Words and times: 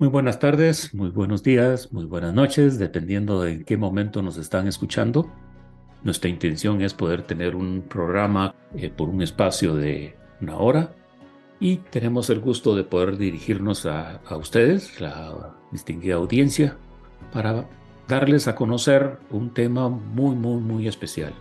Muy 0.00 0.08
buenas 0.08 0.38
tardes, 0.38 0.94
muy 0.94 1.10
buenos 1.10 1.42
días, 1.42 1.92
muy 1.92 2.06
buenas 2.06 2.32
noches, 2.32 2.78
dependiendo 2.78 3.42
de 3.42 3.52
en 3.52 3.64
qué 3.64 3.76
momento 3.76 4.22
nos 4.22 4.38
están 4.38 4.66
escuchando. 4.66 5.30
Nuestra 6.02 6.30
intención 6.30 6.80
es 6.80 6.94
poder 6.94 7.20
tener 7.20 7.54
un 7.54 7.82
programa 7.82 8.54
eh, 8.74 8.88
por 8.88 9.10
un 9.10 9.20
espacio 9.20 9.74
de 9.76 10.16
una 10.40 10.56
hora 10.56 10.94
y 11.60 11.76
tenemos 11.76 12.30
el 12.30 12.40
gusto 12.40 12.74
de 12.74 12.84
poder 12.84 13.18
dirigirnos 13.18 13.84
a, 13.84 14.22
a 14.26 14.38
ustedes, 14.38 15.02
la 15.02 15.54
distinguida 15.70 16.14
audiencia, 16.14 16.78
para 17.30 17.68
darles 18.08 18.48
a 18.48 18.54
conocer 18.54 19.18
un 19.28 19.52
tema 19.52 19.90
muy, 19.90 20.34
muy, 20.34 20.62
muy 20.62 20.88
especial. 20.88 21.34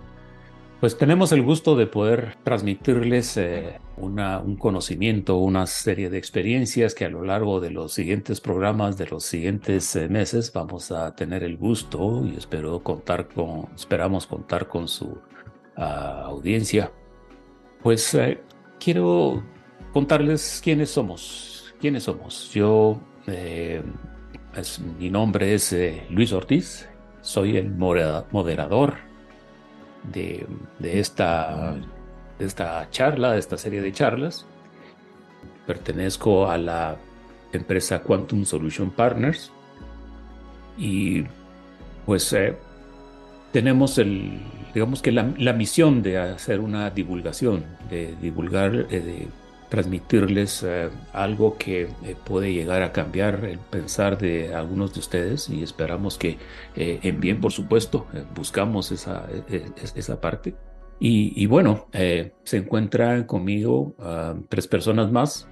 Pues 0.80 0.98
tenemos 0.98 1.34
el 1.34 1.42
gusto 1.42 1.76
de 1.76 1.88
poder 1.88 2.38
transmitirles 2.46 3.36
eh, 3.36 3.82
una, 3.98 4.40
un 4.40 4.56
conocimiento, 4.56 5.36
una 5.36 5.68
serie 5.68 6.10
de 6.10 6.18
experiencias 6.18 6.96
que 6.96 7.04
a 7.04 7.10
lo 7.10 7.22
largo 7.22 7.60
de 7.60 7.70
los 7.70 7.92
siguientes 7.92 8.40
programas, 8.40 8.98
de 8.98 9.08
los 9.08 9.26
siguientes 9.26 9.94
eh, 9.98 10.08
meses, 10.08 10.54
vamos 10.54 10.90
a 10.94 11.14
tener 11.16 11.44
el 11.44 11.58
gusto 11.58 12.26
y 12.26 12.38
espero 12.38 12.82
contar 12.82 13.28
con, 13.28 13.68
esperamos 13.76 14.26
contar 14.26 14.70
con 14.70 14.88
su 14.88 15.08
uh, 15.08 15.82
audiencia. 15.82 16.94
Pues 17.84 18.16
eh, 18.16 18.40
quiero 18.80 19.44
contarles 19.92 20.62
quiénes 20.64 20.92
somos. 20.92 21.76
¿Quiénes 21.82 22.04
somos? 22.04 22.54
Yo, 22.54 23.02
es, 23.28 24.80
mi 24.80 25.10
nombre 25.10 25.54
es 25.54 25.76
Luis 26.10 26.32
Ortiz, 26.32 26.88
soy 27.22 27.58
el 27.58 27.70
moderador 27.70 29.09
de, 30.04 30.48
esta, 30.82 31.76
de 32.38 32.46
esta 32.46 32.90
charla, 32.90 33.34
de 33.34 33.40
esta 33.40 33.58
serie 33.58 33.82
de 33.82 33.92
charlas. 33.92 34.46
Pertenezco 35.68 36.50
a 36.50 36.58
la 36.58 36.98
empresa 37.54 38.02
Quantum 38.02 38.46
Solution 38.46 38.92
Partners 38.92 39.52
y 40.78 41.24
pues 42.06 42.32
eh, 42.34 42.56
tenemos 43.52 43.98
el, 43.98 44.40
digamos 44.74 45.02
que 45.02 45.12
la, 45.12 45.54
misión 45.54 46.02
de 46.02 46.18
hacer 46.18 46.60
una 46.60 46.90
divulgación, 46.90 47.66
de 47.90 48.16
divulgar, 48.22 48.88
eh, 48.90 49.00
de 49.00 49.28
transmitirles 49.70 50.64
eh, 50.64 50.90
algo 51.14 51.58
que 51.58 51.84
eh, 51.84 52.16
puede 52.26 52.52
llegar 52.52 52.82
a 52.82 52.92
cambiar 52.92 53.46
el 53.46 53.60
pensar 53.60 54.18
de 54.18 54.54
algunos 54.54 54.94
de 54.94 55.00
ustedes 55.00 55.50
y 55.50 55.62
esperamos 55.62 56.18
que 56.18 56.38
eh, 56.76 57.00
en 57.04 57.22
bien, 57.22 57.40
por 57.40 57.52
supuesto, 57.52 58.08
buscamos 58.36 58.92
esa, 58.92 59.28
esa 59.96 60.20
parte. 60.20 60.56
Y, 61.02 61.46
bueno, 61.46 61.88
se 61.94 62.58
encuentran 62.58 63.24
conmigo 63.24 63.96
ah, 64.00 64.36
tres 64.50 64.68
personas 64.68 65.10
más. 65.10 65.48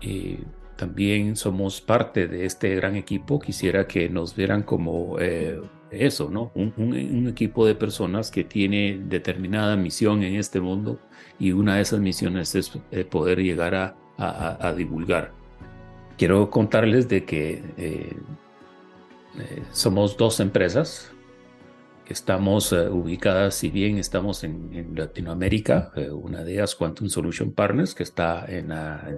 Y 0.00 0.38
también 0.74 1.36
somos 1.36 1.80
parte 1.80 2.26
de 2.26 2.44
este 2.44 2.74
gran 2.74 2.96
equipo. 2.96 3.38
Quisiera 3.38 3.86
que 3.86 4.08
nos 4.08 4.34
vieran 4.34 4.64
como 4.64 5.18
eso, 5.20 6.30
¿no? 6.30 6.50
Un, 6.56 7.28
equipo 7.28 7.64
de 7.64 7.76
personas 7.76 8.32
que 8.32 8.42
tiene 8.42 9.00
determinada 9.04 9.76
misión 9.76 10.24
en 10.24 10.34
este 10.34 10.60
mundo 10.60 10.98
y 11.38 11.52
una 11.52 11.76
de 11.76 11.82
esas 11.82 12.00
misiones 12.00 12.54
es 12.54 12.72
eh, 12.90 13.04
poder 13.04 13.38
llegar 13.38 13.74
a, 13.74 14.72
divulgar. 14.76 15.32
Quiero 16.16 16.48
contarles 16.50 17.08
de 17.08 17.24
que 17.24 17.64
eh, 17.76 18.16
eh, 19.38 19.62
somos 19.72 20.16
dos 20.16 20.38
empresas. 20.40 21.10
Que 22.04 22.12
estamos 22.14 22.72
ubicadas, 22.72 23.54
si 23.54 23.70
bien 23.70 23.96
estamos 23.96 24.42
en, 24.42 24.92
Latinoamérica, 24.96 25.92
una 26.10 26.42
de 26.42 26.54
ellas 26.54 26.74
Quantum 26.74 27.08
Solution 27.08 27.52
Partners, 27.52 27.94
que 27.94 28.02
está 28.02 28.44
en, 28.48 28.72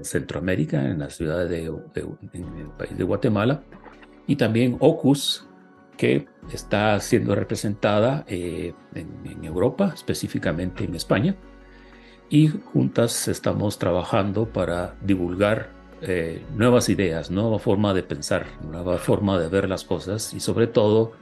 Centroamérica, 0.04 0.84
en 0.84 0.98
la 0.98 1.08
ciudad 1.08 1.48
de, 1.48 1.64
el 1.64 2.68
país 2.76 2.96
de 2.96 3.04
Guatemala, 3.04 3.62
y 4.26 4.36
también 4.36 4.76
Ocus, 4.80 5.46
que 5.96 6.26
está 6.52 6.98
siendo 7.00 7.34
representada 7.34 8.24
en, 8.28 8.74
Europa, 9.42 9.92
específicamente 9.94 10.84
en 10.84 10.94
España, 10.94 11.36
y 12.34 12.48
juntas 12.48 13.28
estamos 13.28 13.78
trabajando 13.78 14.46
para 14.46 14.96
divulgar 15.00 15.68
eh, 16.02 16.42
nuevas 16.56 16.88
ideas, 16.88 17.30
nueva 17.30 17.60
forma 17.60 17.94
de 17.94 18.02
pensar, 18.02 18.44
nueva 18.68 18.98
forma 18.98 19.38
de 19.38 19.46
ver 19.46 19.68
las 19.68 19.84
cosas 19.84 20.34
y 20.34 20.40
sobre 20.40 20.66
todo 20.66 21.12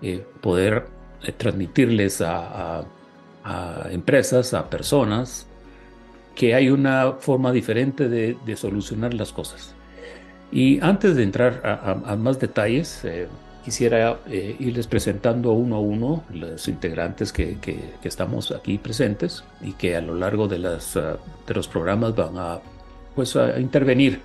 eh, 0.00 0.24
poder 0.40 0.86
transmitirles 1.36 2.22
a, 2.22 2.86
empresas, 3.90 4.54
a 4.54 4.70
personas, 4.70 5.46
que 6.34 6.54
hay 6.54 6.70
una 6.70 7.12
forma 7.20 7.52
diferente 7.52 8.08
de, 8.08 8.56
solucionar 8.56 9.12
las 9.12 9.34
cosas. 9.34 9.74
Y 10.50 10.80
antes 10.80 11.16
de 11.16 11.22
entrar 11.22 11.60
a, 12.06 12.16
más 12.16 12.40
detalles, 12.40 13.04
quisiera 13.66 14.20
eh, 14.28 14.54
irles 14.60 14.86
presentando 14.86 15.50
uno 15.50 15.74
a 15.74 15.80
uno 15.80 16.22
los 16.32 16.68
integrantes 16.68 17.32
que, 17.32 17.58
estamos 18.04 18.52
aquí 18.52 18.78
presentes 18.78 19.42
y 19.60 19.72
que 19.72 19.96
a 19.96 20.00
lo 20.00 20.14
largo 20.14 20.46
de, 20.46 20.60
las, 20.60 20.96
ah, 20.96 21.18
de 21.44 21.52
los 21.54 21.66
programas 21.66 22.14
van 22.14 22.38
a, 22.38 22.60
pues, 23.16 23.34
a 23.34 23.58
intervenir 23.58 24.20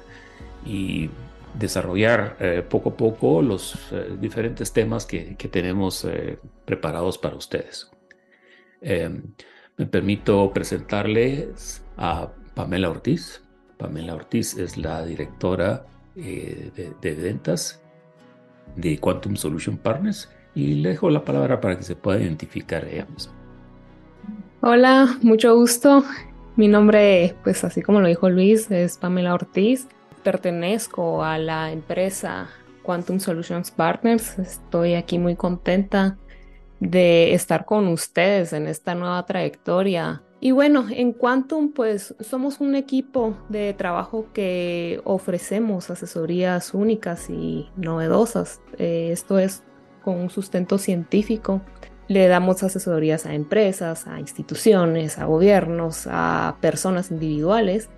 y 0.63 1.09
desarrollar 1.55 2.37
eh, 2.39 2.61
poco 2.61 2.91
a 2.91 2.95
poco 2.95 3.41
los 3.41 3.91
eh, 3.91 4.15
diferentes 4.21 4.73
temas 4.73 5.07
que, 5.07 5.35
tenemos 5.49 6.07
preparados 6.63 7.17
para 7.17 7.35
ustedes. 7.35 7.89
Em, 8.79 9.23
me 9.75 9.87
permito 9.87 10.51
presentarles 10.53 11.81
a 11.97 12.29
Pamela 12.53 12.91
Ortiz. 12.91 13.41
Pamela 13.79 14.13
Ortiz 14.13 14.55
es 14.55 14.77
la 14.77 15.03
directora 15.03 15.87
de, 16.13 16.93
de 17.01 17.13
ventas 17.15 17.80
de 18.75 18.97
Quantum 18.99 19.35
Solution 19.35 19.77
Partners 19.77 20.29
y 20.55 20.75
le 20.75 20.89
dejo 20.89 21.09
la 21.09 21.23
palabra 21.23 21.61
para 21.61 21.77
que 21.77 21.83
se 21.83 21.95
pueda 21.95 22.19
identificar 22.19 22.85
ella 22.85 23.05
misma. 23.13 23.33
Hola, 24.61 25.17
mucho 25.21 25.55
gusto. 25.55 26.03
Mi 26.55 26.67
nombre, 26.67 27.35
pues 27.43 27.63
así 27.63 27.81
como 27.81 28.01
lo 28.01 28.07
dijo 28.07 28.29
Luis, 28.29 28.69
es 28.69 28.97
Pamela 28.97 29.33
Ortiz. 29.33 29.87
Pertenezco 30.23 31.23
a 31.23 31.37
la 31.37 31.71
empresa 31.71 32.49
Quantum 32.83 33.19
Solutions 33.19 33.71
Partners. 33.71 34.37
Estoy 34.37 34.93
aquí 34.93 35.17
muy 35.17 35.35
contenta 35.35 36.17
de 36.79 37.33
estar 37.33 37.65
con 37.65 37.87
ustedes 37.87 38.53
en 38.53 38.67
esta 38.67 38.95
nueva 38.95 39.25
trayectoria 39.25 40.21
y 40.43 40.49
bueno, 40.49 40.87
en 40.89 41.13
Quantum, 41.13 41.71
pues 41.71 42.15
somos 42.19 42.61
un 42.61 42.73
equipo 42.73 43.37
de 43.49 43.75
trabajo 43.75 44.25
que 44.33 44.99
ofrecemos 45.03 45.91
asesorías 45.91 46.73
únicas 46.73 47.29
y 47.29 47.69
novedosas. 47.75 48.59
Eh, 48.79 49.09
esto 49.11 49.37
es 49.37 49.61
con 50.03 50.15
un 50.15 50.31
sustento 50.31 50.79
científico. 50.79 51.61
Le 52.07 52.27
damos 52.27 52.63
asesorías 52.63 53.27
a 53.27 53.35
empresas, 53.35 54.07
a 54.07 54.19
instituciones, 54.19 55.19
a 55.19 55.25
gobiernos, 55.25 56.07
a 56.09 56.57
personas 56.59 57.11
individuales 57.11 57.89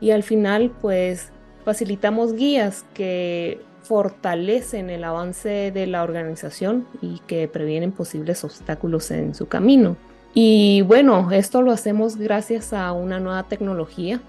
y 0.00 0.12
al 0.12 0.22
final 0.22 0.72
pues 0.80 1.32
facilitamos 1.66 2.32
guías 2.32 2.86
que 2.94 3.60
fortalecen 3.82 4.88
el 4.88 5.04
avance 5.04 5.70
de 5.70 5.86
la 5.86 6.02
organización 6.02 6.88
y 7.02 7.20
que 7.26 7.46
previenen 7.46 7.92
posibles 7.92 8.42
obstáculos 8.42 9.10
en 9.10 9.34
su 9.34 9.48
camino. 9.48 9.98
Y 10.34 10.82
bueno, 10.82 11.30
esto 11.30 11.62
lo 11.62 11.70
hacemos 11.70 12.16
gracias 12.16 12.72
a 12.72 12.92
una 12.92 13.20
nueva 13.20 13.44
tecnología. 13.44 14.20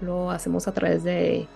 Lo 0.00 0.32
hacemos 0.32 0.66
a 0.66 0.72
través 0.72 1.04
de 1.04 1.46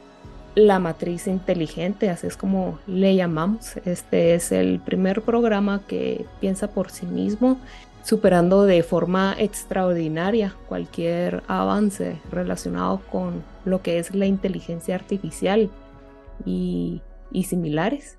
la 0.55 0.79
matriz 0.79 1.27
inteligente, 1.27 2.09
así 2.09 2.29
es 2.29 2.37
como 2.37 2.79
le 2.87 3.17
llamamos. 3.17 3.77
Este 3.85 4.35
es 4.35 4.53
el 4.53 4.79
primer 4.79 5.23
programa 5.23 5.83
que 5.89 6.25
piensa 6.41 6.69
por 6.69 6.91
sí 6.91 7.07
mismo, 7.07 7.59
superando 8.05 8.67
de 8.67 8.85
forma 8.85 9.35
extraordinaria 9.37 10.55
cualquier 10.69 11.43
avance 11.49 12.21
relacionado 12.31 13.01
con 13.11 13.43
lo 13.65 13.83
que 13.83 13.99
es 13.99 14.15
la 14.15 14.27
inteligencia 14.27 14.95
artificial 14.95 15.71
y, 16.45 17.03
y 17.33 17.45
similares. 17.45 18.17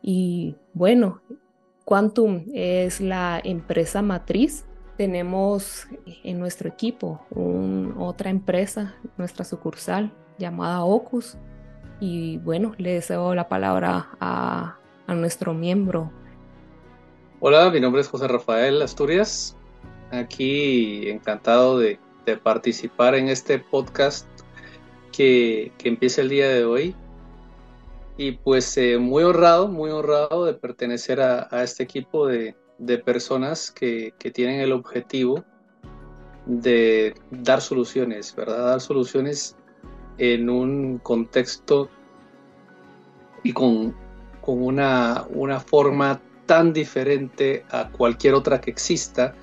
Y 0.00 0.56
bueno, 0.72 1.20
Quantum 1.84 2.46
es 2.54 3.02
la 3.02 3.38
empresa 3.44 4.00
matriz 4.00 4.64
tenemos 5.00 5.86
en 6.24 6.38
nuestro 6.38 6.68
equipo 6.68 7.24
otra 7.98 8.28
empresa, 8.28 8.94
nuestra 9.16 9.46
sucursal 9.46 10.12
llamada 10.36 10.84
Ocus. 10.84 11.38
Y 12.00 12.36
bueno, 12.36 12.74
le 12.76 12.92
deseo 12.92 13.34
la 13.34 13.48
palabra 13.48 14.10
a, 14.20 14.76
nuestro 15.08 15.54
miembro. 15.54 16.12
Hola, 17.40 17.70
mi 17.70 17.80
nombre 17.80 18.02
es 18.02 18.08
José 18.08 18.28
Rafael 18.28 18.82
Asturias. 18.82 19.56
Aquí 20.10 21.08
encantado 21.08 21.78
de, 21.78 21.98
participar 22.42 23.14
en 23.14 23.30
este 23.30 23.58
podcast 23.58 24.28
que, 25.12 25.72
empieza 25.82 26.20
el 26.20 26.28
día 26.28 26.50
de 26.50 26.66
hoy. 26.66 26.94
Y 28.18 28.32
pues 28.32 28.76
eh, 28.76 28.98
muy 28.98 29.24
honrado, 29.24 29.66
muy 29.66 29.88
honrado 29.88 30.44
de 30.44 30.52
pertenecer 30.52 31.22
a 31.22 31.62
este 31.62 31.84
equipo 31.84 32.26
de, 32.26 32.54
de 32.80 32.98
personas 32.98 33.70
que, 33.70 34.12
tienen 34.32 34.60
el 34.60 34.72
objetivo 34.72 35.44
de 36.46 37.14
dar 37.30 37.60
soluciones, 37.60 38.34
¿verdad? 38.34 38.66
Dar 38.66 38.80
soluciones 38.80 39.56
en 40.18 40.48
un 40.48 40.98
contexto 40.98 41.90
y 43.42 43.52
con, 43.52 43.94
con 44.40 44.62
una, 44.62 45.26
una 45.30 45.60
forma 45.60 46.20
tan 46.46 46.72
diferente 46.72 47.64
a 47.70 47.90
cualquier 47.90 48.34
otra 48.34 48.60
que 48.60 48.70
exista, 48.70 49.34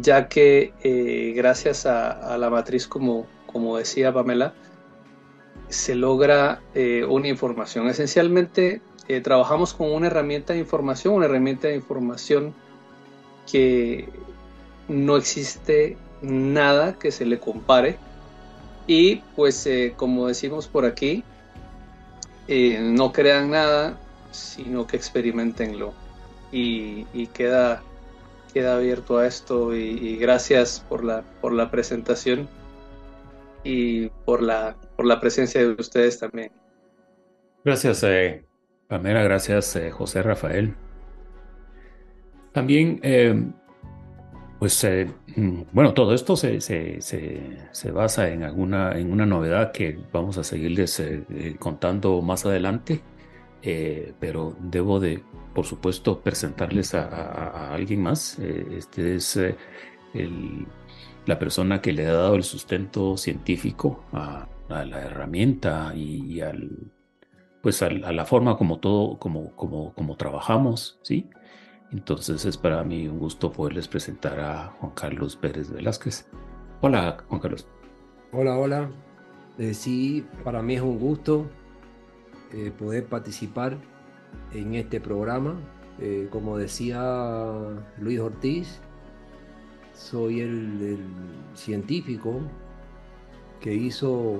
ya 0.00 0.28
que 0.28 0.72
eh, 0.82 1.32
gracias 1.34 1.86
a, 1.86 2.36
la 2.38 2.50
matriz, 2.50 2.86
como, 2.86 3.26
como 3.46 3.78
decía 3.78 4.12
Pamela, 4.12 4.54
se 5.68 5.94
logra 5.94 6.62
eh, 6.74 7.04
una 7.04 7.28
información. 7.28 7.88
Esencialmente, 7.88 8.82
eh, 9.08 9.20
trabajamos 9.20 9.74
con 9.74 9.92
una 9.92 10.06
herramienta 10.06 10.52
de 10.52 10.60
información, 10.60 11.14
una 11.14 11.26
herramienta 11.26 11.68
de 11.68 11.76
información 11.76 12.54
que 13.50 14.08
no 14.88 15.16
existe 15.16 15.96
nada 16.20 16.98
que 16.98 17.10
se 17.10 17.24
le 17.26 17.38
compare. 17.38 17.98
Y 18.86 19.16
pues, 19.36 19.68
como 19.96 20.26
decimos 20.26 20.66
por 20.66 20.84
aquí, 20.84 21.22
no 22.48 23.12
crean 23.12 23.50
nada, 23.50 23.98
sino 24.32 24.86
que 24.86 24.96
experimentenlo. 24.96 25.94
Y, 26.50 27.06
y 27.14 27.28
queda 27.28 27.82
queda 28.52 28.76
abierto 28.76 29.18
a 29.18 29.26
esto 29.26 29.74
y, 29.74 30.16
gracias 30.16 30.84
por 30.88 31.04
la, 31.04 31.22
por 31.40 31.52
la 31.52 31.70
presentación 31.70 32.48
y 33.64 34.08
por 34.24 34.42
la, 34.42 34.76
por 34.96 35.06
la 35.06 35.20
presencia 35.20 35.60
de 35.60 35.72
ustedes 35.72 36.18
también. 36.18 36.52
Gracias, 37.64 38.02
eh, 38.02 38.44
Pamela, 38.92 39.22
gracias, 39.22 39.74
eh, 39.76 39.90
José 39.90 40.22
Rafael. 40.22 40.74
También, 42.52 43.00
eh, 43.02 43.50
pues, 44.58 44.86
mm, 45.36 45.62
bueno, 45.72 45.94
todo 45.94 46.14
esto 46.14 46.36
se, 46.36 46.60
se, 46.60 47.00
se, 47.00 47.90
basa 47.90 48.28
en, 48.28 48.42
alguna, 48.42 48.92
en 48.98 49.10
una 49.10 49.24
novedad 49.24 49.72
que 49.72 49.98
vamos 50.12 50.36
a 50.38 50.44
seguirles 50.44 51.02
contando 51.58 52.20
más 52.20 52.44
adelante, 52.44 53.00
pero 54.20 54.54
debo 54.60 55.00
de 55.00 55.22
por 55.52 55.66
supuesto, 55.66 56.20
presentarles 56.20 56.94
a, 56.94 57.72
alguien 57.72 58.02
más. 58.02 58.38
Eh, 58.38 58.66
este 58.76 59.16
es 59.16 59.36
eh, 59.36 59.56
la 61.26 61.38
persona 61.38 61.80
que 61.80 61.92
le 61.92 62.06
ha 62.06 62.12
dado 62.12 62.34
el 62.34 62.42
sustento 62.42 63.16
científico 63.16 64.04
a, 64.12 64.48
la 64.68 65.02
herramienta 65.02 65.92
y, 65.94 66.40
al, 66.40 66.70
pues 67.62 67.82
a, 67.82 67.90
la 67.90 68.24
forma 68.24 68.56
como 68.56 68.78
todo, 68.78 69.18
como, 69.18 69.54
como, 69.56 69.94
como 69.94 70.16
trabajamos, 70.16 70.98
¿sí? 71.02 71.30
Entonces 71.90 72.44
es 72.44 72.56
para 72.56 72.82
mí 72.84 73.06
un 73.06 73.18
gusto 73.18 73.52
poderles 73.52 73.88
presentar 73.88 74.40
a 74.40 74.68
Juan 74.78 74.92
Carlos 74.94 75.36
Pérez 75.36 75.70
Velázquez. 75.70 76.26
Hola, 76.80 77.18
Juan 77.28 77.40
Carlos. 77.40 77.66
Hola, 78.32 78.58
hola. 78.58 78.90
Eh, 79.58 79.74
sí, 79.74 80.26
para 80.42 80.62
mí 80.62 80.74
es 80.74 80.82
un 80.82 80.98
gusto 80.98 81.46
poder 82.78 83.06
participar 83.06 83.78
en 84.52 84.74
este 84.74 85.00
programa. 85.00 85.56
Eh, 86.00 86.28
como 86.30 86.56
decía 86.56 87.00
Luis 87.98 88.18
Ortiz, 88.18 88.80
soy 89.94 90.40
el, 90.40 90.98
científico 91.54 92.40
que 93.60 93.74
hizo 93.74 94.38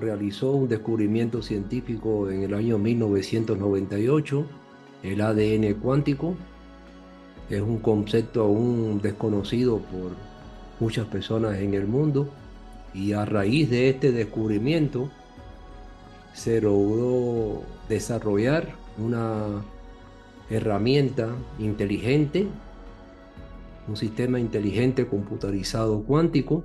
realizó 0.00 0.52
un 0.52 0.68
descubrimiento 0.68 1.42
científico 1.42 2.30
en 2.30 2.42
el 2.42 2.54
año 2.54 2.78
1998, 2.78 4.46
el 5.02 5.20
ADN 5.20 5.74
cuántico. 5.74 6.34
Es 7.48 7.60
un 7.60 7.78
concepto 7.78 8.42
aún 8.42 9.00
desconocido 9.00 9.78
por 9.78 10.12
muchas 10.80 11.06
personas 11.06 11.58
en 11.58 11.74
el 11.74 11.86
mundo 11.86 12.28
y 12.92 13.12
a 13.12 13.24
raíz 13.24 13.70
de 13.70 13.88
este 13.88 14.10
descubrimiento 14.10 15.10
se 16.32 16.60
logró 16.60 17.62
desarrollar 17.88 18.74
una 18.98 19.62
herramienta 20.50 21.34
inteligente, 21.58 22.46
un 23.88 23.96
sistema 23.96 24.40
inteligente 24.40 25.06
computarizado 25.06 26.02
cuántico 26.02 26.64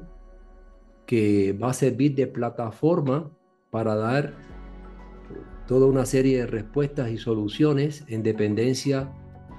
que 1.11 1.51
va 1.51 1.71
a 1.71 1.73
servir 1.73 2.15
de 2.15 2.25
plataforma 2.25 3.29
para 3.69 3.95
dar 3.95 4.33
toda 5.67 5.87
una 5.87 6.05
serie 6.05 6.37
de 6.37 6.47
respuestas 6.47 7.11
y 7.11 7.17
soluciones 7.17 8.05
en 8.07 8.23
dependencia 8.23 9.11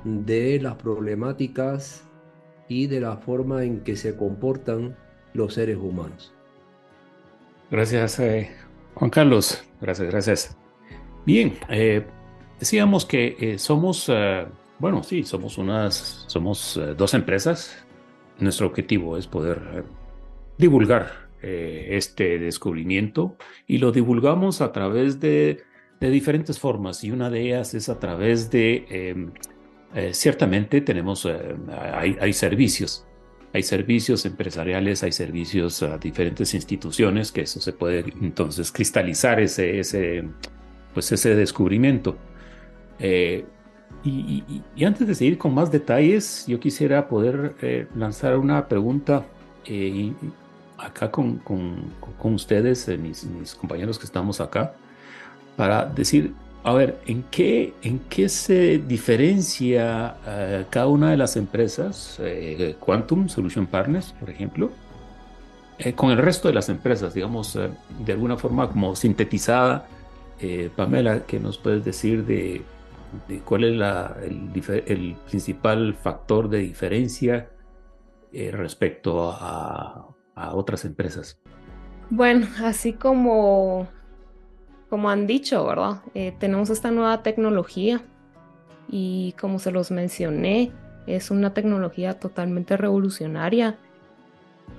de 0.04 0.58
las 0.62 0.76
problemáticas 0.76 2.08
y 2.69 2.87
de 2.87 3.00
la 3.00 3.19
forma 3.19 3.64
en 3.64 3.84
que 3.84 3.96
se 3.96 4.16
comportan 4.16 4.96
los 5.34 5.52
seres 5.52 5.76
humanos. 5.76 6.32
Gracias, 7.70 8.19
eh, 8.20 8.50
Juan 8.94 9.10
Carlos. 9.10 9.62
Gracias, 9.82 10.08
gracias. 10.08 10.56
Bien, 11.26 11.58
eh, 11.69 12.06
Decíamos 12.62 13.05
que 13.05 13.37
eh, 13.40 13.58
somos, 13.58 14.08
eh, 14.08 14.46
bueno, 14.78 15.02
sí, 15.02 15.25
somos 15.25 15.58
unas, 15.58 16.22
somos 16.28 16.76
eh, 16.76 16.94
dos 16.96 17.12
empresas. 17.12 17.76
Nuestro 18.38 18.69
objetivo 18.69 19.16
es 19.16 19.26
poder 19.26 19.84
divulgar 20.58 21.28
este 21.42 22.38
descubrimiento 22.38 23.36
y 23.66 23.78
lo 23.78 23.92
divulgamos 23.92 24.60
a 24.60 24.72
través 24.72 25.20
de, 25.20 25.62
diferentes 26.00 26.58
formas 26.58 27.04
y 27.04 27.10
una 27.12 27.30
de 27.30 27.42
ellas 27.42 27.74
es 27.74 27.88
a 27.88 28.00
través 28.00 28.50
de, 28.50 28.86
em, 28.90 29.32
ciertamente 30.12 30.80
tenemos, 30.80 31.26
hay, 31.26 32.16
hay 32.20 32.32
servicios. 32.32 33.06
Hay 33.54 33.62
servicios 33.62 34.24
empresariales, 34.24 35.02
hay 35.02 35.12
servicios 35.12 35.82
a 35.82 35.98
diferentes 35.98 36.54
instituciones, 36.54 37.30
que 37.32 37.42
eso 37.42 37.60
se 37.60 37.74
puede 37.74 38.04
entonces 38.22 38.72
cristalizar 38.72 39.40
ese, 39.40 39.78
ese, 39.78 40.24
pues 40.94 41.12
ese 41.12 41.34
descubrimiento. 41.34 42.17
Eh, 42.98 43.44
y, 44.05 44.84
antes 44.84 45.06
de 45.06 45.14
seguir 45.14 45.38
con 45.38 45.55
más 45.55 45.70
detalles, 45.70 46.46
yo 46.46 46.58
quisiera 46.58 47.08
poder 47.08 47.55
eh, 47.60 47.86
lanzar 47.94 48.38
una 48.38 48.69
pregunta 48.69 49.26
eh, 49.67 50.12
acá 50.82 51.10
con, 51.10 51.39
con, 51.39 52.34
ustedes, 52.34 52.89
mis, 52.98 53.24
mis, 53.24 53.55
compañeros 53.55 53.98
que 53.98 54.05
estamos 54.05 54.41
acá, 54.41 54.74
para 55.56 55.84
decir, 55.86 56.34
a 56.65 56.72
ver, 56.72 57.01
¿en 57.06 57.24
qué, 57.31 57.74
en 57.82 57.98
qué 58.08 58.29
se 58.29 58.79
diferencia 58.79 60.17
cada 60.70 60.86
una 60.86 61.10
de 61.10 61.17
las 61.17 61.36
empresas, 61.36 62.20
Quantum 62.81 63.29
Solution 63.29 63.67
Partners, 63.67 64.15
por 64.19 64.31
ejemplo, 64.31 64.70
con 65.96 66.10
el 66.10 66.19
resto 66.19 66.48
de 66.48 66.55
las 66.55 66.69
empresas, 66.69 67.15
digamos, 67.15 67.58
de 68.05 68.12
alguna 68.12 68.36
forma 68.36 68.69
como 68.69 68.94
sintetizada? 68.94 69.86
Pamela, 70.77 71.24
¿qué 71.27 71.39
nos 71.39 71.58
puedes 71.58 71.84
decir 71.84 72.24
de 72.24 72.62
cuál 73.44 73.65
es 73.65 74.86
el, 74.86 75.17
principal 75.29 75.94
factor 75.94 76.48
de 76.48 76.58
diferencia 76.58 77.51
eh, 78.32 78.51
respecto 78.51 79.31
a, 79.31 80.08
otras 80.34 80.84
empresas. 80.84 81.39
Bueno, 82.10 82.46
así 82.62 82.93
como, 82.93 83.89
como 84.91 85.10
han 85.10 85.27
dicho, 85.27 85.65
¿verdad? 85.67 86.03
Eh, 86.15 86.34
tenemos 86.39 86.70
esta 86.70 86.91
nueva 86.91 87.22
tecnología 87.22 88.03
y 88.89 89.34
como 89.41 89.58
se 89.58 89.70
los 89.70 89.91
mencioné, 89.91 90.72
es 91.06 91.31
una 91.31 91.55
tecnología 91.55 92.19
totalmente 92.19 92.77
revolucionaria. 92.77 93.79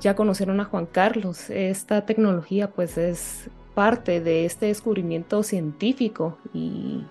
Ya 0.02 0.16
conocieron 0.16 0.60
a 0.60 0.66
Juan 0.66 0.86
Carlos, 0.86 1.50
esta 1.50 2.06
tecnología 2.06 2.70
pues 2.72 2.98
es 2.98 3.50
parte 3.74 4.22
de 4.22 4.46
este 4.46 4.68
descubrimiento 4.68 5.44
científico 5.44 6.38
y 6.54 7.04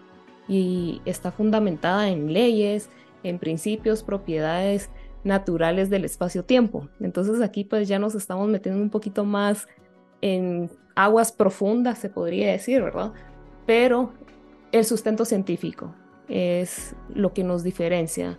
y 0.49 1.01
está 1.05 1.33
fundamentada 1.33 2.09
en 2.09 2.33
leyes, 2.33 2.91
en 3.23 3.39
principios, 3.39 4.03
propiedades 4.03 4.91
naturales 5.25 5.91
del 5.91 6.05
espacio-tiempo. 6.05 6.89
Entonces 7.01 7.41
aquí 7.41 7.65
pues 7.65 7.89
ya 7.89 7.99
nos 7.99 8.15
estamos 8.15 8.49
metiendo 8.49 8.83
un 8.83 8.91
poquito 8.91 9.25
más 9.25 9.69
en 10.21 10.71
aguas 10.95 11.33
profundas, 11.33 11.99
se 11.99 12.09
podría 12.09 12.53
decir, 12.53 12.83
¿verdad? 12.83 13.13
Pero 13.67 14.13
el 14.73 14.85
sustento 14.85 15.25
científico 15.25 15.95
es 16.29 16.95
lo 17.15 17.33
que 17.33 17.45
nos 17.45 17.63
diferencia. 17.63 18.39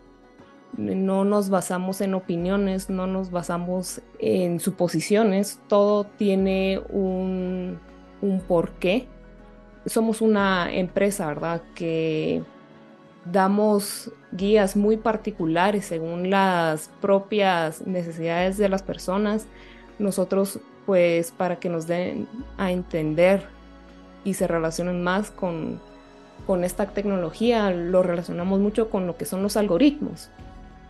No 0.77 1.23
nos 1.23 1.49
basamos 1.49 2.01
en 2.01 2.15
opiniones, 2.15 2.89
no 2.89 3.05
nos 3.05 3.29
basamos 3.29 4.01
en 4.19 4.59
suposiciones, 4.59 5.61
todo 5.67 6.05
tiene 6.05 6.81
un, 6.89 7.79
un 8.21 8.39
porqué 8.41 9.07
somos 9.85 10.21
una 10.21 10.73
empresa, 10.73 11.27
¿verdad? 11.27 11.61
Que 11.75 12.43
damos 13.25 14.11
guías 14.31 14.75
muy 14.75 14.97
particulares 14.97 15.85
según 15.85 16.29
las 16.29 16.89
propias 17.01 17.85
necesidades 17.85 18.57
de 18.57 18.69
las 18.69 18.83
personas. 18.83 19.45
Nosotros, 19.99 20.59
pues, 20.85 21.31
para 21.31 21.57
que 21.57 21.69
nos 21.69 21.87
den 21.87 22.27
a 22.57 22.71
entender 22.71 23.45
y 24.23 24.33
se 24.33 24.47
relacionen 24.47 25.03
más 25.03 25.31
con, 25.31 25.79
con 26.45 26.63
esta 26.63 26.87
tecnología, 26.87 27.71
lo 27.71 28.03
relacionamos 28.03 28.59
mucho 28.59 28.89
con 28.89 29.07
lo 29.07 29.17
que 29.17 29.25
son 29.25 29.43
los 29.43 29.57
algoritmos. 29.57 30.29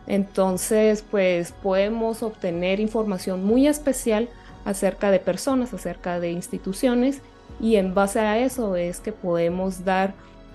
Entonces, 0.08 1.04
pues 1.10 1.52
podemos 1.52 2.24
obtener 2.24 2.80
información 2.80 3.46
muy 3.46 3.68
especial 3.68 4.30
acerca 4.66 5.12
de 5.12 5.20
personas, 5.20 5.74
acerca 5.74 6.20
de 6.20 6.32
instituciones 6.32 7.22
y 7.60 7.76
en 7.76 7.94
base 7.94 8.20
a 8.20 8.38
eso 8.40 8.76
es 8.76 9.00
que 9.00 9.12
podemos 9.12 9.86
dar 9.86 10.14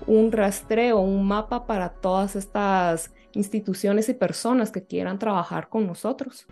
un 0.08 0.32
rastreo, 0.32 0.98
un 0.98 1.26
mapa 1.26 1.66
para 1.66 1.90
todas 1.90 2.34
estas 2.34 3.14
instituciones 3.32 4.08
y 4.08 4.14
personas 4.14 4.72
que 4.72 4.84
quieran 4.84 5.18
trabajar 5.18 5.68
con 5.68 5.86
nosotros. 5.86 6.46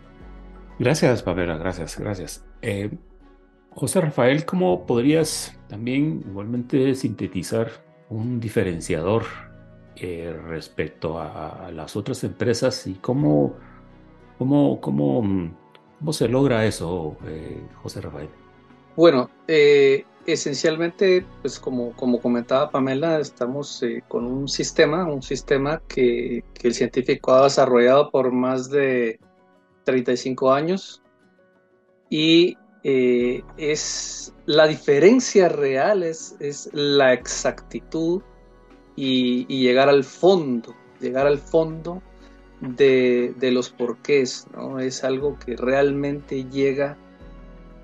Gracias, 0.79 1.23
Pamela, 1.23 1.57
gracias, 1.57 1.99
gracias. 1.99 2.45
Eh, 2.61 2.91
José 3.71 4.01
Rafael, 4.01 4.45
¿cómo 4.45 4.85
podrías 4.85 5.57
también 5.67 6.23
igualmente 6.27 6.93
sintetizar 6.95 7.69
un 8.09 8.39
diferenciador 8.39 9.23
eh, 9.95 10.35
respecto 10.47 11.19
a, 11.19 11.71
las 11.73 11.95
otras 11.95 12.23
empresas 12.23 12.85
y 12.85 12.93
cómo, 12.95 13.55
cómo, 14.37 14.79
cómo, 14.79 15.51
cómo 15.99 16.13
se 16.13 16.27
logra 16.27 16.65
eso, 16.65 17.17
eh, 17.25 17.59
José 17.81 18.01
Rafael? 18.01 18.29
Bueno, 18.95 19.29
eh, 19.47 20.05
esencialmente, 20.27 21.25
pues 21.41 21.59
como, 21.59 21.93
como 21.93 22.21
comentaba 22.21 22.69
Pamela, 22.69 23.19
estamos 23.19 23.83
con 24.07 24.25
un 24.25 24.47
sistema, 24.47 25.05
un 25.05 25.21
sistema 25.21 25.81
que, 25.87 26.43
el 26.61 26.73
científico 26.73 27.33
ha 27.33 27.45
desarrollado 27.45 28.11
por 28.11 28.31
más 28.31 28.69
de 28.69 29.19
35 29.85 30.51
años 30.53 31.01
y 32.09 32.57
es 32.83 34.33
la 34.45 34.67
diferencia 34.67 35.49
real, 35.49 36.03
es, 36.03 36.35
es 36.39 36.69
la 36.73 37.11
exactitud 37.13 38.21
y, 38.97 39.45
llegar 39.45 39.87
al 39.87 40.03
fondo, 40.03 40.75
llegar 40.99 41.27
al 41.27 41.37
fondo 41.37 42.01
de, 42.59 43.33
los 43.39 43.69
porqués, 43.69 44.47
¿no? 44.53 44.79
Es 44.79 45.03
algo 45.03 45.37
que 45.37 45.55
realmente 45.55 46.45
llega 46.45 46.97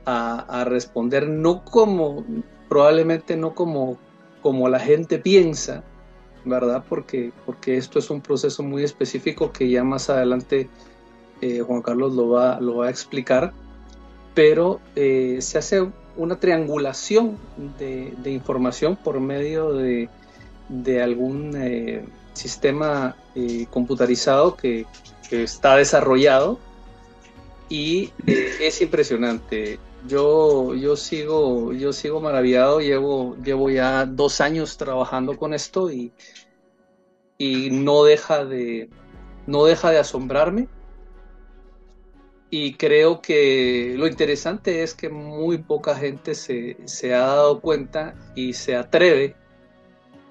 a, 0.05 0.65
responder, 0.65 1.27
no 1.27 1.63
como, 1.63 2.25
probablemente 2.69 3.37
no 3.37 3.55
como, 3.55 3.97
como 4.41 4.67
la 4.69 4.79
gente 4.79 5.19
piensa, 5.19 5.83
¿verdad? 6.45 6.83
Porque, 6.87 7.31
porque 7.45 7.77
esto 7.77 7.99
es 7.99 8.09
un 8.09 8.21
proceso 8.21 8.63
muy 8.63 8.83
específico 8.83 9.51
que 9.51 9.69
ya 9.69 9.83
más 9.83 10.09
adelante 10.09 10.69
eh, 11.41 11.61
Juan 11.61 11.81
Carlos 11.81 12.13
lo 12.13 12.29
va, 12.29 12.59
lo 12.59 12.77
va 12.77 12.87
a 12.87 12.89
explicar, 12.89 13.53
pero 14.33 14.79
eh, 14.95 15.37
se 15.41 15.57
hace 15.57 15.87
una 16.15 16.39
triangulación 16.39 17.37
de 17.79 18.31
información 18.31 18.95
por 18.95 19.19
medio 19.19 19.73
de, 19.73 20.09
de 20.69 21.01
algún 21.01 21.53
eh, 21.55 22.05
sistema 22.33 23.15
computarizado 23.69 24.55
que, 24.55 24.85
está 25.31 25.77
desarrollado 25.77 26.59
y 27.69 28.11
es 28.27 28.79
impresionante. 28.83 29.79
Yo, 30.07 30.75
yo, 30.75 30.95
sigo, 30.95 31.71
yo 31.73 31.93
sigo 31.93 32.19
maravillado, 32.19 32.81
llevo, 32.81 33.37
llevo 33.43 33.69
ya 33.69 34.05
dos 34.05 34.41
años 34.41 34.77
trabajando 34.77 35.37
con 35.37 35.53
esto 35.53 35.91
y, 35.91 36.11
y 37.37 37.69
no, 37.71 38.03
deja 38.03 38.43
de, 38.45 38.89
no 39.47 39.65
deja 39.65 39.91
de 39.91 39.99
asombrarme. 39.99 40.67
Y 42.49 42.75
creo 42.75 43.21
que 43.21 43.95
lo 43.97 44.05
interesante 44.05 44.83
es 44.83 44.93
que 44.93 45.09
muy 45.09 45.57
poca 45.57 45.95
gente 45.95 46.35
se, 46.35 46.77
se 46.85 47.13
ha 47.13 47.19
dado 47.19 47.61
cuenta 47.61 48.13
y 48.35 48.53
se 48.53 48.75
atreve 48.75 49.35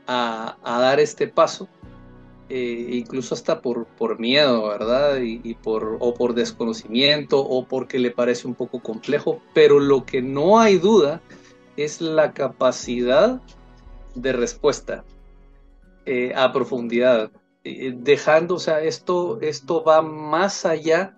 a, 0.07 0.57
dar 0.65 1.01
este 1.01 1.29
paso, 1.29 1.69
eh, 2.55 2.97
incluso 2.99 3.35
hasta 3.35 3.63
por, 3.63 3.87
por 3.87 4.21
miedo, 4.21 4.69
¿verdad? 4.69 5.17
Y, 5.23 5.55
por, 5.55 5.97
o 6.01 6.13
por 6.13 6.35
desconocimiento 6.35 7.41
o 7.41 7.65
porque 7.65 7.99
le 7.99 8.11
parece 8.11 8.47
un 8.47 8.55
poco 8.55 8.83
complejo, 8.83 9.41
pero 9.55 9.81
lo 9.81 10.05
que 10.05 10.21
no 10.21 10.59
hay 10.61 10.77
duda 10.77 11.23
es 11.79 12.03
la 12.03 12.35
capacidad 12.35 13.41
de 14.15 14.35
respuesta 14.35 15.03
eh, 16.05 16.35
a 16.37 16.53
profundidad, 16.53 17.31
eh, 17.65 17.95
dejando, 17.97 18.57
o 18.57 18.59
sea, 18.59 18.83
esto, 18.83 19.41
esto 19.41 19.83
va 19.83 20.03
más 20.03 20.67
allá 20.67 21.17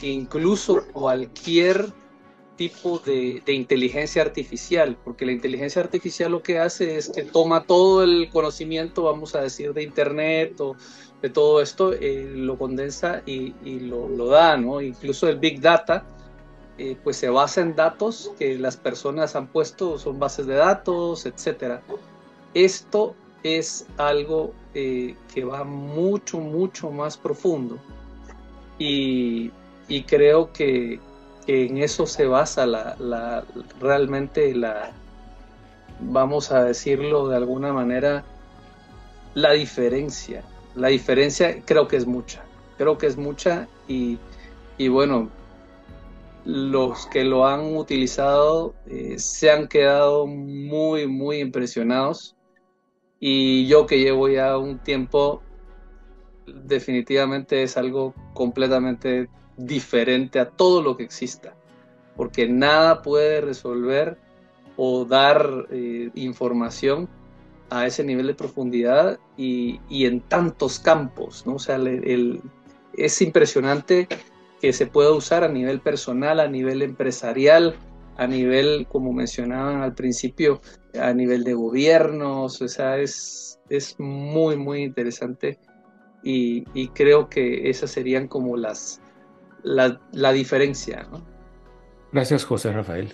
que 0.00 0.08
incluso 0.08 0.84
cualquier 0.92 1.92
tipo 2.58 2.98
de, 2.98 3.40
inteligencia 3.46 4.20
artificial, 4.20 4.98
porque 5.02 5.24
la 5.24 5.32
inteligencia 5.32 5.80
artificial 5.80 6.32
lo 6.32 6.42
que 6.42 6.58
hace 6.58 6.98
es 6.98 7.08
que 7.08 7.22
toma 7.22 7.62
todo 7.62 8.02
el 8.02 8.28
conocimiento, 8.30 9.04
vamos 9.04 9.34
a 9.36 9.40
decir, 9.40 9.72
de 9.72 9.84
Internet 9.84 10.60
o 10.60 10.76
de 11.22 11.30
todo 11.30 11.62
esto, 11.62 11.92
eh, 11.94 12.30
lo 12.34 12.58
condensa 12.58 13.22
y, 13.24 13.54
lo, 13.80 14.26
da, 14.26 14.56
¿no? 14.56 14.80
Incluso 14.80 15.28
el 15.28 15.38
Big 15.38 15.60
Data, 15.60 16.04
eh, 16.76 16.96
pues 17.02 17.16
se 17.16 17.28
basa 17.28 17.60
en 17.60 17.76
datos 17.76 18.32
que 18.38 18.58
las 18.58 18.76
personas 18.76 19.36
han 19.36 19.46
puesto, 19.46 19.96
son 19.96 20.18
bases 20.18 20.46
de 20.46 20.56
datos, 20.56 21.26
etc. 21.26 21.80
Esto 22.54 23.14
es 23.44 23.86
algo 23.98 24.52
eh, 24.74 25.14
que 25.32 25.44
va 25.44 25.62
mucho, 25.62 26.38
mucho 26.40 26.90
más 26.90 27.16
profundo. 27.16 27.78
Y, 28.80 29.52
y 29.88 30.02
creo 30.02 30.52
que, 30.52 31.00
en 31.48 31.78
eso 31.78 32.06
se 32.06 32.26
basa 32.26 32.66
la, 32.66 33.44
realmente 33.80 34.54
la, 34.54 34.92
vamos 36.00 36.52
a 36.52 36.62
decirlo 36.64 37.28
de 37.28 37.36
alguna 37.36 37.72
manera, 37.72 38.24
la 39.34 39.52
diferencia. 39.52 40.44
La 40.74 40.88
diferencia 40.88 41.62
creo 41.64 41.88
que 41.88 41.96
es 41.96 42.06
mucha, 42.06 42.44
creo 42.76 42.98
que 42.98 43.06
es 43.06 43.16
mucha 43.16 43.66
y, 43.88 44.18
bueno, 44.88 45.30
los 46.44 47.06
que 47.06 47.24
lo 47.24 47.46
han 47.46 47.76
utilizado 47.76 48.74
eh, 48.86 49.18
se 49.18 49.50
han 49.50 49.68
quedado 49.68 50.26
muy, 50.26 51.06
muy 51.06 51.38
impresionados 51.38 52.36
y 53.20 53.66
yo 53.66 53.86
que 53.86 53.98
llevo 53.98 54.28
ya 54.28 54.56
un 54.58 54.78
tiempo, 54.78 55.42
definitivamente 56.46 57.62
es 57.62 57.76
algo 57.76 58.14
completamente 58.34 59.28
diferente 59.58 60.38
a 60.38 60.48
todo 60.48 60.80
lo 60.80 60.96
que 60.96 61.02
exista, 61.02 61.54
porque 62.16 62.48
nada 62.48 63.02
puede 63.02 63.40
resolver 63.40 64.16
o 64.76 65.04
dar 65.04 65.66
eh, 65.70 66.10
información 66.14 67.08
a 67.70 67.86
ese 67.86 68.04
nivel 68.04 68.28
de 68.28 68.34
profundidad 68.34 69.18
y, 69.36 69.80
en 69.90 70.20
tantos 70.20 70.78
campos, 70.78 71.44
¿no? 71.46 71.56
O 71.56 71.58
sea, 71.58 71.78
es 72.94 73.22
impresionante 73.22 74.08
que 74.60 74.72
se 74.72 74.86
pueda 74.86 75.12
usar 75.12 75.44
a 75.44 75.48
nivel 75.48 75.80
personal, 75.80 76.40
a 76.40 76.48
nivel 76.48 76.80
empresarial, 76.82 77.76
a 78.16 78.26
nivel, 78.26 78.86
como 78.88 79.12
mencionaban 79.12 79.82
al 79.82 79.94
principio, 79.94 80.60
a 80.98 81.12
nivel 81.12 81.44
de 81.44 81.54
gobiernos, 81.54 82.62
o 82.62 82.68
sea, 82.68 82.98
es, 82.98 83.60
es 83.68 83.96
muy, 83.98 84.56
muy 84.56 84.82
interesante 84.82 85.58
y, 86.22 86.64
y 86.74 86.88
creo 86.88 87.28
que 87.28 87.68
esas 87.68 87.90
serían 87.90 88.26
como 88.26 88.56
las, 88.56 89.00
la, 89.62 90.32
diferencia. 90.32 91.06
Gracias, 92.12 92.44
José 92.44 92.72
Rafael. 92.72 93.12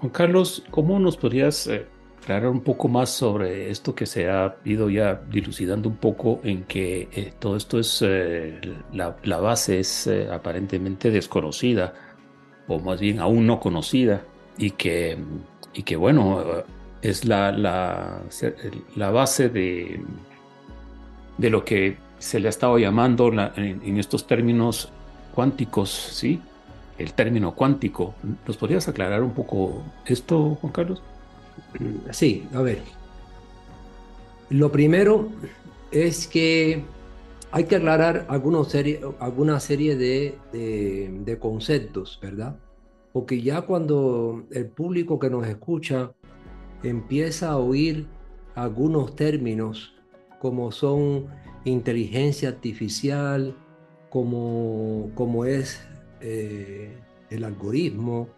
Juan 0.00 0.10
Carlos, 0.10 0.64
¿cómo 0.70 0.98
nos 0.98 1.16
podrías 1.16 1.66
eh, 1.66 1.86
aclarar 2.22 2.50
un 2.50 2.62
poco 2.62 2.88
más 2.88 3.10
sobre 3.10 3.70
esto 3.70 3.94
que 3.94 4.06
se 4.06 4.30
ha 4.30 4.56
ido 4.64 4.88
ya 4.88 5.22
dilucidando 5.30 5.88
un 5.88 5.96
poco 5.96 6.40
en 6.42 6.64
que 6.64 7.08
eh, 7.12 7.32
todo 7.38 7.56
esto 7.56 7.78
es, 7.78 8.02
eh, 8.06 8.60
la, 8.92 9.38
base 9.38 9.80
es 9.80 10.08
aparentemente 10.32 11.10
desconocida, 11.10 11.94
o 12.66 12.78
más 12.78 13.00
bien 13.00 13.20
aún 13.20 13.46
no 13.46 13.60
conocida, 13.60 14.24
y 14.56 14.72
que, 14.72 15.18
y 15.74 15.82
que 15.82 15.96
bueno, 15.96 16.42
es 17.02 17.24
la, 17.24 17.52
la, 17.52 18.22
la 18.96 19.10
base 19.10 19.48
de, 19.48 20.00
de 21.38 21.50
lo 21.50 21.64
que 21.64 21.96
se 22.18 22.38
le 22.38 22.48
ha 22.48 22.50
estado 22.50 22.78
llamando 22.78 23.32
en 23.56 23.96
estos 23.96 24.26
términos 24.26 24.92
cuánticos, 25.40 25.88
¿sí? 25.88 26.38
El 26.98 27.14
término 27.14 27.54
cuántico. 27.54 28.14
¿Nos 28.46 28.58
podrías 28.58 28.86
aclarar 28.88 29.22
un 29.22 29.32
poco 29.32 29.82
esto, 30.04 30.58
Juan 30.60 30.70
Carlos? 30.70 31.02
Sí, 32.10 32.46
a 32.52 32.60
ver. 32.60 32.82
Lo 34.50 34.70
primero 34.70 35.30
es 35.92 36.26
que 36.26 36.84
hay 37.52 37.64
que 37.64 37.76
aclarar 37.76 38.26
alguna 38.28 38.62
serie, 38.64 39.00
alguna 39.18 39.60
serie 39.60 39.96
de, 39.96 40.38
de, 40.52 41.38
conceptos, 41.38 42.18
¿verdad? 42.20 42.58
Porque 43.14 43.40
ya 43.40 43.62
cuando 43.62 44.44
el 44.50 44.66
público 44.66 45.18
que 45.18 45.30
nos 45.30 45.46
escucha 45.46 46.12
empieza 46.82 47.52
a 47.52 47.56
oír 47.56 48.04
algunos 48.54 49.16
términos 49.16 49.94
como 50.38 50.70
son 50.70 51.28
inteligencia 51.64 52.50
artificial, 52.50 53.56
como, 54.10 55.10
como 55.14 55.44
es 55.44 55.80
eh, 56.20 56.98
el 57.30 57.44
algoritmo. 57.44 58.28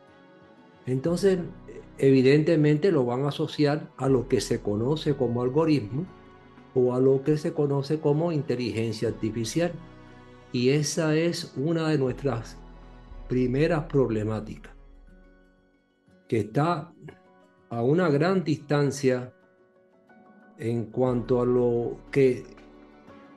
Entonces, 0.87 1.39
evidentemente 1.99 2.93
lo 2.93 3.05
van 3.05 3.25
a 3.25 3.29
asociar 3.29 3.91
a 3.97 4.09
lo 4.09 4.29
que 4.29 4.41
se 4.41 4.61
conoce 4.61 5.17
como 5.17 5.43
algoritmo 5.43 6.07
o 6.75 6.95
a 6.95 7.01
lo 7.01 7.23
que 7.23 7.37
se 7.37 7.53
conoce 7.53 8.01
como 8.01 8.33
inteligencia 8.33 9.09
artificial. 9.09 9.73
Y 10.53 10.71
esa 10.71 11.17
es 11.17 11.55
una 11.57 11.89
de 11.89 11.99
nuestras 11.99 12.59
primeras 13.29 13.85
problemáticas, 13.85 14.75
que 16.29 16.41
está 16.41 16.93
a 17.71 17.83
una 17.83 18.11
gran 18.11 18.45
distancia 18.45 19.33
en 20.59 20.85
cuanto 20.87 21.41
a 21.41 21.47
lo 21.47 21.97
que 22.11 22.45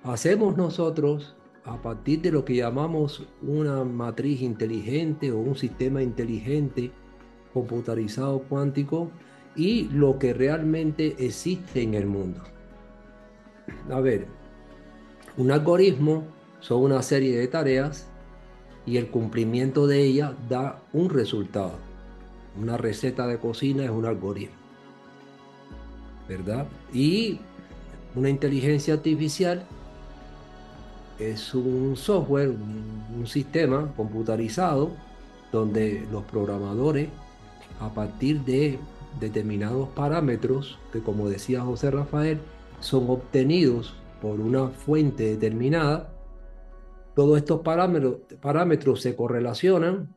hacemos 0.04 0.58
nosotros 0.58 1.38
a 1.66 1.82
partir 1.82 2.22
de 2.22 2.32
lo 2.32 2.46
que 2.46 2.56
llamamos 2.56 3.28
una 3.42 3.84
matriz 3.84 4.42
inteligente 4.42 5.32
o 5.32 5.40
un 5.40 5.56
sistema 5.56 6.02
inteligente 6.04 6.92
computarizado 7.54 8.40
cuántico 8.44 9.10
y 9.56 9.86
lo 9.90 10.20
que 10.20 10.34
realmente 10.34 11.16
existe 11.18 11.82
en 11.82 11.96
el 11.96 12.06
mundo. 12.06 12.42
A 13.90 14.00
ver, 14.00 14.28
un 15.38 15.52
algoritmo 15.52 16.24
son 16.60 16.84
una 16.84 17.02
serie 17.02 17.36
de 17.38 17.48
tareas 17.48 18.08
y 18.86 18.98
el 18.98 19.08
cumplimiento 19.08 19.88
de 19.88 20.04
ellas 20.04 20.34
da 20.48 20.84
un 20.94 21.10
resultado. 21.10 21.74
Una 22.62 22.78
receta 22.78 23.26
de 23.26 23.40
cocina 23.40 23.84
es 23.84 23.90
un 23.90 24.06
algoritmo. 24.06 24.56
¿Verdad? 26.28 26.68
Y 26.94 27.40
una 28.16 28.30
inteligencia 28.30 28.94
artificial 28.94 29.66
es 31.20 31.54
un 31.54 31.96
software, 31.96 32.50
un, 32.50 33.26
sistema 33.26 33.92
computarizado 33.96 34.92
donde 35.52 36.06
los 36.12 36.24
programadores, 36.26 37.10
a 37.80 37.90
partir 37.90 38.42
de 38.42 38.78
determinados 39.20 39.90
parámetros, 39.90 40.78
que 40.94 41.00
como 41.00 41.28
decía 41.28 41.62
José 41.62 41.90
Rafael, 41.90 42.40
son 42.80 43.10
obtenidos 43.10 43.96
por 44.22 44.40
una 44.40 44.68
fuente 44.68 45.24
determinada, 45.24 46.14
todos 47.16 47.38
estos 47.38 47.62
parámetros, 47.62 48.18
parámetros 48.42 49.02
se 49.02 49.16
correlacionan 49.16 50.14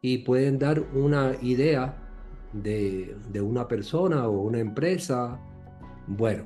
y 0.00 0.18
pueden 0.18 0.58
dar 0.58 0.82
una 0.94 1.34
idea 1.42 1.96
de, 2.52 3.16
de 3.30 3.40
una 3.40 3.68
persona 3.68 4.26
o 4.26 4.40
una 4.40 4.58
empresa. 4.58 5.38
Bueno, 6.06 6.44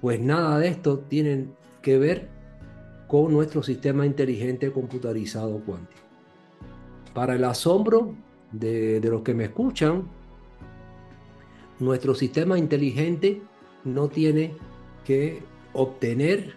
pues 0.00 0.20
nada 0.20 0.58
de 0.58 0.68
esto 0.68 1.00
tiene 1.00 1.48
que 1.82 1.98
ver 1.98 2.37
con 3.08 3.32
nuestro 3.32 3.62
sistema 3.62 4.06
inteligente 4.06 4.70
computarizado 4.70 5.58
cuántico. 5.64 6.02
Para 7.14 7.34
el 7.34 7.44
asombro 7.44 8.14
de, 8.52 9.00
los 9.02 9.22
que 9.22 9.34
me 9.34 9.44
escuchan, 9.44 10.06
nuestro 11.80 12.14
sistema 12.14 12.58
inteligente 12.58 13.40
no 13.84 14.08
tiene 14.08 14.54
que 15.04 15.42
obtener 15.72 16.56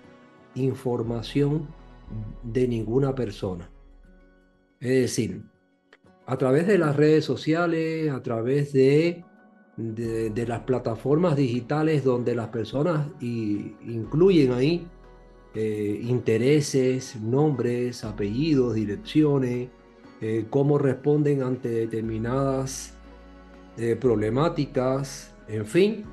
información 0.55 1.67
de 2.43 2.67
ninguna 2.67 3.15
persona. 3.15 3.69
Es 4.81 5.01
decir, 5.01 5.43
a 6.25 6.37
través 6.37 6.67
de 6.67 6.77
las 6.77 6.97
redes 6.97 7.23
sociales, 7.23 8.11
a 8.11 8.21
través 8.21 8.73
de, 8.73 9.23
de, 9.77 10.45
las 10.45 10.61
plataformas 10.61 11.37
digitales 11.37 12.03
donde 12.03 12.35
las 12.35 12.49
personas 12.49 13.07
incluyen 13.21 14.51
ahí 14.51 14.85
eh, 15.53 15.99
intereses, 16.03 17.15
nombres, 17.17 18.03
apellidos, 18.03 18.75
direcciones, 18.75 19.69
eh, 20.21 20.45
cómo 20.49 20.77
responden 20.77 21.43
ante 21.43 21.69
determinadas 21.69 22.93
eh, 23.77 23.97
problemáticas, 23.99 25.33
en 25.47 25.65
fin. 25.65 26.05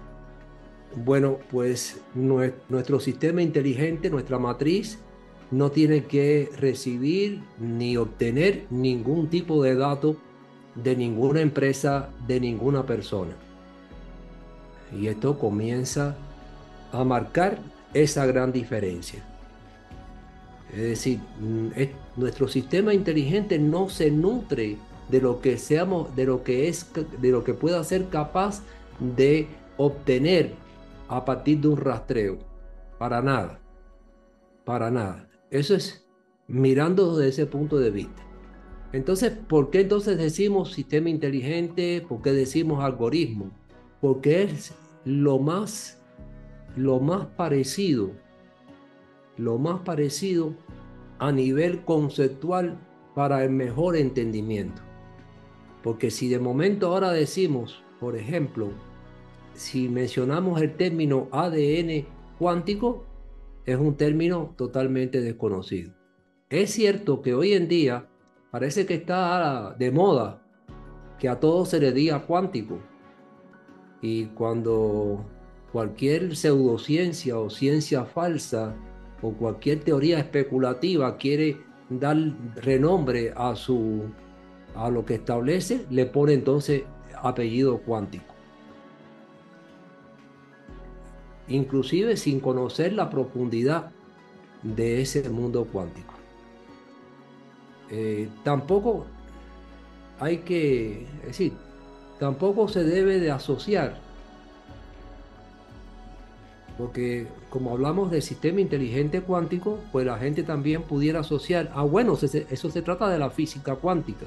Bueno, 0.96 1.38
pues 1.51 2.01
nuestro 2.14 2.98
sistema 2.98 3.42
inteligente, 3.42 4.11
nuestra 4.11 4.38
matriz, 4.38 4.98
no 5.51 5.70
tiene 5.70 6.05
que 6.05 6.51
recibir 6.57 7.42
ni 7.59 7.96
obtener 7.96 8.66
ningún 8.70 9.29
tipo 9.29 9.62
de 9.62 9.74
dato 9.74 10.16
de 10.74 10.96
ninguna 10.96 11.40
empresa, 11.40 12.11
de 12.27 12.40
ninguna 12.40 12.87
persona. 12.87 13.35
Y 14.98 15.09
esto 15.09 15.38
comienza 15.38 16.16
a 16.92 17.05
marcar 17.05 17.59
esa 17.92 18.27
gran 18.27 18.53
diferencia. 18.53 19.28
Es 20.72 20.83
decir, 20.83 21.20
mm, 21.40 21.68
nuestro 22.16 22.48
sistema 22.48 22.92
inteligente 22.92 23.59
no 23.59 23.88
se 23.88 24.11
nutre 24.11 24.76
de 25.09 25.20
lo 25.20 25.40
que 25.40 25.57
seamos, 25.57 26.14
de 26.14 26.26
lo 26.26 26.42
que 26.42 26.68
es, 26.68 26.87
de 27.20 27.31
lo 27.31 27.44
que 27.44 27.54
pueda 27.54 27.83
ser 27.85 28.09
capaz 28.09 28.62
de 29.00 29.48
obtener 29.76 30.52
a 31.09 31.24
partir 31.24 31.61
de 31.61 31.68
un 31.68 31.78
rastreo. 31.78 32.38
Para 32.98 33.22
nada. 33.22 33.61
Para 34.64 34.90
nada. 34.90 35.28
Eso 35.50 35.74
es 35.74 36.07
mirando 36.46 37.16
desde 37.16 37.31
ese 37.31 37.46
punto 37.46 37.78
de 37.78 37.90
vista. 37.90 38.22
Entonces, 38.92 39.33
¿por 39.33 39.70
qué 39.70 39.83
entonces 39.83 40.18
decimos 40.18 40.72
sistema 40.72 41.11
inteligente? 41.11 42.04
¿Por 42.07 42.22
qué 42.22 42.33
decimos 42.33 42.83
algoritmo? 42.83 43.50
Porque 44.00 44.42
es 44.44 44.74
lo 45.04 45.38
más, 45.38 46.02
lo 46.76 47.00
más 47.00 47.26
parecido 47.26 48.12
lo 49.38 49.59
más 49.59 49.81
parecido 49.81 50.55
a 51.18 51.33
nivel 51.33 51.85
conceptual 51.85 52.79
para 53.14 53.42
el 53.44 53.51
mejor 53.51 53.96
entendimiento. 53.96 54.83
Porque 55.83 56.11
si 56.11 56.29
de 56.29 56.38
momento 56.38 56.88
ahora 56.88 57.12
decimos, 57.12 57.83
por 58.01 58.16
ejemplo, 58.16 58.68
si 59.55 59.88
mencionamos 59.88 60.61
el 60.61 60.77
término 60.77 61.29
ADN 61.33 62.07
cuántico, 62.38 63.05
es 63.64 63.77
un 63.77 63.96
término 63.96 64.55
totalmente 64.57 65.20
desconocido. 65.20 65.92
Es 66.48 66.70
cierto 66.70 67.22
que 67.22 67.35
hoy 67.35 67.53
en 67.53 67.68
día 67.68 68.09
parece 68.51 68.87
que 68.87 68.94
está 68.94 69.74
de 69.79 69.90
moda 69.90 70.42
que 71.18 71.29
a 71.29 71.40
todo 71.40 71.66
se 71.66 71.81
le 71.81 71.92
diga 71.92 72.20
cuántico. 72.27 72.79
Y 74.01 74.27
cuando 74.27 75.24
cualquier 75.72 76.37
pseudociencia 76.37 77.38
o 77.38 77.51
ciencia 77.51 78.05
falsa 78.05 78.74
o 79.22 79.33
cualquier 79.33 79.81
teoría 79.81 80.18
especulativa 80.18 81.16
quiere 81.16 81.57
dar 81.90 82.16
renombre 82.57 83.33
a 83.37 83.57
su 83.57 84.04
a 84.74 84.90
lo 84.90 85.04
que 85.04 85.14
establece, 85.14 85.87
le 85.90 86.07
pone 86.07 86.35
entonces 86.35 86.85
apellido 87.20 87.78
cuántico. 87.78 88.35
Inclusive 91.48 92.16
sin 92.16 92.38
conocer 92.38 92.92
la 92.92 93.11
profundidad 93.11 93.90
de 94.62 95.00
ese 95.00 95.28
mundo 95.31 95.64
cuántico. 95.64 96.14
Eh, 97.90 98.28
tampoco 98.44 99.07
hay 100.20 100.38
que, 100.38 101.07
decir, 101.24 101.52
tampoco 102.18 102.68
se 102.68 102.85
debe 102.85 103.18
de 103.18 103.31
asociar 103.31 103.98
porque 106.79 107.27
como 107.51 107.73
hablamos 107.73 108.11
de 108.12 108.23
sistema 108.23 108.61
inteligente 108.61 109.21
cuántico, 109.23 109.81
pues 109.91 110.07
la 110.07 110.17
gente 110.17 110.45
también 110.45 110.83
pudiera 110.83 111.21
asociar, 111.21 111.73
ah 111.75 111.83
bueno, 111.83 112.14
eso 112.14 112.71
se 112.71 112.83
trata 112.83 113.11
de 113.11 113.19
la 113.19 113.31
física 113.31 113.75
cuántica. 113.75 114.27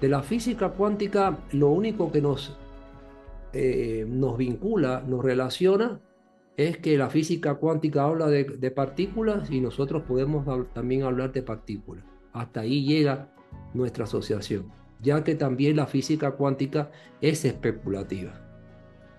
De 0.00 0.08
la 0.08 0.22
física 0.22 0.70
cuántica 0.70 1.38
lo 1.50 1.70
único 1.70 2.12
que 2.12 2.22
nos, 2.22 2.56
eh, 3.52 4.06
nos 4.08 4.38
vincula, 4.38 5.02
nos 5.06 5.24
relaciona, 5.24 6.00
es 6.56 6.78
que 6.78 6.96
la 6.96 7.10
física 7.10 7.56
cuántica 7.56 8.04
habla 8.04 8.28
de 8.28 8.70
partículas 8.70 9.50
y 9.50 9.60
nosotros 9.60 10.04
podemos 10.04 10.46
también 10.72 11.02
hablar 11.02 11.32
de 11.32 11.42
partículas. 11.42 12.04
Hasta 12.32 12.60
ahí 12.60 12.84
llega 12.84 13.34
nuestra 13.72 14.04
asociación, 14.04 14.70
ya 15.02 15.24
que 15.24 15.34
también 15.34 15.74
la 15.74 15.88
física 15.88 16.32
cuántica 16.32 16.92
es 17.20 17.44
especulativa. 17.44 18.43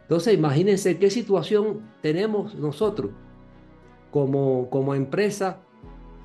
Entonces, 0.05 0.35
imagínense 0.35 0.99
qué 0.99 1.09
situación 1.09 1.81
tenemos 2.01 2.53
nosotros 2.53 3.11
como, 4.11 4.69
como 4.69 4.93
empresa 4.93 5.61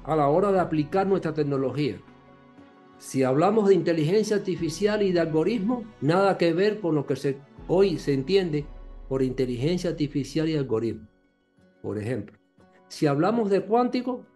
a 0.04 0.14
la 0.16 0.28
hora 0.28 0.52
de 0.52 0.60
aplicar 0.60 1.06
nuestra 1.06 1.32
tecnología. 1.32 1.96
Si 2.98 3.22
hablamos 3.22 3.68
de 3.68 3.74
inteligencia 3.74 4.36
artificial 4.36 5.02
y 5.02 5.12
de 5.12 5.20
algoritmo, 5.20 5.84
nada 6.02 6.36
que 6.36 6.52
ver 6.52 6.80
con 6.80 6.94
lo 6.94 7.06
que 7.06 7.38
hoy 7.68 7.98
se 7.98 8.12
entiende 8.12 8.66
por 9.08 9.22
inteligencia 9.22 9.88
artificial 9.88 10.48
y 10.50 10.56
algoritmo. 10.56 11.08
Por 11.80 11.96
ejemplo, 11.96 12.38
si 12.88 13.06
hablamos 13.06 13.48
de 13.48 13.62
cuántico, 13.62 14.26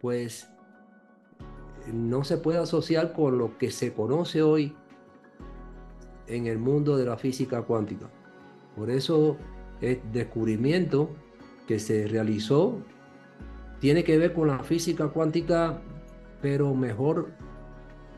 pues 0.00 0.48
no 1.92 2.22
se 2.22 2.36
puede 2.36 2.58
asociar 2.58 3.12
con 3.12 3.38
lo 3.38 3.58
que 3.58 3.72
se 3.72 3.92
conoce 3.92 4.42
hoy 4.42 4.76
en 6.28 6.46
el 6.46 6.58
mundo 6.58 6.96
de 6.96 7.06
la 7.06 7.16
física 7.16 7.62
cuántica. 7.62 8.08
Por 8.76 8.90
eso 8.90 9.36
el 9.80 10.00
descubrimiento 10.12 11.10
que 11.66 11.78
se 11.78 12.06
realizó 12.06 12.78
tiene 13.80 14.04
que 14.04 14.16
ver 14.16 14.32
con 14.32 14.48
la 14.48 14.60
física 14.60 15.08
cuántica, 15.08 15.80
pero 16.40 16.74
mejor, 16.74 17.30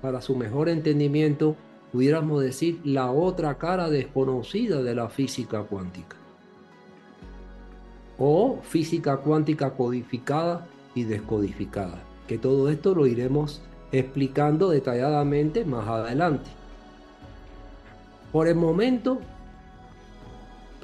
para 0.03 0.21
su 0.21 0.37
mejor 0.37 0.69
entendimiento, 0.69 1.57
pudiéramos 1.91 2.43
decir 2.43 2.81
la 2.85 3.11
otra 3.11 3.57
cara 3.57 3.89
desconocida 3.89 4.83
de 4.83 4.95
la 4.95 5.09
física 5.09 5.63
cuántica. 5.63 6.17
O 8.19 8.61
física 8.63 9.17
cuántica 9.19 9.71
codificada 9.71 10.67
y 10.95 11.05
descodificada, 11.05 12.03
que 12.29 12.39
todo 12.39 12.69
esto 12.69 12.95
lo 12.95 13.07
iremos 13.07 13.63
explicando 13.91 14.71
detalladamente 14.71 15.65
más 15.65 15.87
adelante. 15.89 16.51
Por 18.33 18.49
el 18.49 18.57
momento 18.57 19.21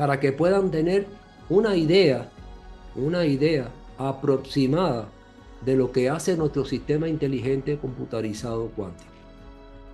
para 0.01 0.19
que 0.19 0.33
puedan 0.33 0.71
tener 0.71 1.07
una 1.51 1.77
idea, 1.77 2.31
una 2.97 3.27
idea 3.27 3.69
aproximada 3.99 5.11
de 5.63 5.77
lo 5.77 5.93
que 5.93 6.09
hace 6.09 6.39
nuestro 6.39 6.65
sistema 6.65 7.07
inteligente 7.07 7.77
computarizado 7.77 8.69
cuántico. 8.69 9.11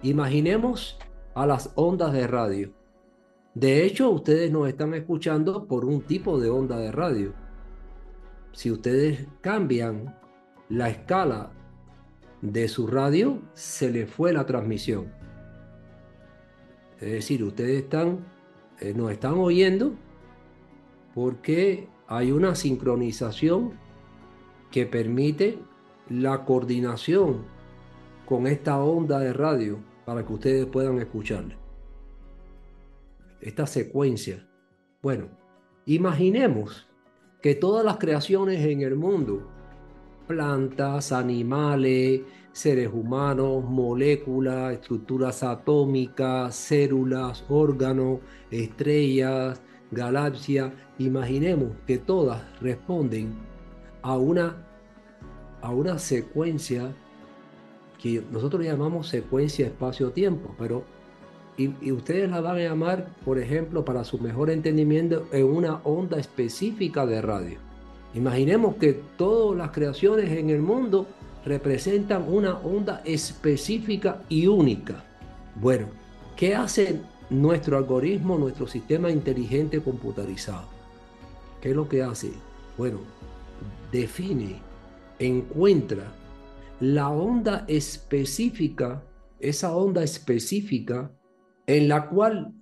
Imaginemos 0.04 0.96
a 1.34 1.44
las 1.44 1.72
ondas 1.74 2.12
de 2.12 2.24
radio. 2.28 2.70
De 3.54 3.84
hecho, 3.84 4.08
ustedes 4.10 4.52
nos 4.52 4.68
están 4.68 4.94
escuchando 4.94 5.66
por 5.66 5.84
un 5.84 6.02
tipo 6.02 6.38
de 6.38 6.50
onda 6.50 6.78
de 6.78 6.92
radio. 6.92 7.32
Si 8.52 8.70
ustedes 8.70 9.26
cambian 9.40 10.16
la 10.68 10.88
escala 10.88 11.50
de 12.42 12.68
su 12.68 12.86
radio, 12.86 13.42
se 13.54 13.90
le 13.90 14.06
fue 14.06 14.32
la 14.32 14.46
transmisión. 14.46 15.06
Es 17.00 17.10
decir, 17.10 17.42
ustedes 17.42 17.82
están, 17.82 18.35
eh, 18.80 18.92
nos 18.94 19.10
están 19.10 19.34
oyendo 19.34 19.94
porque 21.14 21.88
hay 22.06 22.30
una 22.30 22.54
sincronización 22.54 23.72
que 24.70 24.86
permite 24.86 25.58
la 26.10 26.44
coordinación 26.44 27.44
con 28.26 28.46
esta 28.46 28.78
onda 28.78 29.18
de 29.18 29.32
radio 29.32 29.78
para 30.04 30.24
que 30.26 30.32
ustedes 30.32 30.66
puedan 30.66 30.98
escucharle. 30.98 31.56
Esta 33.40 33.66
secuencia. 33.66 34.46
Bueno, 35.02 35.28
imaginemos 35.86 36.86
que 37.40 37.54
todas 37.54 37.84
las 37.84 37.96
creaciones 37.96 38.64
en 38.64 38.82
el 38.82 38.96
mundo, 38.96 39.48
plantas, 40.26 41.12
animales, 41.12 42.22
seres 42.56 42.88
humanos, 42.90 43.62
moléculas, 43.64 44.72
estructuras 44.72 45.42
atómicas, 45.42 46.56
células, 46.56 47.44
órganos, 47.50 48.20
estrellas, 48.50 49.60
galaxias, 49.90 50.72
imaginemos 50.98 51.72
que 51.86 51.98
todas 51.98 52.42
responden 52.62 53.34
a 54.00 54.16
una, 54.16 54.56
a 55.60 55.70
una 55.70 55.98
secuencia 55.98 56.94
que 58.02 58.24
nosotros 58.32 58.64
llamamos 58.64 59.08
secuencia 59.08 59.66
espacio-tiempo, 59.66 60.54
pero 60.58 60.84
y, 61.58 61.92
ustedes 61.92 62.30
la 62.30 62.40
van 62.40 62.56
a 62.56 62.60
llamar, 62.60 63.10
por 63.26 63.38
ejemplo, 63.38 63.84
para 63.84 64.02
su 64.02 64.18
mejor 64.18 64.48
entendimiento, 64.48 65.26
en 65.30 65.44
una 65.44 65.82
onda 65.84 66.18
específica 66.18 67.04
de 67.04 67.20
radio. 67.20 67.58
Imaginemos 68.14 68.76
que 68.76 68.94
todas 69.18 69.58
las 69.58 69.72
creaciones 69.72 70.30
en 70.30 70.48
el 70.48 70.62
mundo 70.62 71.06
representan 71.46 72.26
una 72.28 72.58
onda 72.58 73.00
específica 73.04 74.20
y 74.28 74.48
única. 74.48 75.04
Bueno, 75.54 75.86
¿qué 76.36 76.54
hace 76.54 77.00
nuestro 77.30 77.78
algoritmo, 77.78 78.36
nuestro 78.36 78.66
sistema 78.66 79.10
inteligente 79.10 79.80
computarizado? 79.80 80.66
¿Qué 81.60 81.70
es 81.70 81.76
lo 81.76 81.88
que 81.88 82.02
hace? 82.02 82.32
Bueno, 82.76 82.98
define, 83.92 84.60
encuentra 85.20 86.12
la 86.80 87.08
onda 87.08 87.64
específica, 87.68 89.02
esa 89.38 89.74
onda 89.74 90.02
específica 90.02 91.12
en 91.66 91.88
la 91.88 92.08
cual 92.08 92.52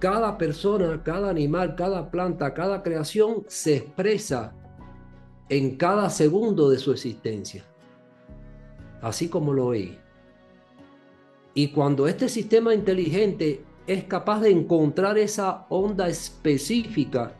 cada 0.00 0.36
persona, 0.36 1.02
cada 1.04 1.30
animal, 1.30 1.76
cada 1.76 2.10
planta, 2.10 2.52
cada 2.52 2.82
creación 2.82 3.44
se 3.46 3.76
expresa 3.76 4.52
en 5.48 5.76
cada 5.76 6.10
segundo 6.10 6.68
de 6.68 6.78
su 6.78 6.90
existencia, 6.90 7.64
así 9.02 9.28
como 9.28 9.52
lo 9.52 9.66
oí. 9.66 9.98
Y 11.54 11.68
cuando 11.68 12.06
este 12.06 12.28
sistema 12.28 12.74
inteligente 12.74 13.64
es 13.86 14.04
capaz 14.04 14.40
de 14.40 14.50
encontrar 14.50 15.16
esa 15.16 15.66
onda 15.68 16.08
específica, 16.08 17.34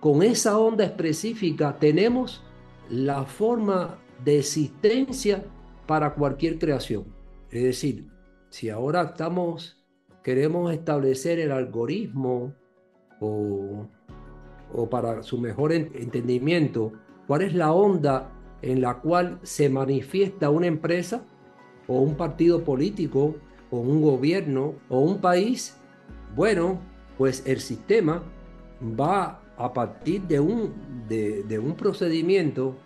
con 0.00 0.22
esa 0.22 0.58
onda 0.58 0.84
específica 0.84 1.76
tenemos 1.78 2.44
la 2.88 3.24
forma 3.24 3.98
de 4.24 4.38
existencia 4.38 5.44
para 5.86 6.14
cualquier 6.14 6.58
creación. 6.58 7.04
Es 7.50 7.62
decir, 7.62 8.06
si 8.50 8.70
ahora 8.70 9.02
estamos, 9.02 9.84
queremos 10.22 10.72
establecer 10.72 11.38
el 11.38 11.52
algoritmo 11.52 12.54
o, 13.20 13.88
o 14.72 14.90
para 14.90 15.22
su 15.22 15.38
mejor 15.38 15.72
entendimiento, 15.72 16.92
cuál 17.26 17.42
es 17.42 17.54
la 17.54 17.72
onda 17.72 18.32
en 18.62 18.80
la 18.80 18.98
cual 19.00 19.38
se 19.42 19.68
manifiesta 19.68 20.50
una 20.50 20.66
empresa 20.66 21.22
o 21.86 22.00
un 22.00 22.16
partido 22.16 22.64
político 22.64 23.36
o 23.70 23.78
un 23.78 24.02
gobierno 24.02 24.74
o 24.88 25.00
un 25.00 25.20
país, 25.20 25.76
bueno, 26.34 26.80
pues 27.18 27.42
el 27.46 27.60
sistema 27.60 28.22
va 28.82 29.40
a 29.56 29.72
partir 29.72 30.22
de 30.22 30.40
un, 30.40 30.72
de, 31.08 31.58
un 31.58 31.74
procedimiento 31.74 32.76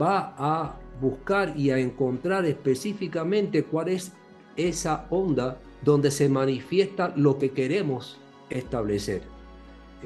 va 0.00 0.34
a 0.36 0.76
buscar 1.00 1.54
y 1.56 1.70
a 1.70 1.78
encontrar 1.78 2.44
específicamente 2.44 3.64
cuál 3.64 3.88
es 3.88 4.12
esa 4.56 5.06
onda 5.10 5.58
donde 5.82 6.10
se 6.10 6.28
manifiesta 6.28 7.12
lo 7.16 7.38
que 7.38 7.50
queremos 7.50 8.18
establecer. 8.50 9.22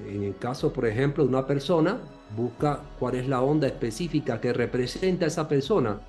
En 0.09 0.23
el 0.23 0.37
caso, 0.37 0.73
por 0.73 0.87
ejemplo, 0.87 1.25
de 1.25 1.31
una 1.31 1.47
persona, 1.47 2.01
busca 2.35 2.83
cuál 2.99 3.17
es 3.17 3.29
la 3.29 3.43
onda 3.43 3.67
específica 3.67 4.41
que 4.41 4.53
representa 4.53 5.27
a 5.27 5.29
esa 5.29 5.47
persona 5.47 6.01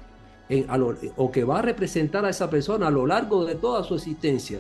o 1.18 1.32
que 1.32 1.44
va 1.44 1.60
a 1.60 1.62
representar 1.62 2.26
a 2.26 2.30
esa 2.30 2.50
persona 2.50 2.88
a 2.88 2.92
lo 2.92 3.06
largo 3.06 3.44
de 3.46 3.56
toda 3.56 3.84
su 3.84 3.96
existencia, 3.96 4.60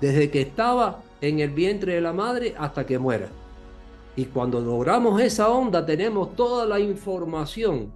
desde 0.00 0.30
que 0.30 0.40
estaba 0.40 1.02
en 1.20 1.40
el 1.40 1.50
vientre 1.50 1.94
de 1.94 2.00
la 2.00 2.12
madre 2.12 2.54
hasta 2.58 2.86
que 2.86 2.98
muera. 2.98 3.28
Y 4.16 4.24
cuando 4.26 4.60
logramos 4.60 5.20
esa 5.20 5.50
onda 5.50 5.84
tenemos 5.84 6.34
toda 6.34 6.66
la 6.66 6.80
información 6.80 7.92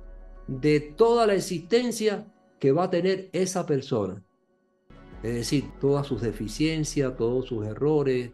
de 0.46 0.80
toda 0.80 1.26
la 1.26 1.34
existencia 1.34 2.26
que 2.58 2.70
va 2.70 2.84
a 2.84 2.90
tener 2.90 3.30
esa 3.32 3.66
persona. 3.66 4.22
Es 5.22 5.34
decir, 5.34 5.70
todas 5.80 6.06
sus 6.06 6.20
deficiencias, 6.20 7.16
todos 7.16 7.46
sus 7.46 7.66
errores, 7.66 8.30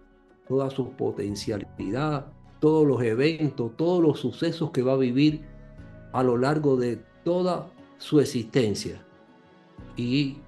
toda 0.48 0.70
su 0.70 0.90
potencialidad, 0.92 2.33
todos 2.61 2.87
los 2.87 3.03
eventos, 3.03 3.77
todos 3.77 4.03
los 4.03 4.21
sucesos 4.21 4.71
que 4.71 4.83
va 4.83 4.92
a 4.92 4.97
vivir 4.97 5.42
a 6.12 6.23
lo 6.23 6.37
largo 6.37 6.77
de 6.77 7.01
toda 7.25 7.71
su 7.99 8.21
existencia. 8.21 9.03
Y 9.97 10.38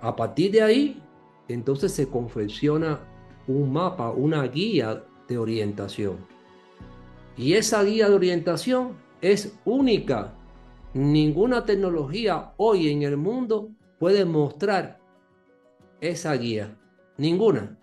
a 0.00 0.14
partir 0.16 0.52
de 0.52 0.62
ahí, 0.62 1.02
entonces 1.48 1.92
se 1.92 2.08
confecciona 2.08 3.00
un 3.46 3.72
mapa, 3.72 4.10
una 4.10 4.42
guía 4.44 5.04
de 5.28 5.38
orientación. 5.38 6.16
Y 7.36 7.54
esa 7.54 7.82
guía 7.82 8.08
de 8.08 8.14
orientación 8.14 8.92
es 9.20 9.58
única 9.64 10.34
Ninguna 10.92 11.64
tecnología 11.64 12.52
hoy 12.56 12.90
en 12.90 13.02
el 13.02 13.16
mundo 13.16 13.70
puede 14.00 14.24
mostrar 14.24 14.98
esa 16.00 16.34
guía. 16.34 16.76
Ninguna. 17.16 17.78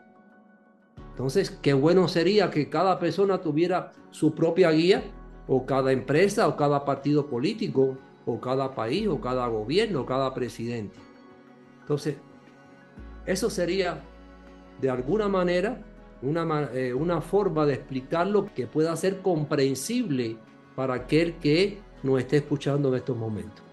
Entonces, 1.18 1.50
qué 1.50 1.74
bueno 1.74 2.08
sería 2.08 2.52
que 2.52 2.70
cada 2.70 3.00
persona 3.00 3.42
tuviera 3.42 3.92
su 4.12 4.36
propia 4.36 4.70
guía, 4.70 5.04
o 5.48 5.66
cada 5.66 5.92
empresa, 5.92 6.48
o 6.48 6.56
cada 6.56 6.86
partido 6.86 7.26
político, 7.26 7.98
o 8.28 8.40
cada 8.40 8.76
país, 8.76 9.08
o 9.08 9.20
cada 9.20 9.48
gobierno, 9.48 10.02
o 10.02 10.06
cada 10.06 10.32
presidente. 10.36 10.96
Entonces, 11.82 12.18
eso 13.26 13.50
sería 13.50 14.04
de 14.80 14.92
alguna 14.92 15.28
manera 15.28 15.82
una, 16.22 16.70
eh, 16.72 16.94
una 16.94 17.20
forma 17.20 17.66
de 17.66 17.74
explicarlo 17.74 18.54
que 18.54 18.68
pueda 18.68 18.96
ser 18.96 19.24
comprensible 19.24 20.38
para 20.76 20.94
aquel 20.94 21.38
que 21.40 21.80
nos 22.04 22.20
esté 22.20 22.38
escuchando 22.38 22.90
en 22.90 22.94
estos 22.94 23.18
momentos. 23.18 23.64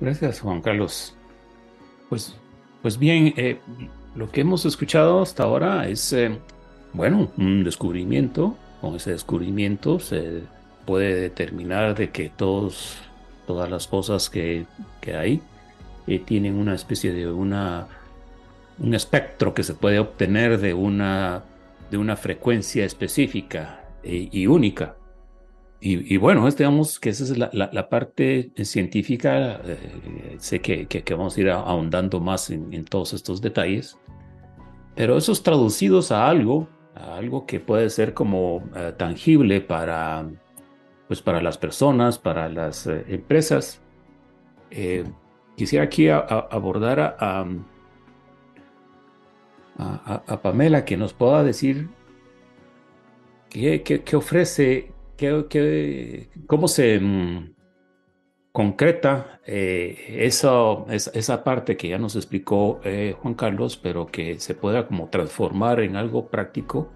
Gracias, 0.00 0.40
Juan 0.40 0.62
Carlos. 0.62 1.14
Pues, 2.08 2.34
pues 2.80 2.98
bien, 2.98 3.34
eh, 3.36 3.60
lo 4.14 4.30
que 4.30 4.40
hemos 4.40 4.64
escuchado 4.64 5.22
hasta 5.22 5.44
ahora 5.44 5.88
es, 5.88 6.12
eh, 6.12 6.38
bueno, 6.92 7.30
un 7.36 7.64
descubrimiento. 7.64 8.56
Con 8.80 8.96
ese 8.96 9.12
descubrimiento 9.12 10.00
se 10.00 10.42
puede 10.86 11.14
determinar 11.14 11.94
de 11.94 12.10
que 12.10 12.30
todos, 12.30 12.96
todas 13.46 13.70
las 13.70 13.86
cosas 13.86 14.30
que, 14.30 14.66
que 15.00 15.14
hay 15.14 15.42
eh, 16.06 16.18
tienen 16.18 16.56
una 16.56 16.74
especie 16.74 17.12
de 17.12 17.30
una, 17.30 17.86
un 18.78 18.94
espectro 18.94 19.54
que 19.54 19.62
se 19.62 19.74
puede 19.74 19.98
obtener 19.98 20.58
de 20.58 20.74
una, 20.74 21.44
de 21.90 21.98
una 21.98 22.16
frecuencia 22.16 22.84
específica 22.84 23.84
y 24.02 24.46
única. 24.46 24.96
Y, 25.82 26.18
bueno, 26.18 26.46
digamos 26.50 27.00
que 27.00 27.08
esa 27.08 27.24
es 27.24 27.38
la, 27.38 27.88
parte 27.88 28.52
científica. 28.64 29.62
Eh, 29.64 30.36
sé 30.38 30.60
que, 30.60 30.86
que, 30.86 31.14
vamos 31.14 31.36
a 31.36 31.40
ir 31.40 31.50
ahondando 31.50 32.20
más 32.20 32.50
en, 32.50 32.84
todos 32.84 33.14
estos 33.14 33.40
detalles, 33.40 33.98
pero 34.94 35.16
esos 35.16 35.42
traducidos 35.42 36.12
a 36.12 36.28
algo, 36.28 36.68
a 36.94 37.16
algo 37.16 37.46
que 37.46 37.60
puede 37.60 37.88
ser 37.88 38.12
como 38.12 38.62
eh, 38.76 38.92
tangible 38.94 39.62
para, 39.62 40.28
pues 41.08 41.22
para 41.22 41.40
las 41.40 41.56
personas, 41.56 42.18
para 42.18 42.50
las 42.50 42.86
eh, 42.86 43.06
empresas. 43.08 43.80
quisiera 45.56 45.84
aquí 45.86 46.10
abordar 46.10 47.00
a, 47.00 47.46
a, 49.78 50.42
Pamela 50.42 50.84
que 50.84 50.98
nos 50.98 51.14
pueda 51.14 51.42
decir 51.42 51.88
¿Qué, 53.50 53.82
qué, 53.82 54.16
ofrece? 54.16 54.92
Qué, 55.20 56.30
¿Cómo 56.46 56.66
se 56.66 56.98
mm, 56.98 57.52
concreta 58.52 59.38
eh, 59.44 60.16
esa, 60.20 60.50
esa, 60.88 61.44
parte 61.44 61.76
que 61.76 61.90
ya 61.90 61.98
nos 61.98 62.16
explicó 62.16 62.80
eh, 62.84 63.14
Juan 63.20 63.34
Carlos, 63.34 63.76
pero 63.76 64.06
que 64.06 64.40
se 64.40 64.54
pueda 64.54 64.86
como 64.86 65.10
transformar 65.10 65.80
en 65.80 65.96
algo 65.96 66.28
práctico 66.28 66.90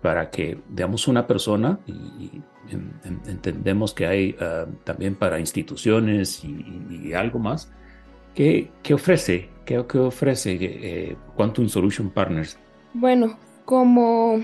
para 0.00 0.30
que, 0.30 0.58
veamos 0.70 1.08
una 1.08 1.26
persona, 1.26 1.78
y, 1.86 2.40
entendemos 3.26 3.92
que 3.92 4.06
hay 4.06 4.36
ah, 4.40 4.64
también 4.84 5.14
para 5.14 5.38
instituciones 5.38 6.42
y, 6.44 7.12
algo 7.12 7.38
más, 7.38 7.70
¿qué, 8.34 8.70
qué 8.82 8.94
ofrece? 8.94 9.50
¿Qué, 9.66 9.84
qué 9.86 9.98
ofrece 9.98 10.56
eh, 10.60 11.16
Quantum 11.36 11.68
Solution 11.68 12.08
Partners? 12.08 12.58
Bueno, 12.94 13.38
como 13.66 14.42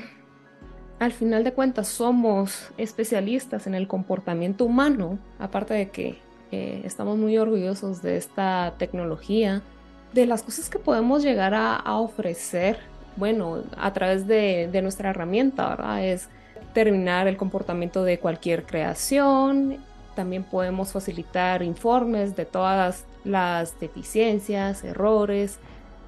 al 0.98 1.12
final 1.12 1.44
de 1.44 1.52
cuentas 1.52 1.88
somos 1.88 2.70
especialistas 2.76 3.66
en 3.66 3.74
el 3.74 3.88
comportamiento 3.88 4.64
humano, 4.64 5.18
aparte 5.38 5.74
de 5.74 5.90
que 5.90 6.18
eh, 6.52 6.83
estamos 6.85 7.18
muy 7.18 7.37
orgullosos 7.37 8.02
de 8.02 8.16
esta 8.16 8.74
tecnología, 8.78 9.62
de 10.12 10.26
las 10.26 10.42
cosas 10.42 10.70
que 10.70 10.78
podemos 10.78 11.22
llegar 11.22 11.52
a, 11.54 11.98
ofrecer, 11.98 12.78
bueno, 13.16 13.64
a 13.76 13.92
través 13.92 14.28
de, 14.28 14.70
nuestra 14.83 15.11
herramienta. 15.11 15.76
Es 16.04 16.28
determinar 16.68 17.26
el 17.26 17.37
comportamiento 17.37 18.04
de 18.04 18.20
cualquier 18.20 18.64
creación, 18.64 19.78
también 20.14 20.44
podemos 20.44 20.92
facilitar 20.92 21.64
informes 21.64 22.37
de 22.37 22.44
todas 22.44 23.04
las 23.24 23.80
deficiencias, 23.80 24.85
errores, 24.85 25.59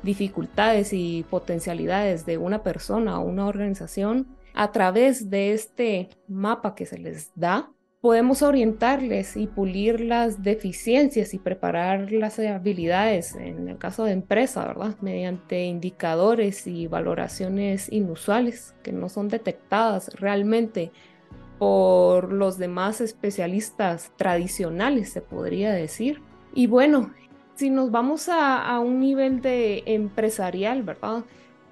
dificultades 0.04 0.92
y 0.92 1.24
potencialidades 1.28 2.24
de 2.24 2.38
una 2.38 2.62
persona 2.62 3.18
o 3.18 3.24
una 3.24 3.46
organización 3.46 4.35
a 4.56 4.72
través 4.72 5.30
de 5.30 5.52
este 5.52 6.08
mapa 6.26 6.74
que 6.74 6.86
se 6.86 6.98
les 6.98 7.30
da, 7.36 7.70
podemos 8.00 8.42
orientarles 8.42 9.36
y 9.36 9.46
pulir 9.46 10.00
las 10.00 10.42
deficiencias 10.42 11.34
y 11.34 11.38
preparar 11.38 12.10
las 12.10 12.38
habilidades, 12.38 13.34
en 13.34 13.68
el 13.68 13.78
caso 13.78 14.04
de 14.04 14.12
empresa, 14.12 14.66
¿verdad? 14.66 14.96
Mediante 15.00 15.64
indicadores 15.64 16.66
y 16.66 16.86
valoraciones 16.86 17.92
inusuales 17.92 18.74
que 18.82 18.92
no 18.92 19.08
son 19.08 19.28
detectadas 19.28 20.10
realmente 20.14 20.90
por 21.58 22.32
los 22.32 22.58
demás 22.58 23.00
especialistas 23.00 24.12
tradicionales, 24.16 25.10
se 25.10 25.20
podría 25.20 25.72
decir. 25.72 26.22
Y 26.54 26.66
bueno, 26.66 27.12
si 27.56 27.70
nos 27.70 27.90
vamos 27.90 28.28
a, 28.30 28.78
un 28.80 29.00
nivel 29.00 29.40
de 29.40 29.82
empresarial, 29.86 30.82
¿verdad? 30.82 31.24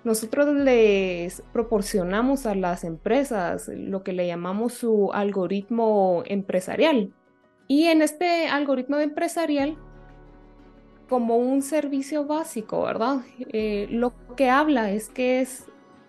Nosotros 0.04 0.54
les 0.54 1.42
proporcionamos 1.52 2.44
a 2.44 2.54
las 2.54 2.84
empresas 2.84 3.68
lo 3.68 4.02
que 4.02 4.12
le 4.12 4.26
llamamos 4.26 4.74
su 4.74 5.10
algoritmo 5.12 6.22
empresarial. 6.26 7.12
Y 7.68 7.84
en 7.84 8.02
este 8.02 8.46
algoritmo 8.46 8.98
empresarial, 8.98 9.78
como 11.08 11.36
un 11.36 11.62
servicio 11.62 12.26
básico, 12.26 12.82
¿verdad? 12.82 13.22
Eh, 13.52 13.86
lo 13.90 14.12
que 14.36 14.50
habla 14.50 14.90
es 14.90 15.08
que 15.08 15.40
es 15.40 15.64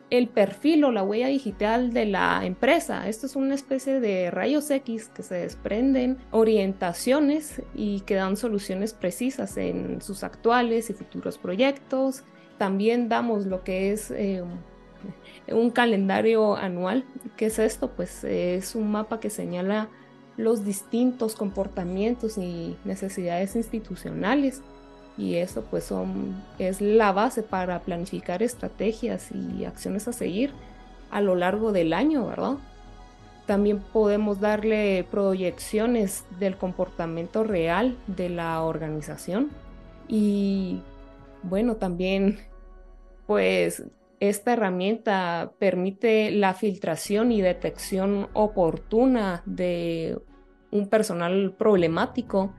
el 0.09 0.27
perfil 0.27 0.83
o 0.83 0.91
la 0.91 1.03
huella 1.03 1.27
digital 1.27 1.93
de 1.93 2.05
la 2.05 2.45
empresa. 2.45 3.07
Esto 3.07 3.25
es 3.25 3.35
una 3.35 3.55
especie 3.55 3.99
de 3.99 4.29
rayos 4.29 4.69
X 4.69 5.09
que 5.09 5.23
se 5.23 5.35
desprenden 5.35 6.17
orientaciones 6.31 7.61
y 7.73 8.01
que 8.01 8.15
dan 8.15 8.37
soluciones 8.37 8.93
precisas 8.93 9.57
en 9.57 10.01
sus 10.01 10.23
actuales 10.23 10.89
y 10.89 10.93
futuros 10.93 11.37
proyectos, 11.37 12.23
también 12.57 13.09
damos 13.09 13.45
lo 13.45 13.63
que 13.63 13.91
es 13.91 14.11
eh, 14.11 14.43
un 15.47 15.69
calendario 15.69 16.55
anual. 16.55 17.05
¿Qué 17.37 17.47
es 17.47 17.59
esto? 17.59 17.91
Pues 17.91 18.23
es 18.23 18.75
un 18.75 18.91
mapa 18.91 19.19
que 19.19 19.29
señala 19.29 19.89
los 20.37 20.65
distintos 20.65 21.35
comportamientos 21.35 22.37
y 22.37 22.77
necesidades 22.83 23.55
institucionales 23.55 24.61
y 25.17 25.35
eso 25.35 25.63
pues 25.69 25.85
son, 25.85 26.43
es 26.59 26.81
la 26.81 27.11
base 27.13 27.41
para 27.41 27.79
planificar 27.79 28.43
estrategias 28.43 29.29
y 29.31 29.63
acciones 29.63 30.07
a 30.07 30.13
seguir 30.13 30.51
a 31.09 31.21
lo 31.21 31.35
largo 31.35 31.71
del 31.71 31.93
año, 31.93 32.27
¿verdad? 32.27 32.57
También 33.45 33.79
podemos 33.79 34.39
darle 34.41 35.05
proyecciones 35.09 36.25
del 36.39 36.57
comportamiento 36.57 37.43
real 37.43 37.95
de 38.07 38.29
la 38.29 38.61
organización 38.63 39.51
y 40.07 40.81
bueno, 41.47 41.75
también 41.77 42.39
pues 43.27 43.83
esta 44.19 44.53
herramienta 44.53 45.51
permite 45.59 46.31
la 46.31 46.53
filtración 46.53 47.31
y 47.31 47.41
detección 47.41 48.29
oportuna 48.33 49.43
de 49.45 50.17
un 50.71 50.87
personal 50.87 51.53
problemático, 51.57 52.53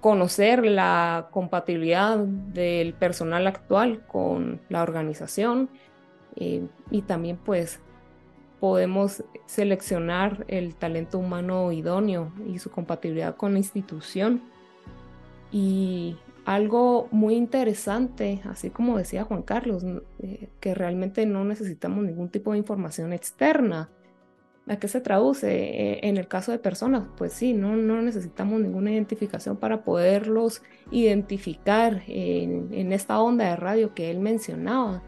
conocer 0.00 0.64
la 0.64 1.28
compatibilidad 1.30 2.18
del 2.18 2.94
personal 2.94 3.46
actual 3.46 4.06
con 4.06 4.60
la 4.68 4.82
organización 4.82 5.70
eh, 6.36 6.66
y 6.90 7.02
también 7.02 7.38
pues 7.38 7.80
podemos 8.60 9.22
seleccionar 9.46 10.44
el 10.48 10.74
talento 10.74 11.18
humano 11.18 11.70
idóneo 11.72 12.32
y 12.46 12.58
su 12.58 12.70
compatibilidad 12.70 13.36
con 13.36 13.52
la 13.52 13.58
institución. 13.58 14.42
Y 15.52 16.16
algo 16.44 17.08
muy 17.10 17.34
interesante, 17.34 18.42
así 18.44 18.70
como 18.70 18.98
decía 18.98 19.24
Juan 19.24 19.42
Carlos, 19.42 19.84
eh, 20.18 20.48
que 20.60 20.74
realmente 20.74 21.26
no 21.26 21.44
necesitamos 21.44 22.04
ningún 22.04 22.28
tipo 22.28 22.52
de 22.52 22.58
información 22.58 23.12
externa. 23.12 23.90
¿A 24.66 24.76
qué 24.76 24.88
se 24.88 25.00
traduce? 25.00 25.52
Eh, 25.52 26.00
en 26.08 26.16
el 26.16 26.26
caso 26.26 26.52
de 26.52 26.58
personas, 26.58 27.06
pues 27.16 27.32
sí, 27.32 27.52
no, 27.52 27.76
no 27.76 28.00
necesitamos 28.00 28.60
ninguna 28.60 28.92
identificación 28.92 29.56
para 29.56 29.84
poderlos 29.84 30.62
identificar 30.90 32.02
en, 32.06 32.72
en 32.72 32.92
esta 32.92 33.20
onda 33.20 33.50
de 33.50 33.56
radio 33.56 33.94
que 33.94 34.10
él 34.10 34.20
mencionaba. 34.20 35.02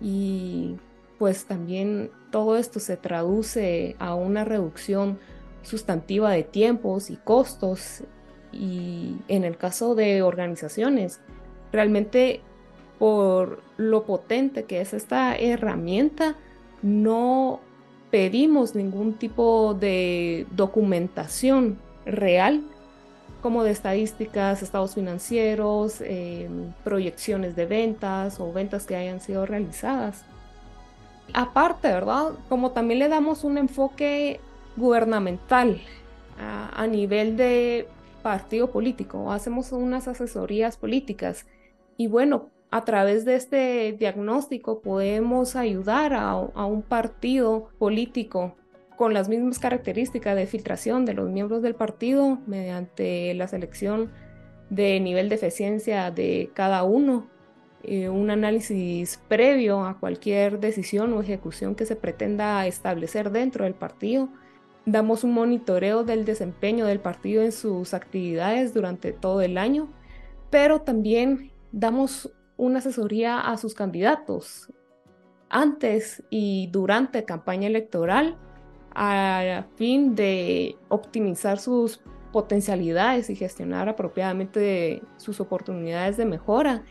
Y 0.00 0.76
pues 1.18 1.46
también 1.46 2.10
todo 2.30 2.56
esto 2.56 2.80
se 2.80 2.96
traduce 2.96 3.96
a 3.98 4.14
una 4.14 4.44
reducción 4.44 5.18
sustantiva 5.62 6.30
de 6.30 6.44
tiempos 6.44 7.10
y 7.10 7.16
costos 7.16 8.04
y 8.58 9.18
en 9.28 9.44
el 9.44 9.56
caso 9.56 9.94
de 9.94 10.22
organizaciones, 10.22 11.20
realmente 11.72 12.40
por 12.98 13.60
lo 13.76 14.04
potente 14.04 14.64
que 14.64 14.80
es 14.80 14.94
esta 14.94 15.36
herramienta, 15.36 16.36
no 16.82 17.60
pedimos 18.10 18.74
ningún 18.74 19.14
tipo 19.14 19.74
de 19.74 20.46
documentación 20.52 21.78
real 22.04 22.62
como 23.42 23.62
de 23.62 23.70
estadísticas, 23.70 24.62
estados 24.62 24.94
financieros, 24.94 26.00
em, 26.00 26.72
proyecciones 26.82 27.54
de 27.54 27.66
ventas 27.66 28.40
o 28.40 28.52
ventas 28.52 28.86
que 28.86 28.96
hayan 28.96 29.20
sido 29.20 29.46
realizadas. 29.46 30.24
Aparte, 31.32 31.88
¿verdad? 31.88 32.32
Como 32.48 32.70
también 32.70 33.00
le 33.00 33.08
damos 33.08 33.44
un 33.44 33.58
enfoque 33.58 34.40
gubernamental 34.76 35.80
a 36.38 36.86
nivel 36.86 37.36
de 37.36 37.88
partido 38.26 38.72
político, 38.72 39.30
hacemos 39.30 39.70
unas 39.70 40.08
asesorías 40.08 40.76
políticas. 40.76 41.46
Y 41.96 42.08
bueno, 42.08 42.50
a 42.72 42.84
través 42.84 43.24
de 43.24 43.36
este 43.36 43.92
diagnóstico 43.92 44.80
podemos 44.80 45.54
ayudar 45.54 46.12
a, 46.12 46.34
un 46.34 46.82
partido 46.82 47.68
político 47.78 48.56
con 48.96 49.14
las 49.14 49.28
mismas 49.28 49.60
características 49.60 50.34
de 50.34 50.48
filtración 50.48 51.04
de 51.04 51.14
los 51.14 51.30
miembros 51.30 51.62
del 51.62 51.76
partido 51.76 52.40
mediante 52.48 53.32
la 53.34 53.46
selección 53.46 54.10
de 54.70 54.98
nivel 54.98 55.28
de 55.28 55.36
eficiencia 55.36 56.10
de 56.10 56.50
cada 56.52 56.82
uno, 56.82 57.28
eh, 57.84 58.08
un 58.08 58.30
análisis 58.30 59.20
previo 59.28 59.84
a 59.84 60.00
cualquier 60.00 60.58
decisión 60.58 61.12
o 61.12 61.20
ejecución 61.20 61.76
que 61.76 61.86
se 61.86 61.94
pretenda 61.94 62.66
establecer 62.66 63.30
dentro 63.30 63.62
del 63.62 63.74
partido 63.74 64.30
Damos 64.86 65.24
un 65.24 65.34
monitoreo 65.34 66.04
del 66.04 66.24
desempeño 66.24 66.86
del 66.86 67.00
partido 67.00 67.42
en 67.42 67.50
sus 67.50 67.92
actividades 67.92 68.72
durante 68.72 69.12
todo 69.12 69.40
el 69.42 69.58
año, 69.58 69.92
pero 70.48 70.82
también 70.82 71.50
damos 71.72 72.32
una 72.56 72.78
asesoría 72.78 73.40
a 73.40 73.56
sus 73.56 73.74
candidatos 73.74 74.72
antes 75.48 76.22
y 76.30 76.68
durante 76.70 77.24
campaña 77.24 77.66
electoral 77.66 78.36
a 78.94 79.66
fin 79.74 80.14
de 80.14 80.76
optimizar 80.88 81.58
sus 81.58 82.00
potencialidades 82.32 83.28
y 83.28 83.34
gestionar 83.34 83.88
apropiadamente 83.88 85.02
sus 85.16 85.40
oportunidades 85.40 86.16
de 86.16 86.26
mejora. 86.26 86.84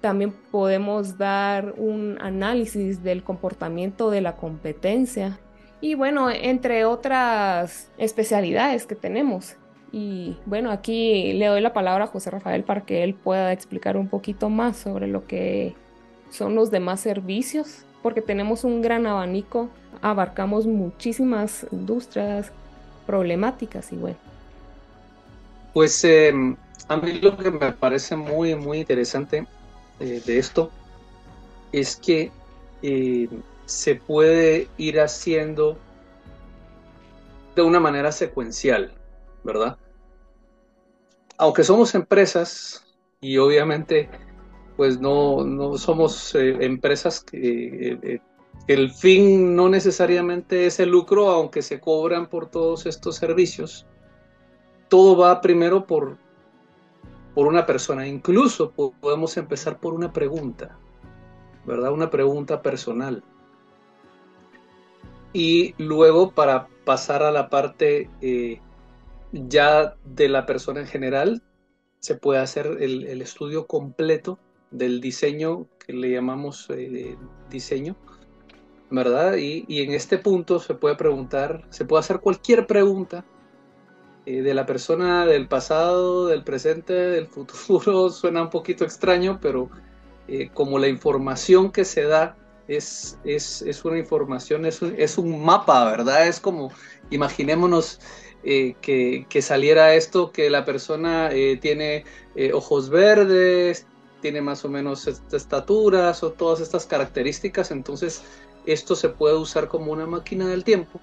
También 0.00 0.34
podemos 0.50 1.16
dar 1.18 1.72
un 1.78 2.18
análisis 2.20 3.02
del 3.02 3.22
comportamiento 3.22 4.10
de 4.10 4.20
la 4.20 4.36
competencia 4.36 5.38
y 5.80 5.94
bueno, 5.94 6.30
entre 6.30 6.84
otras 6.84 7.90
especialidades 7.98 8.86
que 8.86 8.94
tenemos. 8.94 9.56
Y 9.92 10.36
bueno, 10.46 10.70
aquí 10.70 11.32
le 11.34 11.46
doy 11.46 11.60
la 11.60 11.72
palabra 11.72 12.04
a 12.04 12.08
José 12.08 12.30
Rafael 12.30 12.64
para 12.64 12.82
que 12.82 13.04
él 13.04 13.14
pueda 13.14 13.52
explicar 13.52 13.96
un 13.96 14.08
poquito 14.08 14.50
más 14.50 14.76
sobre 14.76 15.06
lo 15.06 15.26
que 15.26 15.74
son 16.30 16.54
los 16.54 16.70
demás 16.70 17.00
servicios, 17.00 17.84
porque 18.02 18.20
tenemos 18.20 18.64
un 18.64 18.82
gran 18.82 19.06
abanico 19.06 19.70
abarcamos 20.02 20.66
muchísimas 20.66 21.66
industrias 21.72 22.52
problemáticas 23.06 23.92
y 23.92 23.96
bueno. 23.96 24.16
Pues 25.72 26.04
em, 26.04 26.56
a 26.88 26.96
mí 26.96 27.12
lo 27.20 27.36
que 27.36 27.50
me 27.50 27.72
parece 27.72 28.16
muy, 28.16 28.54
muy 28.54 28.78
interesante 28.78 29.46
eh, 30.00 30.22
de 30.24 30.38
esto 30.38 30.70
es 31.72 31.96
que 31.96 32.30
eh, 32.82 33.28
se 33.66 33.96
puede 33.96 34.68
ir 34.78 35.00
haciendo 35.00 35.76
de 37.54 37.62
una 37.62 37.80
manera 37.80 38.12
secuencial, 38.12 38.94
¿verdad? 39.44 39.76
Aunque 41.38 41.64
somos 41.64 41.94
empresas 41.94 42.86
y 43.20 43.38
obviamente 43.38 44.08
pues 44.76 45.00
no, 45.00 45.44
no 45.44 45.78
somos 45.78 46.34
eh, 46.34 46.56
empresas 46.60 47.20
que 47.20 48.20
el 48.66 48.90
fin 48.90 49.54
no 49.54 49.68
necesariamente 49.68 50.66
es 50.66 50.80
el 50.80 50.90
lucro, 50.90 51.28
aunque 51.28 51.62
se 51.62 51.80
cobran 51.80 52.28
por 52.28 52.50
todos 52.50 52.86
estos 52.86 53.16
servicios. 53.16 53.86
Todo 54.88 55.16
va 55.16 55.40
primero 55.40 55.86
por, 55.86 56.16
por 57.34 57.46
una 57.46 57.64
persona. 57.64 58.06
Incluso 58.06 58.72
podemos 58.72 59.36
empezar 59.36 59.78
por 59.78 59.94
una 59.94 60.12
pregunta, 60.12 60.76
¿verdad? 61.64 61.92
Una 61.92 62.10
pregunta 62.10 62.60
personal. 62.60 63.22
Y 65.32 65.74
luego 65.78 66.30
para 66.30 66.68
pasar 66.84 67.22
a 67.22 67.32
la 67.32 67.50
parte 67.50 68.08
eh, 68.22 68.60
ya 69.32 69.96
de 70.04 70.28
la 70.28 70.46
persona 70.46 70.80
en 70.80 70.86
general, 70.86 71.42
se 71.98 72.14
puede 72.14 72.40
hacer 72.40 72.78
el, 72.80 73.20
estudio 73.20 73.66
completo 73.66 74.38
del 74.70 75.00
diseño 75.00 75.66
que 75.84 75.92
le 75.92 76.10
llamamos 76.10 76.68
eh, 76.70 77.16
diseño 77.50 77.96
¿verdad? 78.88 79.36
Y, 79.36 79.64
en 79.82 79.92
este 79.92 80.16
punto 80.16 80.60
se 80.60 80.74
puede 80.74 80.94
preguntar, 80.94 81.66
se 81.70 81.84
puede 81.84 82.00
hacer 82.00 82.20
cualquier 82.20 82.68
pregunta 82.68 83.24
eh, 84.26 84.42
de 84.42 84.54
la 84.54 84.64
persona 84.64 85.26
del 85.26 85.48
pasado, 85.48 86.28
del 86.28 86.44
presente, 86.44 86.92
del 86.92 87.26
futuro. 87.56 88.10
Suena 88.10 88.42
un 88.42 88.50
poquito 88.50 88.84
extraño, 88.84 89.40
pero 89.42 89.70
como 90.54 90.78
la 90.78 90.88
información 90.88 91.70
que 91.70 91.84
se 91.84 92.02
da 92.02 92.36
es, 92.68 93.18
es, 93.24 93.62
es 93.62 93.84
una 93.84 93.98
información, 93.98 94.66
es 94.66 94.82
un, 94.82 94.94
es 94.98 95.18
un, 95.18 95.44
mapa, 95.44 95.84
¿verdad? 95.84 96.26
Es 96.26 96.40
como, 96.40 96.70
imaginémonos 97.10 98.00
eh, 98.44 98.74
que, 98.80 99.26
que, 99.28 99.42
saliera 99.42 99.94
esto, 99.94 100.32
que 100.32 100.50
la 100.50 100.64
persona 100.64 101.30
tiene 101.60 102.04
ojos 102.52 102.90
verdes, 102.90 103.86
tiene 104.20 104.40
más 104.40 104.64
o 104.64 104.68
menos 104.68 105.06
estaturas 105.06 106.22
o 106.22 106.32
todas 106.32 106.60
estas 106.60 106.86
características, 106.86 107.70
entonces 107.70 108.22
esto 108.66 108.96
se 108.96 109.08
puede 109.08 109.36
usar 109.36 109.68
como 109.68 109.92
una 109.92 110.06
máquina 110.06 110.46
del 110.46 110.64
tiempo 110.64 111.00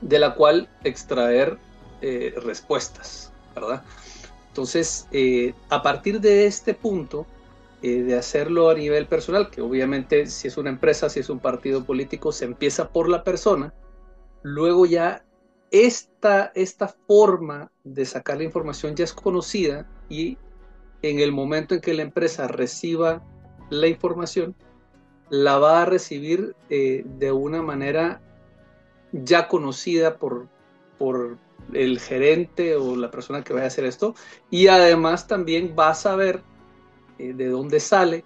de 0.00 0.18
la 0.18 0.34
cual 0.34 0.68
extraer 0.84 1.58
eh, 2.02 2.34
respuestas, 2.42 3.32
¿verdad? 3.54 3.82
Entonces, 4.48 5.06
eh, 5.10 5.54
a 5.70 5.82
partir 5.82 6.20
de 6.20 6.46
este 6.46 6.74
punto, 6.74 7.26
eh, 7.86 8.02
de 8.02 8.16
hacerlo 8.16 8.70
a 8.70 8.74
nivel 8.74 9.06
personal, 9.06 9.50
que 9.50 9.60
obviamente 9.60 10.24
si 10.24 10.48
es 10.48 10.56
una 10.56 10.70
empresa, 10.70 11.10
si 11.10 11.20
es 11.20 11.28
un 11.28 11.38
partido 11.38 11.84
político, 11.84 12.32
se 12.32 12.46
empieza 12.46 12.88
por 12.88 13.10
la 13.10 13.22
persona, 13.22 13.74
luego 14.42 14.86
ya 14.86 15.26
esta, 15.70 16.50
esta 16.54 16.88
forma 16.88 17.70
de 17.84 18.06
sacar 18.06 18.38
la 18.38 18.44
información 18.44 18.94
ya 18.94 19.04
es 19.04 19.12
conocida 19.12 19.86
y 20.08 20.38
en 21.02 21.20
el 21.20 21.30
momento 21.30 21.74
en 21.74 21.82
que 21.82 21.92
la 21.92 22.00
empresa 22.00 22.48
reciba 22.48 23.22
la 23.68 23.86
información, 23.86 24.54
la 25.28 25.58
va 25.58 25.82
a 25.82 25.84
recibir 25.84 26.56
eh, 26.70 27.04
de 27.18 27.32
una 27.32 27.60
manera 27.60 28.22
ya 29.12 29.46
conocida 29.46 30.16
por, 30.16 30.48
por 30.96 31.36
el 31.74 32.00
gerente 32.00 32.76
o 32.76 32.96
la 32.96 33.10
persona 33.10 33.44
que 33.44 33.52
vaya 33.52 33.66
a 33.66 33.68
hacer 33.68 33.84
esto. 33.84 34.14
Y 34.48 34.68
además 34.68 35.26
también 35.26 35.76
va 35.78 35.90
a 35.90 35.94
saber 35.94 36.42
eh, 37.18 37.32
de 37.34 37.48
dónde 37.48 37.80
sale 37.80 38.24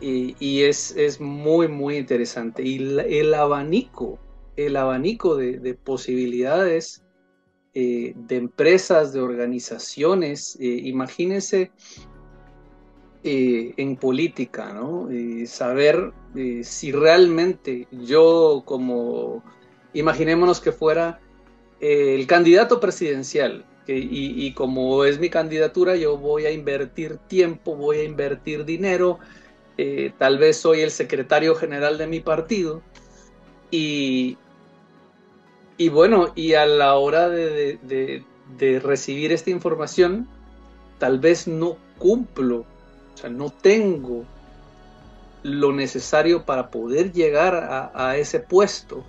y, 0.00 0.62
es, 0.62 0.96
es, 0.96 1.20
muy 1.20 1.68
muy 1.68 1.96
interesante 1.96 2.64
y 2.64 2.76
el 2.76 3.34
abanico 3.34 4.18
el 4.56 4.76
abanico 4.76 5.36
de, 5.36 5.74
posibilidades 5.74 7.04
eh, 7.74 8.12
de 8.16 8.36
empresas 8.36 9.12
de 9.12 9.20
organizaciones 9.20 10.58
imagínense 10.58 11.70
eh, 13.22 13.74
en 13.76 13.96
política, 13.96 14.72
¿no? 14.72 15.08
saber 15.46 16.12
si 16.64 16.90
realmente 16.90 17.86
yo 17.92 18.62
como, 18.64 19.44
imaginémonos 19.92 20.60
que 20.60 20.72
fuera 20.72 21.20
el 21.80 22.26
candidato 22.26 22.80
presidencial, 22.80 23.64
y, 23.86 24.52
como 24.52 25.04
es 25.04 25.18
mi 25.18 25.28
candidatura, 25.28 25.96
yo 25.96 26.16
voy 26.16 26.46
a 26.46 26.50
invertir 26.50 27.16
tiempo, 27.28 27.74
voy 27.76 27.98
a 27.98 28.04
invertir 28.04 28.64
dinero, 28.64 29.18
tal 30.18 30.38
vez 30.38 30.58
soy 30.58 30.80
el 30.80 30.90
secretario 30.90 31.54
general 31.54 31.98
de 31.98 32.06
mi 32.06 32.20
partido, 32.20 32.82
y, 33.70 34.36
bueno, 35.90 36.32
y 36.34 36.54
a 36.54 36.66
la 36.66 36.94
hora 36.96 37.28
de, 37.28 38.24
recibir 38.82 39.32
esta 39.32 39.50
información, 39.50 40.28
tal 40.98 41.18
vez 41.18 41.48
no 41.48 41.76
cumplo 41.98 42.66
o 43.14 43.16
sea, 43.16 43.30
no 43.30 43.50
tengo 43.50 44.24
lo 45.42 45.72
necesario 45.72 46.44
para 46.44 46.70
poder 46.70 47.12
llegar 47.12 47.90
a, 47.94 48.16
ese 48.16 48.40
puesto, 48.40 49.02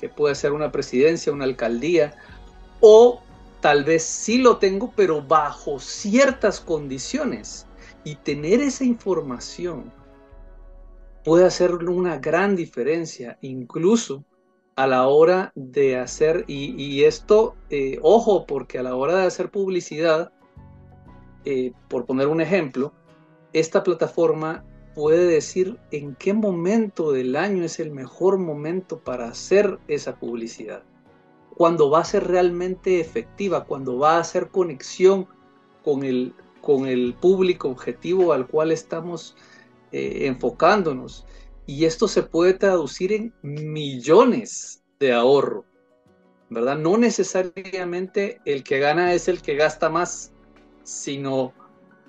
que 0.00 0.08
puede 0.08 0.34
ser 0.34 0.52
una 0.52 0.70
presidencia, 0.70 1.32
una 1.32 1.44
alcaldía, 1.44 2.14
o 2.80 3.22
tal 3.64 3.82
vez 3.82 4.02
sí 4.02 4.36
lo 4.36 4.58
tengo, 4.58 4.92
pero 4.94 5.22
bajo 5.22 5.78
ciertas 5.78 6.60
condiciones. 6.60 7.66
Y 8.04 8.16
tener 8.16 8.60
esa 8.60 8.84
información 8.84 9.90
puede 11.24 11.46
hacer 11.46 11.72
una 11.72 12.18
gran 12.18 12.56
diferencia, 12.56 13.38
incluso 13.40 14.22
a 14.76 14.86
la 14.86 15.06
hora 15.06 15.50
de 15.54 15.96
hacer, 15.96 16.44
y, 16.46 17.04
esto, 17.04 17.56
eh, 17.70 17.98
ojo, 18.02 18.44
porque 18.44 18.80
a 18.80 18.82
la 18.82 18.96
hora 18.96 19.16
de 19.16 19.26
hacer 19.26 19.50
publicidad, 19.50 20.30
eh, 21.46 21.72
por 21.88 22.04
poner 22.04 22.28
un 22.28 22.42
ejemplo, 22.42 22.92
esta 23.54 23.82
plataforma 23.82 24.62
puede 24.94 25.24
decir 25.24 25.78
en 25.90 26.16
qué 26.16 26.34
momento 26.34 27.12
del 27.12 27.34
año 27.34 27.64
es 27.64 27.80
el 27.80 27.92
mejor 27.92 28.36
momento 28.36 28.98
para 28.98 29.28
hacer 29.28 29.78
esa 29.88 30.16
publicidad. 30.16 30.82
Cuando 31.56 31.90
va 31.90 32.00
a 32.00 32.04
ser 32.04 32.26
realmente 32.26 33.00
efectiva, 33.00 33.64
cuando 33.64 33.98
va 33.98 34.16
a 34.16 34.20
hacer 34.20 34.48
conexión 34.48 35.28
con 35.84 36.04
el, 36.04 36.34
con 36.60 36.86
el 36.86 37.14
público 37.14 37.68
objetivo 37.68 38.32
al 38.32 38.46
cual 38.46 38.72
estamos 38.72 39.36
eh, 39.92 40.26
enfocándonos. 40.26 41.24
Y 41.66 41.84
esto 41.84 42.08
se 42.08 42.22
puede 42.22 42.54
traducir 42.54 43.12
en 43.12 43.32
millones 43.42 44.82
de 44.98 45.12
ahorro, 45.12 45.64
¿verdad? 46.50 46.76
No 46.76 46.98
necesariamente 46.98 48.40
el 48.44 48.64
que 48.64 48.78
gana 48.80 49.14
es 49.14 49.28
el 49.28 49.40
que 49.40 49.54
gasta 49.54 49.88
más, 49.88 50.32
sino 50.82 51.54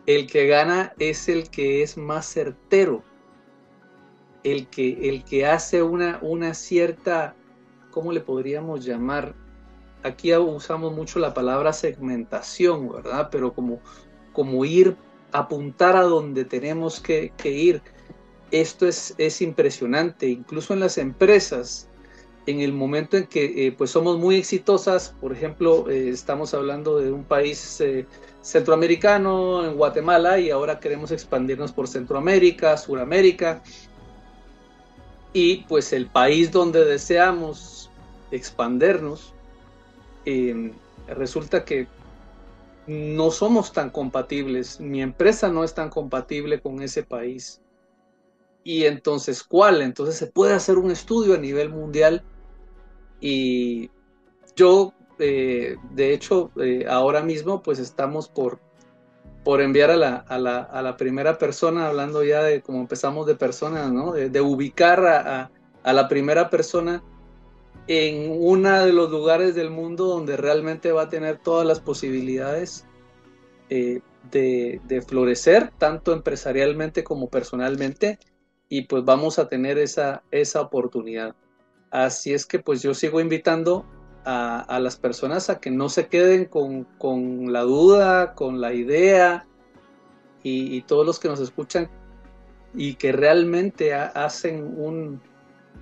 el 0.05 0.27
que 0.27 0.47
gana 0.47 0.93
es 0.99 1.29
el 1.29 1.49
que 1.49 1.83
es 1.83 1.97
más 1.97 2.25
certero, 2.25 3.03
el 4.43 4.67
que, 4.67 5.09
el 5.09 5.23
que 5.23 5.45
hace 5.45 5.81
una, 5.81 6.19
una 6.21 6.53
cierta, 6.53 7.35
¿cómo 7.95 8.11
le 8.11 8.19
podríamos 8.19 8.83
llamar? 8.83 9.33
Aquí 10.03 10.33
usamos 10.35 10.93
mucho 10.93 11.17
la 11.17 11.33
palabra 11.33 11.71
segmentación, 11.71 12.91
¿verdad? 12.91 13.29
Pero 13.31 13.53
como, 13.53 13.79
como 14.33 14.65
ir, 14.65 14.97
apuntar 15.31 15.95
a 15.95 16.01
donde 16.01 16.43
tenemos 16.43 16.99
que, 16.99 17.31
ir. 17.45 17.81
Esto 18.51 18.85
es, 18.85 19.15
es, 19.17 19.41
impresionante, 19.41 20.27
incluso 20.27 20.73
en 20.73 20.81
las 20.81 20.97
empresas, 20.97 21.87
en 22.45 22.59
el 22.59 22.73
momento 22.73 23.15
en 23.15 23.27
que 23.27 23.67
eh, 23.67 23.71
pues 23.71 23.91
somos 23.91 24.19
muy 24.19 24.35
exitosas, 24.35 25.15
por 25.21 25.31
ejemplo, 25.31 25.89
eh, 25.89 26.09
estamos 26.09 26.53
hablando 26.53 26.99
de 26.99 27.13
un 27.13 27.23
país 27.23 27.79
eh, 27.79 28.05
centroamericano, 28.41 29.65
en 29.65 29.75
Guatemala, 29.77 30.37
y 30.37 30.51
ahora 30.51 30.81
queremos 30.81 31.11
expandirnos 31.11 31.71
por 31.71 31.87
Centroamérica, 31.87 32.75
Suramérica. 32.75 33.63
Y 35.31 35.63
pues 35.63 35.93
el 35.93 36.07
país 36.07 36.51
donde 36.51 36.85
deseamos 36.85 37.84
expandernos, 38.32 39.34
em, 40.26 40.73
resulta 41.07 41.65
que 41.65 41.88
no 42.88 43.32
somos 43.32 43.73
tan 43.73 43.89
compatibles, 43.89 44.80
mi 44.80 45.01
empresa 45.01 45.49
no 45.49 45.63
es 45.63 45.73
tan 45.73 45.89
compatible 45.89 46.61
con 46.61 46.82
ese 46.82 47.03
país. 47.03 47.61
Y 48.63 48.86
entonces, 48.86 49.43
¿cuál? 49.43 49.82
Entonces 49.82 50.15
se 50.15 50.28
puede 50.28 50.53
hacer 50.53 50.78
un 50.78 50.91
estudio 50.91 51.36
a 51.36 51.38
nivel 51.38 51.69
mundial 51.69 52.23
y 53.21 53.89
yo 54.55 54.93
eh, 55.19 55.78
de 55.91 56.13
hecho, 56.13 56.51
eh, 56.61 56.86
ahora 56.89 57.21
mismo 57.21 57.61
pues 57.61 57.80
estamos 57.80 58.28
por, 58.28 58.59
por 59.43 59.61
enviar 59.61 59.91
a 59.91 59.97
la, 59.97 60.15
a, 60.15 60.82
la, 60.82 60.97
primera 60.97 61.38
persona, 61.38 61.88
hablando 61.88 62.23
ya 62.23 62.43
de 62.43 62.61
cómo 62.61 62.80
empezamos 62.80 63.26
de 63.26 63.36
personas, 63.36 63.91
¿no? 63.91 64.13
De, 64.13 64.41
ubicar 64.41 65.05
a, 65.05 65.51
a 65.84 65.93
la 65.93 66.07
primera 66.07 66.49
persona 66.49 67.03
en 67.88 68.36
uno 68.39 68.86
de 68.86 68.93
los 68.93 69.11
lugares 69.11 69.55
del 69.55 69.69
mundo 69.69 70.05
donde 70.05 70.38
realmente 70.38 70.91
va 70.91 71.03
a 71.03 71.09
tener 71.09 71.38
todas 71.38 71.67
las 71.67 71.79
posibilidades 71.79 72.86
eh, 73.69 74.01
de, 74.31 74.81
de, 74.86 75.01
florecer, 75.01 75.71
tanto 75.77 76.13
empresarialmente 76.13 77.03
como 77.03 77.29
personalmente, 77.29 78.17
y 78.69 78.83
pues 78.83 79.05
vamos 79.05 79.38
a 79.38 79.47
tener 79.47 79.77
esa, 79.77 80.23
esa 80.31 80.61
oportunidad. 80.61 81.36
Así 81.91 82.33
es 82.33 82.45
que 82.45 82.59
pues 82.59 82.81
yo 82.81 82.93
sigo 82.93 83.19
invitando 83.19 83.86
a, 84.23 84.59
a 84.61 84.79
las 84.79 84.97
personas 84.97 85.49
a 85.49 85.59
que 85.59 85.69
no 85.69 85.89
se 85.89 86.07
queden 86.07 86.45
con, 86.45 86.86
con 86.97 87.53
la 87.53 87.61
duda, 87.61 88.33
con 88.33 88.61
la 88.61 88.73
idea, 88.73 89.47
y, 90.47 90.81
todos 90.83 91.05
los 91.05 91.19
que 91.19 91.27
nos 91.27 91.39
escuchan 91.39 91.89
y 92.75 92.95
que 92.95 93.11
realmente 93.11 93.95
hacen 93.95 94.63
un, 94.77 95.21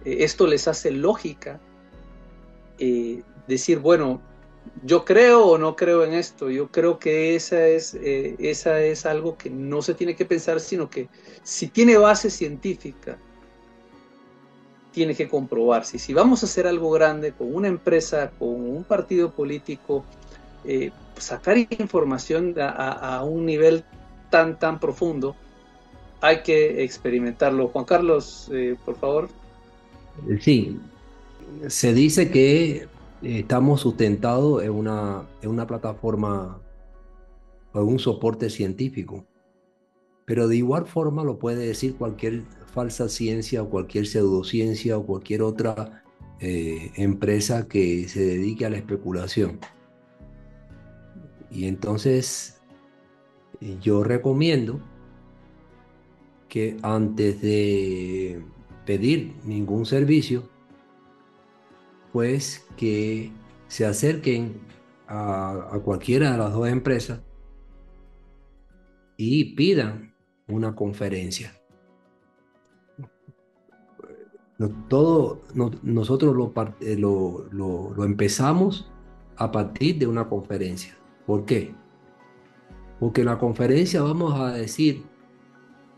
eh, 0.05 0.17
esto 0.19 0.47
les 0.47 0.69
hace 0.69 0.91
lógica, 0.91 1.59
eh, 2.79 3.23
decir, 3.47 3.79
bueno, 3.79 4.21
yo 4.83 5.05
creo 5.05 5.45
o 5.45 5.57
no 5.57 5.75
creo 5.75 6.03
en 6.03 6.13
esto, 6.13 6.49
yo 6.49 6.69
creo 6.69 6.99
que 6.99 7.35
esa 7.35 7.67
es, 7.67 7.93
eh, 7.95 8.35
esa 8.39 8.81
es 8.81 9.05
algo 9.05 9.37
que 9.37 9.49
no 9.49 9.81
se 9.81 9.93
tiene 9.93 10.15
que 10.15 10.25
pensar, 10.25 10.59
sino 10.59 10.89
que 10.89 11.09
si 11.43 11.67
tiene 11.67 11.97
base 11.97 12.29
científica, 12.29 13.17
tiene 14.91 15.15
que 15.15 15.27
comprobarse. 15.27 15.97
Si 15.99 16.13
vamos 16.13 16.43
a 16.43 16.45
hacer 16.45 16.67
algo 16.67 16.91
grande 16.91 17.33
con 17.33 17.53
una 17.53 17.67
empresa, 17.67 18.31
con 18.37 18.49
un 18.49 18.83
partido 18.83 19.31
político, 19.31 20.05
eh, 20.65 20.91
sacar 21.17 21.57
información 21.57 22.53
a, 22.59 23.23
un 23.23 23.45
nivel 23.45 23.83
tan, 24.29 24.59
tan 24.59 24.79
profundo, 24.79 25.35
hay 26.21 26.43
que 26.43 26.83
experimentarlo. 26.83 27.67
Juan 27.69 27.85
Carlos, 27.85 28.49
eh, 28.53 28.75
por 28.85 28.95
favor. 28.97 29.29
Sí, 30.39 30.79
se 31.67 31.93
dice 31.93 32.29
que 32.31 32.87
estamos 33.21 33.81
sustentados 33.81 34.63
en 34.63 34.71
una, 34.71 35.27
en 35.41 35.49
una 35.49 35.65
plataforma 35.67 36.61
o 37.73 37.79
en 37.81 37.87
un 37.87 37.99
soporte 37.99 38.49
científico, 38.49 39.25
pero 40.25 40.47
de 40.47 40.57
igual 40.57 40.85
forma 40.85 41.23
lo 41.23 41.39
puede 41.39 41.65
decir 41.65 41.95
cualquier 41.95 42.43
falsa 42.73 43.09
ciencia 43.09 43.61
o 43.63 43.69
cualquier 43.69 44.07
pseudociencia 44.07 44.97
o 44.97 45.05
cualquier 45.05 45.41
otra 45.41 46.03
eh, 46.39 46.91
empresa 46.95 47.67
que 47.67 48.07
se 48.07 48.21
dedique 48.25 48.65
a 48.65 48.69
la 48.69 48.77
especulación. 48.77 49.59
Y 51.51 51.67
entonces 51.67 52.61
yo 53.81 54.03
recomiendo 54.03 54.81
que 56.49 56.77
antes 56.81 57.41
de 57.41 58.43
pedir 58.85 59.35
ningún 59.45 59.85
servicio, 59.85 60.43
pues 62.13 62.63
que 62.77 63.31
se 63.67 63.87
acerquen 63.87 64.61
a, 65.07 65.79
cualquiera 65.83 66.31
de 66.31 66.37
las 66.37 66.53
dos 66.53 66.69
empresas 66.69 67.21
y 69.17 69.55
pidan 69.55 70.13
una 70.47 70.75
conferencia. 70.75 71.59
Todo, 74.87 75.41
nosotros 75.81 76.51
eh, 76.81 76.95
lo, 76.97 77.47
lo, 77.51 78.05
empezamos 78.05 78.89
a 79.35 79.51
partir 79.51 79.97
de 79.97 80.07
una 80.07 80.29
conferencia. 80.29 80.95
¿Por 81.25 81.45
qué? 81.45 81.73
Porque 82.99 83.21
en 83.21 83.27
la 83.27 83.39
conferencia 83.39 84.03
vamos 84.03 84.39
a 84.39 84.53
decir 84.53 85.03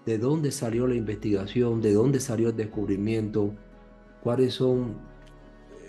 de 0.06 0.18
dónde 0.18 0.52
salió 0.52 0.88
la 0.88 0.96
investigación, 0.96 1.82
de 1.82 1.94
dónde 1.94 2.20
salió 2.22 2.50
el 2.50 2.56
descubrimiento, 2.56 3.54
cuáles 4.24 4.54
son 4.54 4.96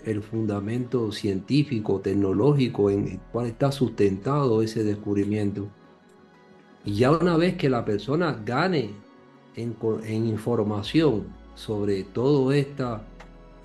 el 0.05 0.21
fundamento 0.21 1.11
científico, 1.11 1.99
tecnológico 1.99 2.89
en 2.89 3.07
el 3.07 3.19
cual 3.31 3.47
está 3.47 3.71
sustentado 3.71 4.61
ese 4.61 4.83
descubrimiento. 4.83 5.67
Y 6.85 6.95
ya 6.95 7.11
una 7.11 7.37
vez 7.37 7.55
que 7.55 7.69
la 7.69 7.83
persona 7.83 8.41
gane 8.45 8.91
en, 9.55 10.25
información 10.25 11.25
sobre 11.55 12.03
todo, 12.03 12.51
esta, 12.51 13.03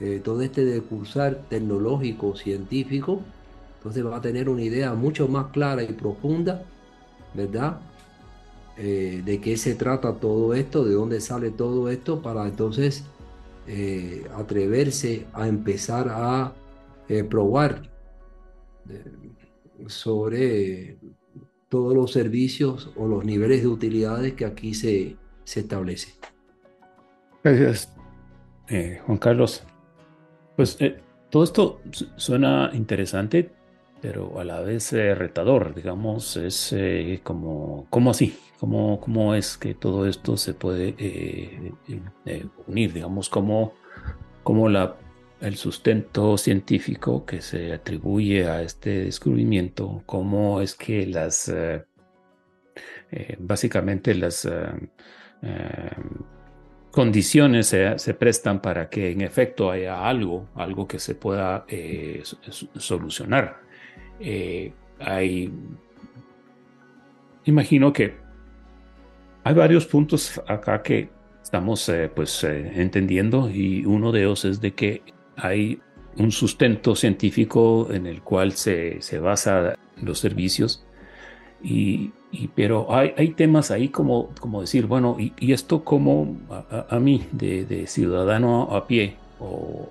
eh, 0.01 0.21
todo 0.25 0.41
este 0.43 0.65
decursar 0.65 1.45
tecnológico, 1.49 2.35
científico, 2.35 3.21
entonces 3.77 4.05
va 4.07 4.17
a 4.17 4.21
tener 4.21 4.49
una 4.49 4.63
idea 4.63 4.95
mucho 4.95 5.29
más 5.29 5.47
clara 5.53 5.83
y 5.83 5.93
profunda, 5.93 6.65
¿verdad? 7.35 7.81
Eh, 8.79 9.23
de 9.25 9.41
qué 9.41 9.57
se 9.57 9.75
trata 9.75 10.15
todo 10.15 10.55
esto, 10.55 10.85
de 10.85 10.95
dónde 10.95 11.21
sale 11.21 11.51
todo 11.51 11.91
esto, 11.91 12.23
para 12.23 12.47
entonces 12.47 13.05
eh, 13.67 14.25
atreverse 14.35 15.27
a 15.33 15.47
empezar 15.47 16.09
a 16.09 16.53
eh, 17.09 17.23
probar 17.23 17.83
eh, 18.89 19.05
sobre 19.87 20.97
todos 21.69 21.95
los 21.95 22.13
servicios 22.13 22.91
o 22.97 23.07
los 23.07 23.25
niveles 23.25 23.63
de 23.63 23.69
utilidades 23.69 24.33
que 24.35 24.45
aquí 24.45 24.75
se, 24.75 25.17
se 25.45 25.61
establece. 25.61 26.15
Gracias, 27.43 27.93
Juan 29.07 29.19
Carlos. 29.19 29.65
Pues 30.57 30.79
todo 31.31 31.45
esto 31.45 31.81
suena 32.17 32.71
interesante, 32.75 33.51
pero 34.01 34.39
a 34.39 34.45
la 34.45 34.61
vez 34.61 34.93
retador, 34.93 35.75
digamos, 35.75 36.37
es 36.37 36.75
como, 37.23 37.87
¿cómo 37.91 38.11
así? 38.11 38.37
Cómo, 38.63 39.01
cómo 39.01 39.35
es 39.35 39.59
que 39.59 39.75
todo 39.75 40.07
esto 40.07 40.37
se 40.37 40.55
puede 40.55 40.95
eh, 40.97 41.73
eh, 42.27 42.47
unir, 42.69 42.93
digamos, 42.93 43.29
cómo, 43.29 43.75
cómo 44.45 44.69
la, 44.69 44.97
el 45.41 45.57
sustento 45.57 46.39
científico 46.39 47.27
que 47.27 47.41
se 47.41 47.73
atribuye 47.73 48.47
a 48.47 48.63
este 48.63 49.03
descubrimiento, 49.07 50.05
cómo 50.07 50.61
es 50.61 50.77
que 50.77 51.05
las, 51.09 51.49
eh, 51.49 51.85
básicamente 53.41 54.15
las 54.15 54.49
condiciones 56.93 57.67
se, 57.67 57.99
se, 57.99 58.15
prestan 58.15 58.63
para 58.63 58.89
que 58.89 59.11
en 59.11 59.23
efecto 59.23 59.73
haya 59.73 60.07
algo, 60.09 60.51
algo 60.55 60.87
que 60.87 61.01
se 61.01 61.17
pueda 61.17 61.67
solucionar. 62.79 63.61
hay, 65.01 65.53
imagino 67.45 67.93
que 67.93 68.22
hay 69.45 69.55
varios 69.55 69.87
puntos 69.87 70.41
acá 70.47 70.83
que 70.83 71.11
estamos 71.43 71.89
eh, 71.89 72.11
pues 72.15 72.45
eh, 72.45 72.73
entendiendo 72.77 73.51
y 73.51 73.85
uno 73.85 74.13
de 74.13 74.21
ellos 74.21 74.45
es 74.45 74.61
de 74.61 74.73
que 74.75 75.03
hay 75.37 75.81
un 76.17 76.31
sustento 76.31 76.95
científico 76.95 77.89
en 77.91 78.07
el 78.07 78.23
cual 78.23 78.53
se, 78.53 79.01
se 79.01 79.19
basa 79.19 79.77
los 80.01 80.19
servicios 80.19 80.85
y, 81.63 82.13
pero 82.57 82.93
hay, 82.93 83.15
hay, 83.17 83.29
temas 83.35 83.71
ahí 83.71 83.89
como, 83.89 84.31
como 84.41 84.63
decir, 84.63 84.87
bueno, 84.87 85.17
y, 85.19 85.53
esto 85.53 85.85
como 85.85 86.37
a, 86.89 86.99
mí 86.99 87.25
de, 87.31 87.87
ciudadano 87.87 88.75
a 88.75 88.87
pie 88.87 89.17
o, 89.39 89.89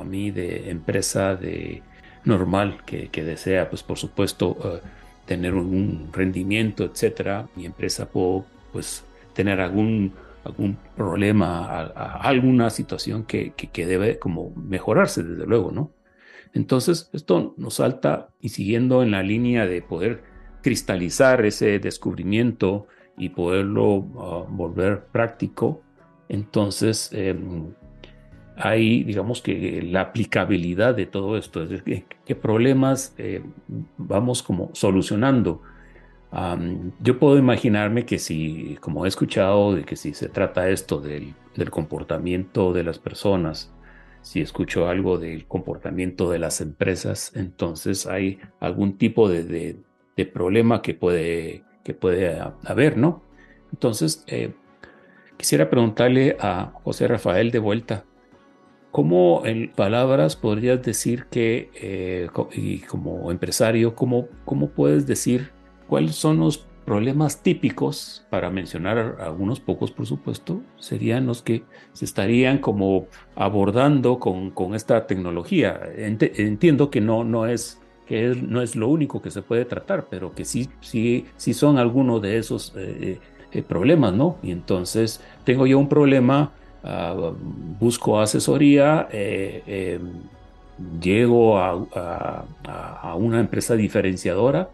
a 0.00 0.04
mí 0.04 0.30
de 0.30 0.70
empresa 0.70 1.34
de 1.34 1.82
normal 2.24 2.78
que, 2.86 3.08
que 3.08 3.22
desea 3.22 3.68
pues 3.68 3.82
por 3.82 3.98
supuesto 3.98 4.56
eh, 4.64 4.88
tener 5.26 5.54
un 5.54 6.08
rendimiento, 6.12 6.84
etcétera, 6.84 7.48
mi 7.54 7.66
empresa 7.66 8.08
puedo 8.08 8.46
pues 8.72 9.04
tener 9.34 9.60
algún, 9.60 10.12
algún 10.44 10.76
problema, 10.96 11.82
alguna 12.20 12.70
situación 12.70 13.24
que, 13.24 13.52
que, 13.52 13.86
debe 13.86 14.18
como 14.18 14.50
mejorarse, 14.54 15.22
desde 15.22 15.46
luego, 15.46 15.70
¿no? 15.70 15.92
Entonces, 16.52 17.10
esto 17.12 17.54
nos 17.56 17.74
salta 17.74 18.30
y 18.40 18.48
siguiendo 18.48 19.02
en 19.02 19.12
la 19.12 19.22
línea 19.22 19.66
de 19.66 19.82
poder 19.82 20.22
cristalizar 20.62 21.44
ese 21.44 21.78
descubrimiento 21.78 22.86
y 23.16 23.30
poderlo 23.30 24.06
ah, 24.18 24.46
volver 24.48 25.04
práctico, 25.12 25.82
entonces 26.28 27.10
em, 27.12 27.72
hay, 28.56 29.04
digamos 29.04 29.42
que 29.42 29.82
la 29.82 30.02
aplicabilidad 30.02 30.94
de 30.94 31.06
todo 31.06 31.36
esto, 31.36 31.62
es 31.62 31.70
decir, 31.70 32.04
qué, 32.24 32.34
problemas 32.34 33.14
eh, 33.18 33.42
vamos 33.96 34.42
como 34.42 34.70
solucionando 34.74 35.62
yo 37.00 37.18
puedo 37.18 37.38
imaginarme 37.38 38.06
que 38.06 38.18
si, 38.18 38.76
como 38.80 39.04
he 39.04 39.08
escuchado, 39.08 39.74
de 39.74 39.84
que 39.84 39.96
si 39.96 40.14
se 40.14 40.28
trata 40.28 40.68
esto 40.68 41.00
del, 41.00 41.34
comportamiento 41.70 42.72
de 42.72 42.84
las 42.84 42.98
personas, 42.98 43.72
si 44.22 44.40
escucho 44.40 44.88
algo 44.88 45.18
del 45.18 45.46
comportamiento 45.46 46.30
de 46.30 46.38
las 46.38 46.60
empresas, 46.60 47.32
entonces 47.34 48.06
hay 48.06 48.38
algún 48.60 48.96
tipo 48.96 49.28
de, 49.28 49.44
de, 50.16 50.26
problema 50.26 50.82
que 50.82 50.94
puede, 50.94 51.64
que 51.82 51.94
puede 51.94 52.38
haber, 52.64 52.98
¿no? 52.98 53.22
Entonces, 53.72 54.22
eh, 54.26 54.52
quisiera 55.38 55.70
preguntarle 55.70 56.36
a 56.38 56.72
José 56.84 57.08
Rafael 57.08 57.50
de 57.50 57.58
vuelta, 57.58 58.04
¿cómo 58.90 59.42
en 59.46 59.72
palabras 59.72 60.36
podrías 60.36 60.82
decir 60.82 61.24
que, 61.30 61.70
eh, 61.74 62.28
y 62.52 62.80
como 62.80 63.30
empresario, 63.30 63.94
cómo, 63.94 64.28
cómo 64.44 64.68
puedes 64.70 65.06
decir 65.06 65.50
cuáles 65.90 66.14
son 66.14 66.38
los 66.38 66.64
problemas 66.84 67.42
típicos, 67.42 68.24
para 68.30 68.48
mencionar 68.48 69.16
algunos 69.20 69.58
pocos, 69.58 69.90
por 69.90 70.06
supuesto, 70.06 70.60
serían 70.78 71.26
los 71.26 71.42
que 71.42 71.64
se 71.92 72.04
estarían 72.04 72.58
como 72.58 73.08
abordando 73.34 74.20
con, 74.20 74.52
con 74.52 74.76
esta 74.76 75.08
tecnología. 75.08 75.80
entiendo 75.96 76.90
que 76.90 77.00
no, 77.00 77.24
no, 77.24 77.46
es, 77.46 77.80
que 78.06 78.36
no 78.40 78.62
es 78.62 78.76
lo 78.76 78.86
único 78.86 79.20
que 79.20 79.32
se 79.32 79.42
puede 79.42 79.64
tratar, 79.64 80.06
pero 80.08 80.32
que 80.32 80.44
sí, 80.44 80.68
sí, 80.80 81.26
sí 81.36 81.54
son 81.54 81.76
algunos 81.76 82.22
de 82.22 82.38
esos 82.38 82.72
eh, 82.76 83.18
eh, 83.50 83.62
problemas, 83.62 84.14
¿no? 84.14 84.36
Y 84.44 84.52
entonces 84.52 85.20
tengo 85.42 85.66
yo 85.66 85.76
un 85.76 85.88
problema, 85.88 86.52
ah, 86.84 87.32
busco 87.80 88.20
asesoría, 88.20 89.08
eh, 89.10 89.98
llego 91.00 91.58
a, 91.58 92.44
a 93.02 93.14
una 93.16 93.40
empresa 93.40 93.74
diferenciadora, 93.74 94.70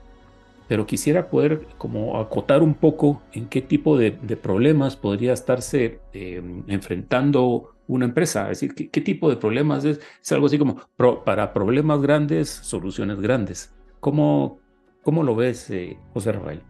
pero 0.68 0.86
quisiera 0.86 1.28
poder 1.28 1.66
como 1.78 2.18
acotar 2.18 2.62
un 2.62 2.74
poco 2.74 3.22
en 3.32 3.48
qué 3.48 3.62
tipo 3.62 3.96
de, 3.96 4.12
problemas 4.12 4.96
podría 4.96 5.32
estarse 5.32 6.00
eh, 6.12 6.42
enfrentando 6.66 7.74
una 7.88 8.04
empresa, 8.04 8.50
es 8.50 8.60
decir, 8.60 8.90
qué, 8.90 9.00
tipo 9.00 9.30
de 9.30 9.36
problemas 9.36 9.84
es, 9.84 10.00
es 10.20 10.32
algo 10.32 10.46
así 10.46 10.58
como 10.58 10.80
para 11.24 11.52
problemas 11.52 12.00
grandes, 12.02 12.48
soluciones 12.48 13.20
grandes. 13.20 13.72
¿Cómo, 14.00 14.58
cómo 15.02 15.22
lo 15.22 15.36
ves, 15.36 15.70
eh, 15.70 15.96
José 16.12 16.32
Rafael? 16.32 16.62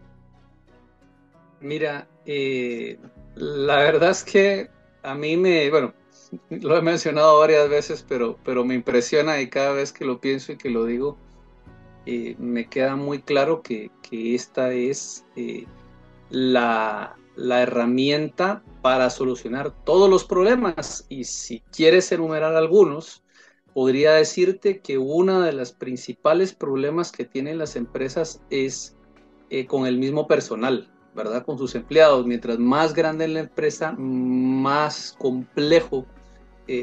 Mira, 1.59 2.07
eh, 2.25 2.99
la 3.35 3.77
verdad 3.77 4.11
es 4.11 4.23
que 4.23 4.69
a 5.01 5.15
mí 5.15 5.37
me, 5.37 5.69
bueno, 5.71 5.93
lo 6.49 6.77
he 6.77 6.81
mencionado 6.81 7.39
varias 7.39 7.67
veces, 7.69 8.05
pero, 8.07 8.37
pero 8.43 8.63
me 8.63 8.75
impresiona 8.75 9.41
y 9.41 9.49
cada 9.49 9.73
vez 9.73 9.91
que 9.91 10.05
lo 10.05 10.19
pienso 10.19 10.51
y 10.51 10.57
que 10.57 10.69
lo 10.69 10.85
digo, 10.85 11.17
eh, 12.09 12.37
me 12.39 12.69
queda 12.69 12.95
muy 12.95 13.21
claro 13.21 13.61
que, 13.61 13.91
esta 14.09 14.71
es 14.71 15.25
eh, 15.35 15.65
la, 16.29 17.17
herramienta 17.35 18.63
para 18.81 19.09
solucionar 19.09 19.71
todos 19.83 20.09
los 20.09 20.23
problemas. 20.23 21.05
Y 21.09 21.25
si 21.25 21.59
quieres 21.75 22.09
enumerar 22.13 22.55
algunos, 22.55 23.23
podría 23.73 24.13
decirte 24.13 24.79
que 24.79 24.97
uno 24.97 25.41
de 25.41 25.51
los 25.51 25.73
principales 25.73 26.53
problemas 26.53 27.11
que 27.11 27.25
tienen 27.25 27.57
las 27.57 27.75
empresas 27.75 28.41
es 28.49 28.95
eh, 29.49 29.65
con 29.65 29.85
el 29.85 29.97
mismo 29.97 30.27
personal, 30.27 30.89
¿verdad? 31.13 31.45
Con 31.45 31.57
sus 31.57 31.75
empleados. 31.75 32.25
Mientras 32.25 32.57
más 32.57 32.93
grande 32.93 33.27
la 33.27 33.41
empresa, 33.41 33.91
más 33.97 35.13
complejo 35.19 36.05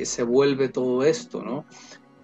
se 0.05 0.23
vuelve 0.23 0.71
todo 0.71 1.03
esto, 1.05 1.43
¿no? 1.43 1.67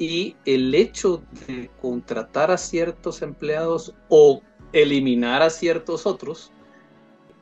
Y 0.00 0.34
el 0.46 0.74
hecho 0.74 1.22
de 1.46 1.70
contratar 1.80 2.50
a 2.50 2.56
ciertos 2.56 3.20
empleados 3.20 3.94
o 4.08 4.40
eliminar 4.72 5.42
a 5.42 5.50
ciertos 5.50 6.06
otros 6.06 6.50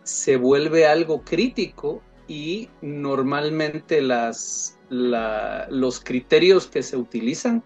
se 0.02 0.36
vuelve 0.36 0.84
algo 0.84 1.22
crítico 1.22 2.02
y 2.26 2.68
normalmente 2.82 4.02
los 4.02 4.74
criterios 6.02 6.66
que 6.66 6.82
se 6.82 6.96
utilizan 6.96 7.62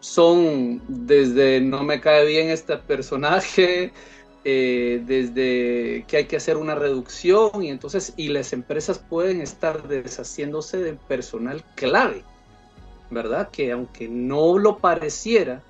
son 0.00 0.82
desde 0.88 1.60
no 1.60 1.84
me 1.84 2.00
cae 2.00 2.26
bien 2.26 2.50
este 2.50 2.76
personaje, 2.76 3.92
eh, 4.44 5.00
desde 5.06 6.04
que 6.08 6.16
hay 6.16 6.24
que 6.24 6.36
hacer 6.36 6.56
una 6.56 6.74
reducción 6.74 7.62
y 7.62 7.70
entonces 7.70 8.14
y 8.16 8.28
las 8.28 8.52
empresas 8.52 8.98
pueden 8.98 9.40
estar 9.42 9.86
deshaciéndose 9.86 10.78
de 10.78 10.94
personal 10.94 11.64
clave 11.76 12.24
¿verdad? 13.10 13.50
Que 13.50 13.72
aunque 13.72 14.08
no 14.08 14.58
lo 14.58 14.78
pareciera, 14.78 15.62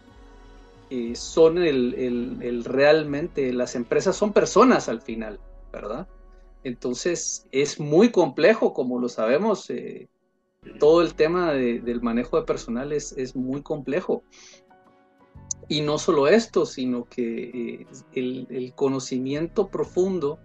eh, 0.91 1.15
son 1.15 1.59
el, 1.59 2.65
realmente, 2.65 3.53
las 3.53 3.75
empresas 3.75 4.17
son 4.17 4.33
personas 4.33 4.89
al 4.89 5.03
final, 5.03 5.39
¿verdad? 5.73 6.09
Entonces 6.65 7.47
es 7.53 7.79
muy 7.79 8.11
complejo, 8.11 8.73
como 8.73 8.99
lo 8.99 9.09
sabemos, 9.09 9.69
eh, 9.71 10.09
todo 10.79 11.03
el 11.03 11.15
tema 11.15 11.53
del 11.53 12.01
manejo 12.01 12.39
de 12.39 12.47
personal 12.47 12.93
es, 12.93 13.37
muy 13.37 13.63
complejo. 13.63 14.23
Y 15.69 15.83
no 15.83 15.99
solo 15.99 16.29
esto, 16.29 16.65
sino 16.65 17.05
que 17.05 17.83
eh, 17.83 17.87
el, 18.15 18.73
conocimiento 18.75 19.69
profundo 19.69 20.39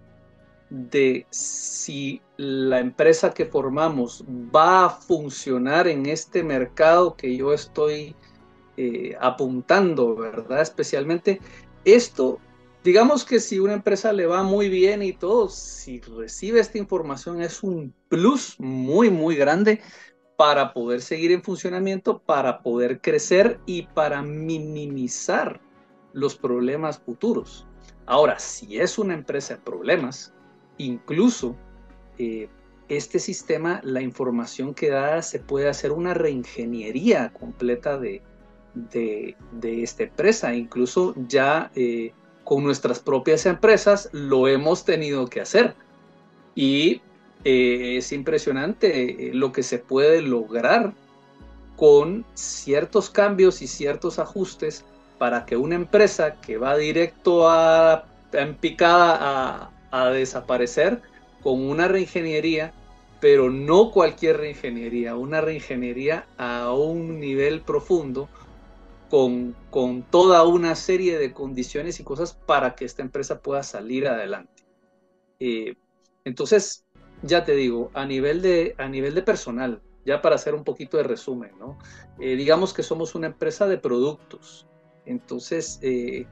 de 0.74 1.28
si 1.30 2.19
la 2.38 2.80
empresa 2.80 3.32
que 3.32 3.45
formamos 3.45 4.26
va 4.28 4.86
a 4.86 4.89
funcionar 4.89 5.88
en 5.88 6.07
este 6.07 6.43
mercado 6.43 7.15
que 7.15 7.38
yo 7.38 7.53
estoy 7.53 8.15
eh, 8.76 9.15
apuntando, 9.21 10.15
¿verdad? 10.15 10.61
Especialmente 10.61 11.39
esto, 11.86 12.39
digamos 12.84 13.24
que 13.24 13.39
si 13.39 13.59
una 13.59 13.74
empresa 13.74 14.11
le 14.13 14.26
va 14.26 14.41
muy 14.41 14.67
bien 14.67 15.03
y 15.03 15.13
todo, 15.13 15.47
si 15.47 16.01
recibe 16.01 16.59
esta 16.59 16.80
información 16.80 17.43
es 17.43 17.61
un 17.61 17.93
plus 18.09 18.55
muy, 18.59 19.11
muy 19.11 19.36
grande 19.36 19.80
para 20.38 20.74
poder 20.74 21.03
seguir 21.03 21.32
en 21.34 21.43
funcionamiento, 21.43 22.17
para 22.17 22.63
poder 22.63 22.99
crecer 22.99 23.59
y 23.67 23.84
para 23.84 24.24
minimizar 24.24 25.61
los 26.13 26.36
problemas 26.36 26.97
futuros. 26.97 27.67
Ahora, 28.07 28.39
si 28.39 28.80
es 28.80 28.97
una 28.97 29.13
empresa 29.13 29.53
de 29.53 29.61
problemas, 29.61 30.34
Incluso 30.78 31.55
eh, 32.17 32.49
este 32.89 33.19
sistema, 33.19 33.80
la 33.84 34.01
información 34.01 34.74
que 34.74 34.89
da, 34.89 35.21
se 35.21 35.39
puede 35.39 35.69
hacer 35.69 35.91
una 35.91 36.13
reingeniería 36.13 37.32
completa 37.34 37.97
de, 37.97 38.21
de, 38.74 39.36
esta 39.84 40.03
empresa. 40.03 40.53
Incluso 40.53 41.15
ya 41.28 41.71
eh, 41.76 42.13
con 42.43 42.63
nuestras 42.63 42.99
propias 42.99 43.45
empresas 43.45 44.09
lo 44.11 44.47
hemos 44.47 44.86
tenido 44.86 45.28
que 45.28 45.41
hacer. 45.41 45.76
Y 46.55 47.01
eh, 47.45 47.97
es 47.97 48.11
impresionante 48.11 49.32
lo 49.34 49.51
que 49.51 49.63
se 49.63 49.80
puede 49.80 50.21
lograr 50.21 50.93
con 51.76 52.26
ciertos 52.34 53.09
cambios 53.09 53.61
y 53.61 53.67
ciertos 53.67 54.19
ajustes 54.19 54.86
para 55.17 55.45
que 55.45 55.55
una 55.55 55.76
empresa 55.76 56.36
que 56.41 56.57
va 56.57 56.76
directo 56.78 57.49
a, 57.49 58.05
en 58.34 58.55
picada 58.55 59.17
a, 59.19 59.71
a 59.94 60.10
desaparecer 60.10 61.02
con 61.44 61.62
una 61.62 61.88
reingeniería, 61.88 62.74
pero 63.22 63.52
no 63.52 63.91
cualquier 63.91 64.38
reingeniería, 64.38 65.16
una 65.16 65.39
reingeniería 65.39 66.26
a 66.38 66.74
un 66.74 67.20
nivel 67.20 67.62
profundo 67.62 68.28
con, 69.12 69.56
con 69.70 70.02
toda 70.02 70.46
una 70.46 70.74
serie 70.74 71.20
de 71.20 71.32
condiciones 71.32 72.00
y 72.00 72.04
cosas 72.04 72.34
para 72.34 72.74
que 72.74 72.86
esta 72.86 73.04
empresa 73.04 73.39
pueda 73.39 73.62
salir 73.62 74.08
adelante. 74.08 74.64
Eh, 75.39 75.76
entonces, 76.26 76.86
ya 77.22 77.46
te 77.46 77.54
digo, 77.54 77.91
a 77.94 78.08
nivel, 78.08 78.41
de, 78.41 78.74
a 78.80 78.88
nivel 78.89 79.14
de 79.14 79.22
personal, 79.22 79.80
ya 80.06 80.24
para 80.24 80.36
hacer 80.36 80.56
un 80.56 80.64
poquito 80.64 80.98
de 80.98 81.04
resumen. 81.04 81.52
Eh, 82.20 82.36
digamos 82.36 82.74
que 82.74 82.82
somos 82.82 83.14
una 83.14 83.28
empresa 83.28 83.68
de 83.68 83.78
productos. 83.78 84.66
Entonces, 85.06 85.78
eh, 85.84 86.26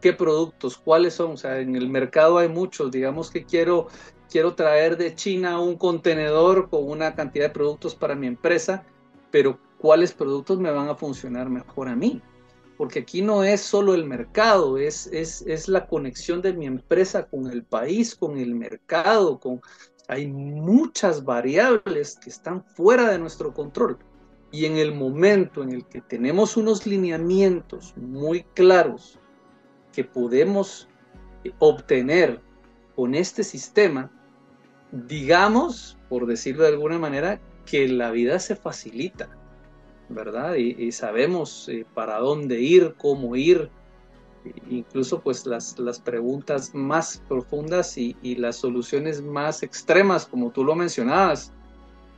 qué 0.00 0.12
productos, 0.12 0.76
cuáles 0.76 1.14
son. 1.14 1.32
O 1.32 1.36
sea, 1.36 1.60
en 1.60 1.76
el 1.76 1.88
mercado 1.88 2.38
hay 2.38 2.48
muchos. 2.48 2.90
Digamos 2.90 3.30
que 3.30 3.44
quiero, 3.44 3.88
quiero 4.28 4.54
traer 4.54 4.96
de 4.96 5.14
China 5.14 5.60
un 5.60 5.76
contenedor 5.76 6.68
con 6.68 6.88
una 6.88 7.14
cantidad 7.14 7.46
de 7.46 7.54
productos 7.54 7.94
para 7.94 8.14
mi 8.14 8.26
empresa, 8.26 8.84
pero 9.30 9.58
cuáles 9.78 10.12
productos 10.12 10.58
me 10.58 10.70
van 10.70 10.88
a 10.88 10.94
funcionar 10.94 11.48
mejor 11.48 11.88
a 11.88 11.96
mí. 11.96 12.22
Porque 12.76 13.00
aquí 13.00 13.20
no 13.20 13.44
es 13.44 13.60
solo 13.60 13.94
el 13.94 14.06
mercado, 14.06 14.78
es, 14.78 15.06
es, 15.08 15.42
es 15.42 15.68
la 15.68 15.86
conexión 15.86 16.40
de 16.40 16.54
mi 16.54 16.64
empresa 16.64 17.26
con 17.26 17.50
el 17.50 17.62
país, 17.62 18.14
con 18.14 18.38
el 18.38 18.54
mercado, 18.54 19.38
con, 19.38 19.60
hay 20.08 20.26
muchas 20.26 21.24
variables 21.24 22.18
que 22.18 22.30
están 22.30 22.64
fuera 22.64 23.10
de 23.10 23.18
nuestro 23.18 23.52
control. 23.52 23.98
Y 24.50 24.64
en 24.64 24.76
el 24.76 24.92
momento 24.92 25.62
en 25.62 25.70
el 25.70 25.86
que 25.86 26.00
tenemos 26.00 26.56
unos 26.56 26.86
lineamientos 26.86 27.94
muy 27.96 28.42
claros 28.54 29.20
que 29.92 30.04
podemos 30.04 30.88
obtener 31.58 32.40
con 32.94 33.14
este 33.14 33.44
sistema, 33.44 34.10
digamos, 34.92 35.96
por 36.08 36.26
decirlo 36.26 36.64
de 36.64 36.70
alguna 36.70 36.98
manera, 36.98 37.40
que 37.64 37.88
la 37.88 38.10
vida 38.10 38.38
se 38.38 38.56
facilita, 38.56 39.28
¿verdad? 40.08 40.54
Y, 40.56 40.90
sabemos 40.92 41.68
eh, 41.68 41.86
para 41.94 42.18
dónde 42.18 42.60
ir, 42.60 42.94
cómo 42.98 43.36
ir, 43.36 43.70
incluso 44.68 45.20
pues 45.20 45.46
las, 45.46 45.78
las 45.78 46.00
preguntas 46.00 46.74
más 46.74 47.22
profundas 47.28 47.96
y, 47.96 48.16
y, 48.22 48.36
las 48.36 48.56
soluciones 48.56 49.22
más 49.22 49.62
extremas, 49.62 50.26
como 50.26 50.50
tú 50.50 50.64
lo 50.64 50.74
mencionabas, 50.74 51.52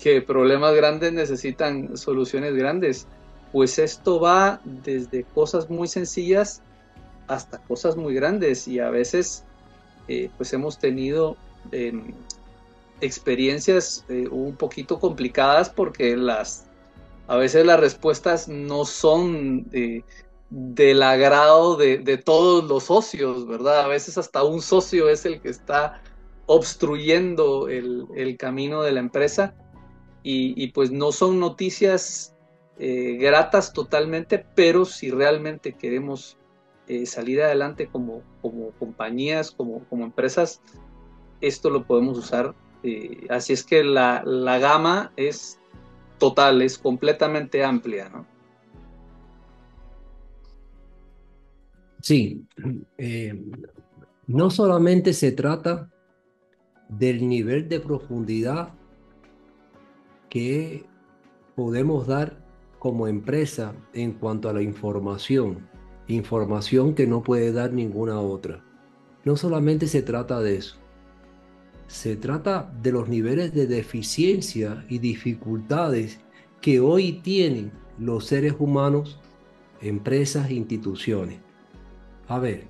que 0.00 0.22
problemas 0.22 0.74
grandes 0.74 1.12
necesitan 1.12 1.96
soluciones 1.96 2.54
grandes, 2.54 3.06
pues 3.52 3.78
esto 3.78 4.18
va 4.18 4.60
desde 4.64 5.24
cosas 5.24 5.68
muy 5.68 5.86
sencillas 5.86 6.62
hasta 7.28 7.58
cosas 7.58 7.96
muy 7.96 8.14
grandes 8.14 8.68
y 8.68 8.78
a 8.80 8.90
veces 8.90 9.44
eh, 10.08 10.30
pues 10.36 10.52
hemos 10.52 10.78
tenido 10.78 11.36
em, 11.70 12.14
experiencias 13.00 14.04
eh, 14.08 14.28
un 14.30 14.56
poquito 14.56 14.98
complicadas 14.98 15.70
porque 15.70 16.16
las 16.16 16.66
a 17.28 17.36
veces 17.36 17.64
las 17.64 17.78
respuestas 17.78 18.48
no 18.48 18.84
son 18.84 19.66
del 20.52 21.02
agrado 21.02 21.76
de, 21.76 22.18
todos 22.18 22.64
los 22.64 22.84
socios, 22.84 23.46
¿verdad? 23.46 23.80
A 23.80 23.86
veces 23.86 24.18
hasta 24.18 24.42
un 24.42 24.60
socio 24.60 25.08
es 25.08 25.24
el 25.24 25.40
que 25.40 25.48
está 25.48 26.02
obstruyendo 26.44 27.68
el, 27.68 28.36
camino 28.38 28.82
de 28.82 28.92
la 28.92 29.00
empresa 29.00 29.54
y, 30.22 30.66
pues 30.68 30.90
no 30.90 31.10
son 31.10 31.40
noticias 31.40 32.36
eh, 32.78 33.16
gratas 33.18 33.72
totalmente, 33.72 34.44
pero 34.54 34.84
si 34.84 35.10
realmente 35.10 35.72
queremos 35.72 36.36
eh, 36.88 37.06
salir 37.06 37.42
adelante 37.42 37.88
como, 37.88 38.22
como 38.40 38.70
compañías, 38.72 39.50
como, 39.50 39.84
como 39.84 40.04
empresas, 40.04 40.60
esto 41.40 41.70
lo 41.70 41.84
podemos 41.84 42.18
usar. 42.18 42.54
Eh, 42.82 43.26
así 43.30 43.52
es 43.52 43.64
que 43.64 43.84
la, 43.84 44.22
la 44.24 44.58
gama 44.58 45.12
es 45.16 45.60
total, 46.18 46.62
es 46.62 46.78
completamente 46.78 47.64
amplia, 47.64 48.08
¿no? 48.08 48.26
Sí, 52.00 52.44
eh, 52.98 53.40
no 54.26 54.50
solamente 54.50 55.12
se 55.12 55.30
trata 55.30 55.88
del 56.88 57.28
nivel 57.28 57.68
de 57.68 57.78
profundidad 57.78 58.74
que 60.28 60.84
podemos 61.54 62.06
dar 62.08 62.44
como 62.80 63.06
empresa 63.06 63.74
en 63.92 64.12
cuanto 64.14 64.48
a 64.48 64.52
la 64.52 64.62
información, 64.62 65.68
información 66.14 66.94
que 66.94 67.06
no 67.06 67.22
puede 67.22 67.52
dar 67.52 67.72
ninguna 67.72 68.20
otra. 68.20 68.64
No 69.24 69.36
solamente 69.36 69.86
se 69.86 70.02
trata 70.02 70.40
de 70.40 70.56
eso, 70.56 70.76
se 71.92 72.16
trata 72.16 72.72
de 72.82 72.90
los 72.90 73.08
niveles 73.08 73.52
de 73.52 73.66
deficiencia 73.66 74.84
y 74.88 74.98
dificultades 74.98 76.20
que 76.62 76.80
hoy 76.80 77.20
tienen 77.22 77.70
los 77.98 78.24
seres 78.24 78.54
humanos, 78.58 79.20
empresas 79.82 80.48
e 80.48 80.54
instituciones. 80.54 81.38
A 82.28 82.38
ver, 82.38 82.64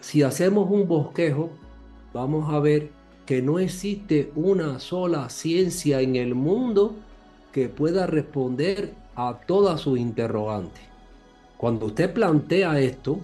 si 0.00 0.22
hacemos 0.22 0.70
un 0.70 0.86
bosquejo, 0.86 1.50
vamos 2.12 2.52
a 2.52 2.60
ver 2.60 2.90
que 3.24 3.40
no 3.40 3.58
existe 3.58 4.30
una 4.34 4.78
sola 4.78 5.30
ciencia 5.30 6.02
en 6.02 6.16
el 6.16 6.34
mundo 6.34 6.96
que 7.50 7.70
pueda 7.70 8.06
responder 8.06 8.94
a 9.14 9.40
todas 9.46 9.80
sus 9.80 9.98
interrogantes. 9.98 10.89
Cuando 11.60 11.84
usted 11.84 12.14
plantea 12.14 12.80
esto, 12.80 13.20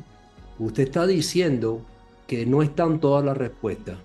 usted 0.58 0.82
está 0.82 1.06
diciendo 1.06 1.80
que 2.26 2.44
no 2.44 2.60
están 2.60 3.00
todas 3.00 3.24
las 3.24 3.34
respuestas. 3.34 3.96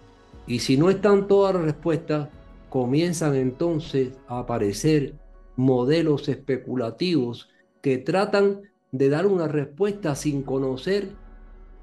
Y 0.48 0.60
si 0.60 0.78
no 0.78 0.90
están 0.90 1.28
todas 1.28 1.54
las 1.54 1.66
respuestas, 1.66 2.30
comienzan 2.70 3.36
entonces 3.36 4.14
a 4.30 4.40
aparecer 4.40 5.16
modelos 5.58 6.30
especulativos 6.30 7.50
que 7.82 7.98
tratan 7.98 8.62
de 8.94 9.10
dar 9.10 9.28
una 9.28 9.50
respuesta 9.50 10.16
sin 10.16 10.44
conocer 10.44 11.10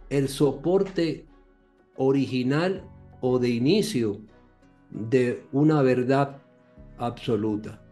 el 0.08 0.30
soporte 0.30 1.26
original 1.96 2.82
o 3.20 3.38
de 3.38 3.50
inicio 3.50 4.22
de 4.88 5.44
una 5.52 5.82
verdad 5.82 6.38
absoluta. 6.96 7.82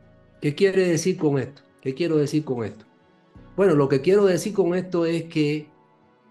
¿Qué 0.40 0.54
quiere 0.54 0.88
decir 0.88 1.18
con 1.18 1.38
esto? 1.38 1.60
¿Qué 1.82 1.92
quiero 1.92 2.16
decir 2.16 2.42
con 2.42 2.64
esto? 2.64 2.85
Bueno, 3.56 3.74
lo 3.74 3.88
que 3.88 4.00
quiero 4.00 4.26
decir 4.26 4.52
con 4.52 4.74
esto 4.74 5.06
es 5.06 5.24
que 5.24 5.68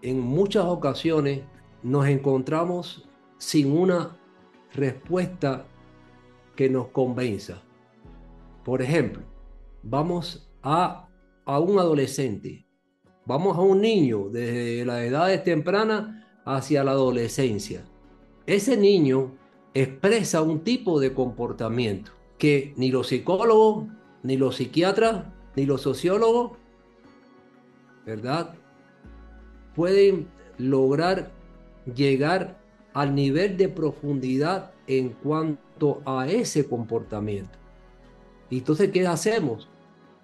en 0.01 0.19
muchas 0.19 0.65
ocasiones 0.65 1.41
nos 1.83 2.07
encontramos 2.07 3.07
sin 3.37 3.71
una 3.71 4.17
respuesta 4.73 5.65
que 6.55 6.69
nos 6.69 6.87
convenza. 6.87 7.61
Por 8.63 8.81
ejemplo, 8.81 9.23
vamos 9.83 10.49
a, 10.61 11.07
a 11.45 11.59
un 11.59 11.79
adolescente 11.79 12.65
Vamos 13.27 13.57
a 13.57 13.61
un 13.61 13.81
niño 13.81 14.29
desde 14.29 14.85
la 14.85 15.03
edad 15.03 15.43
temprana 15.43 16.27
hacia 16.45 16.83
la 16.83 16.91
adolescencia. 16.91 17.83
Ese 18.45 18.77
niño 18.77 19.35
expresa 19.73 20.43
un 20.43 20.63
tipo 20.63 20.99
de 20.99 21.15
comportamiento 21.15 22.11
que 22.37 22.75
ni 22.77 22.91
los 22.91 23.07
psicólogos, 23.07 23.87
ni 24.21 24.37
los 24.37 24.57
psiquiatras, 24.57 25.25
ni 25.55 25.65
los 25.65 25.81
sociólogos, 25.81 26.51
¿verdad? 28.05 28.53
Pueden 29.75 30.27
lograr 30.57 31.31
llegar 31.93 32.57
al 32.93 33.13
nivel 33.13 33.57
de 33.57 33.67
profundidad 33.67 34.71
en 34.87 35.09
cuanto 35.09 36.01
a 36.05 36.27
ese 36.27 36.67
comportamiento. 36.67 37.57
Y 38.49 38.59
entonces, 38.59 38.91
¿qué 38.91 39.05
hacemos? 39.05 39.67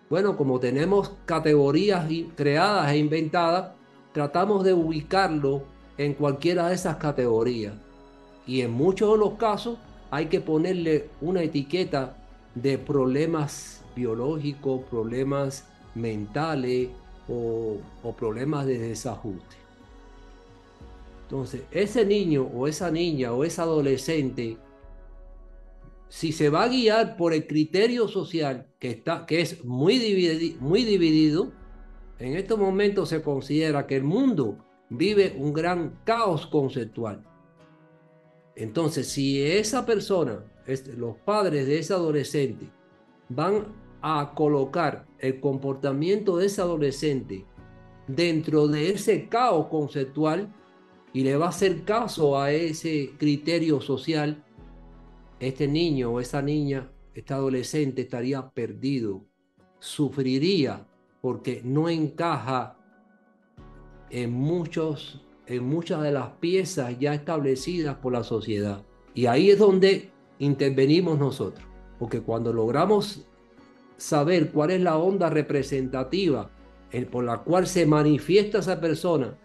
Bueno, 0.09 0.38
como 0.38 0.59
tenemos 0.59 1.11
categorías 1.25 2.05
creadas 2.36 2.91
e 2.91 2.97
inventadas, 2.97 3.71
tratamos 4.13 4.63
de 4.63 4.73
ubicarlo 4.73 5.63
en 5.97 6.13
cualquiera 6.13 6.67
de 6.67 6.75
esas 6.75 6.97
categorías. 6.97 7.73
Y 8.45 8.61
en 8.61 8.71
muchos 8.71 9.11
de 9.11 9.17
los 9.17 9.34
casos 9.34 9.77
hay 10.09 10.27
que 10.27 10.41
ponerle 10.41 11.09
una 11.21 11.41
etiqueta 11.41 12.17
de 12.55 12.77
problemas 12.77 13.84
biológicos, 13.95 14.82
problemas 14.89 15.65
mentales 15.95 16.89
o, 17.28 17.78
problemas 18.17 18.65
de 18.65 18.78
desajuste. 18.78 19.55
Entonces, 21.24 21.63
ese 21.72 22.05
niño 22.05 22.43
o 22.53 22.67
esa 22.67 22.91
niña 22.91 23.32
o 23.32 23.43
ese 23.43 23.61
adolescente 23.61 24.57
si 26.11 26.34
se 26.34 26.49
va 26.49 26.63
a 26.63 26.67
guiar 26.67 27.15
por 27.15 27.34
el 27.34 27.47
criterio 27.47 28.09
social 28.09 28.67
que, 28.80 28.89
está, 28.89 29.26
que 29.26 29.39
es 29.39 29.63
muy, 29.63 30.57
muy 30.59 30.84
dividido, 30.84 31.53
en 32.19 32.36
estos 32.36 32.59
momentos 32.59 33.07
se 33.07 33.22
considera 33.22 33.88
que 33.88 33.95
el 33.95 34.03
mundo 34.03 34.57
vive 34.89 35.34
un 35.38 35.53
gran 35.53 36.01
caos 36.03 36.47
conceptual. 36.47 37.24
Entonces, 38.57 39.07
si 39.07 39.41
esa 39.41 39.86
persona, 39.86 40.43
los 40.97 41.15
padres 41.15 41.65
de 41.65 41.80
ese 41.80 41.93
adolescente, 41.93 42.69
van 43.30 43.67
a 44.02 44.34
colocar 44.36 45.06
el 45.20 45.39
comportamiento 45.39 46.38
de 46.38 46.47
ese 46.47 46.62
adolescente 46.62 47.45
dentro 48.08 48.68
de 48.68 48.91
ese 48.91 49.28
caos 49.28 49.68
conceptual 49.68 50.54
y 51.14 51.24
le 51.24 51.38
va 51.38 51.47
a 51.47 51.49
hacer 51.49 51.84
caso 51.84 52.39
a 52.39 52.52
ese 52.52 53.12
criterio 53.18 53.82
social, 53.82 54.43
este 55.39 55.68
niño 55.68 56.12
o 56.12 56.20
esa 56.20 56.41
niña, 56.41 56.91
este 57.14 57.34
adolescente 57.34 58.02
estaría 58.02 58.49
perdido, 58.49 59.26
sufriría 59.80 60.88
porque 61.22 61.62
no 61.64 61.89
encaja 61.89 62.78
en, 64.10 64.32
muchos, 64.32 65.22
en 65.47 65.64
muchas 65.66 66.02
de 66.02 66.12
las 66.12 66.30
piezas 66.39 66.97
ya 66.99 67.14
establecidas 67.14 67.97
por 67.97 68.14
la 68.14 68.24
sociedad. 68.24 68.84
Y 69.14 69.26
ahí 69.26 69.49
es 69.49 69.60
donde 69.60 70.12
intervenimos 70.39 71.20
nosotros, 71.20 71.66
porque 71.99 72.22
cuando 72.22 72.54
logramos 72.54 73.28
saber 74.02 74.49
cuál 74.49 74.72
es 74.72 74.82
la 74.82 74.97
onda 74.97 75.30
representativa 75.30 76.49
por 77.10 77.24
la 77.24 77.38
cual 77.38 77.68
se 77.68 77.86
manifiesta 77.86 78.58
esa 78.58 78.82
persona 78.82 79.38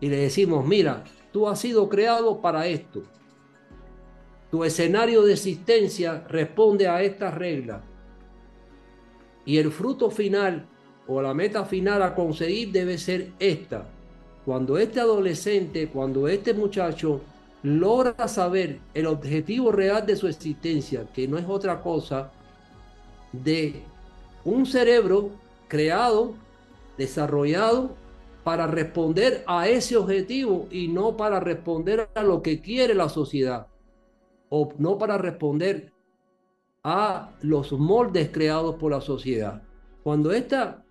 y 0.00 0.08
le 0.08 0.16
decimos, 0.16 0.64
mira, 0.64 1.02
tú 1.32 1.48
has 1.48 1.60
sido 1.60 1.88
creado 1.88 2.40
para 2.40 2.66
esto, 2.66 3.02
tu 4.50 4.62
escenario 4.62 5.22
de 5.22 5.32
existencia 5.32 6.24
responde 6.28 6.86
a 6.86 7.02
estas 7.02 7.34
reglas. 7.34 7.82
Y 9.44 9.58
el 9.58 9.72
fruto 9.72 10.10
final 10.10 10.66
o 11.08 11.20
la 11.20 11.34
meta 11.34 11.64
final 11.64 12.02
a 12.02 12.14
conseguir 12.14 12.70
debe 12.70 12.96
ser 12.96 13.32
esta. 13.40 13.88
Cuando 14.44 14.78
este 14.78 15.00
adolescente, 15.00 15.88
cuando 15.88 16.28
este 16.28 16.54
muchacho 16.54 17.20
logra 17.64 18.28
saber 18.28 18.78
el 18.94 19.06
objetivo 19.06 19.72
real 19.72 20.06
de 20.06 20.16
su 20.16 20.28
existencia, 20.28 21.04
que 21.12 21.26
no 21.26 21.36
es 21.36 21.46
otra 21.48 21.82
cosa 21.82 22.30
de 23.32 23.82
un 24.44 24.66
cerebro 24.66 25.30
creado, 25.68 26.34
desarrollado 26.98 27.96
para 28.44 28.66
responder 28.66 29.42
a 29.46 29.68
ese 29.68 29.96
objetivo 29.96 30.68
y 30.70 30.88
no 30.88 31.16
para 31.16 31.40
responder 31.40 32.08
a 32.14 32.22
lo 32.22 32.42
que 32.42 32.60
quiere 32.60 32.94
la 32.94 33.08
sociedad 33.08 33.68
o 34.50 34.72
no 34.78 34.98
para 34.98 35.18
responder 35.18 35.92
a 36.84 37.32
los 37.40 37.72
moldes 37.72 38.28
creados 38.30 38.76
por 38.76 38.92
la 38.92 39.00
sociedad. 39.00 39.62
Cuando 40.02 40.32
esta, 40.32 40.84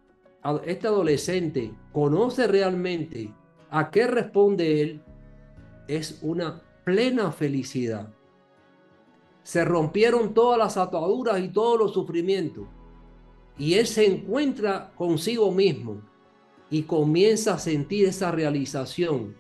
este 0.66 0.88
adolescente 0.88 1.72
conoce 1.92 2.48
realmente 2.48 3.32
a 3.70 3.92
qué 3.92 4.08
responde 4.08 4.82
él, 4.82 5.02
es 5.88 6.20
una 6.24 6.64
plena 6.84 7.32
felicidad. 7.32 8.12
Se 9.44 9.64
rompieron 9.64 10.34
todas 10.34 10.58
las 10.58 10.78
ataduras 10.78 11.40
y 11.40 11.50
todos 11.50 11.78
los 11.78 11.94
sufrimientos. 11.94 12.66
Y 13.58 13.76
él 13.76 13.88
se 13.88 14.06
encuentra 14.06 14.92
consigo 14.96 15.52
mismo 15.52 16.02
y 16.70 16.84
comienza 16.84 17.54
a 17.54 17.60
sentir 17.60 18.08
esa 18.08 18.32
realización 18.32 19.36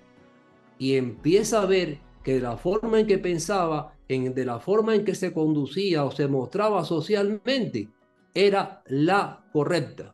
y 0.77 0.95
empieza 0.95 1.61
a 1.61 1.65
ver 1.65 1.99
que 2.23 2.35
de 2.35 2.41
la 2.41 2.57
forma 2.57 2.99
en 2.99 3.07
que 3.07 3.17
pensaba 3.17 3.93
de 4.21 4.45
la 4.45 4.59
forma 4.59 4.93
en 4.95 5.05
que 5.05 5.15
se 5.15 5.33
conducía 5.33 6.05
o 6.05 6.11
se 6.11 6.27
mostraba 6.27 6.83
socialmente 6.83 7.89
era 8.33 8.83
la 8.87 9.43
correcta. 9.51 10.13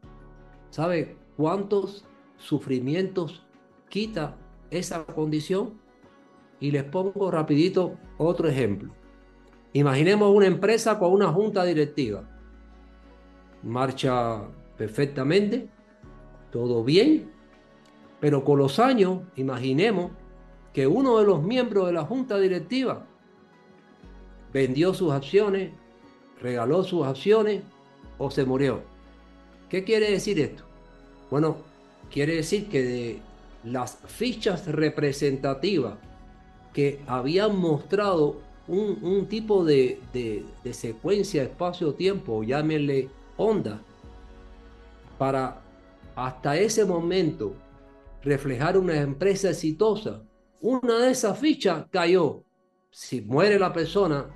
¿Sabe 0.69 1.17
cuántos 1.35 2.05
sufrimientos 2.37 3.45
quita 3.89 4.37
esa 4.71 5.05
condición? 5.05 5.81
Y 6.61 6.71
les 6.71 6.83
pongo 6.83 7.31
rapidito 7.31 7.97
otro 8.17 8.47
ejemplo. 8.47 8.93
Imaginemos 9.73 10.33
una 10.33 10.47
empresa 10.47 10.99
con 10.99 11.11
una 11.11 11.27
junta 11.27 11.63
directiva. 11.63 12.28
Marcha 13.63 14.41
perfectamente, 14.77 15.67
todo 16.51 16.83
bien, 16.83 17.29
pero 18.19 18.43
con 18.43 18.59
los 18.59 18.79
años, 18.79 19.21
imaginemos 19.35 20.11
que 20.73 20.87
uno 20.87 21.19
de 21.19 21.25
los 21.25 21.41
miembros 21.43 21.87
de 21.87 21.93
la 21.93 22.05
junta 22.05 22.39
directiva 22.39 23.05
vendió 24.53 24.93
sus 24.93 25.11
acciones, 25.11 25.71
regaló 26.41 26.83
sus 26.83 27.05
acciones 27.05 27.63
o 28.17 28.31
se 28.31 28.45
murió. 28.45 28.81
¿Qué 29.69 29.83
quiere 29.83 30.11
decir 30.11 30.39
esto? 30.39 30.63
Bueno, 31.29 31.57
quiere 32.11 32.35
decir 32.35 32.69
que 32.69 32.83
de 32.83 33.21
las 33.63 33.99
fichas 34.07 34.67
representativas 34.67 35.95
que 36.73 37.01
habían 37.07 37.57
mostrado 37.57 38.41
un, 38.67 39.25
tipo 39.27 39.65
de, 39.65 39.99
de 40.13 40.73
secuencia 40.73 41.43
espacio-tiempo, 41.43 42.43
llámenle 42.43 43.09
onda, 43.39 43.81
para 45.17 45.61
hasta 46.15 46.57
ese 46.57 46.85
momento 46.85 47.55
reflejar 48.21 48.77
una 48.77 48.99
empresa 48.99 49.49
exitosa, 49.49 50.21
una 50.61 50.99
de 50.99 51.11
esas 51.11 51.39
fichas 51.39 51.85
cayó. 51.89 52.43
Si 52.91 53.21
muere 53.21 53.57
la 53.57 53.71
persona, 53.71 54.27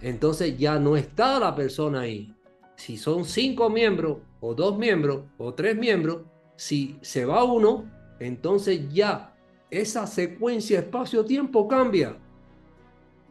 entonces 0.00 0.58
ya 0.58 0.78
no 0.78 0.96
está 0.96 1.40
la 1.40 1.54
persona 1.54 2.00
ahí. 2.00 2.34
Si 2.76 2.98
son 2.98 3.24
cinco 3.24 3.70
miembros, 3.70 4.18
o 4.40 4.54
dos 4.54 4.76
miembros, 4.76 5.24
o 5.38 5.54
tres 5.54 5.76
miembros, 5.76 6.22
si 6.56 6.98
se 7.00 7.24
va 7.24 7.42
uno, 7.44 7.90
entonces 8.20 8.92
ya 8.92 9.34
esa 9.70 10.06
secuencia 10.06 10.80
espacio-tiempo 10.80 11.66
cambia. 11.66 12.18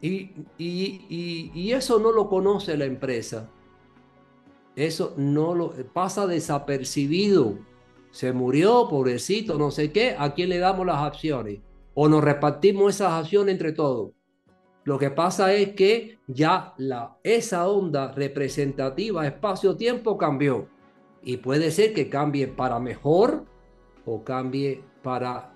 Y, 0.01 0.31
y, 0.57 1.71
eso 1.71 1.99
no 1.99 2.11
lo 2.11 2.29
conoce 2.29 2.77
la 2.77 2.85
empresa. 2.85 3.49
Eso 4.75 5.13
no 5.17 5.55
lo 5.55 5.71
pasa 5.93 6.27
desapercibido. 6.27 7.57
Se 8.11 8.33
murió, 8.33 8.87
pobrecito, 8.89 9.57
no 9.57 9.71
sé 9.71 9.91
qué. 9.91 10.15
¿A 10.17 10.33
quién 10.33 10.49
le 10.49 10.59
damos 10.59 10.85
las 10.85 11.01
acciones? 11.01 11.59
O 11.93 12.07
nos 12.07 12.23
repartimos 12.23 12.95
esas 12.95 13.13
acciones 13.13 13.53
entre 13.53 13.71
todos. 13.71 14.11
Lo 14.83 14.99
que 14.99 15.09
pasa 15.09 15.53
es 15.53 15.73
que 15.73 16.19
ya 16.27 16.73
la, 16.77 17.17
esa 17.23 17.67
onda 17.67 18.11
representativa 18.11 19.25
espacio-tiempo 19.25 20.17
cambió. 20.17 20.67
Y 21.23 21.37
puede 21.37 21.71
ser 21.71 21.93
que 21.93 22.09
cambie 22.09 22.47
para 22.47 22.79
mejor 22.79 23.45
o 24.05 24.23
cambie 24.23 24.83
para 25.01 25.53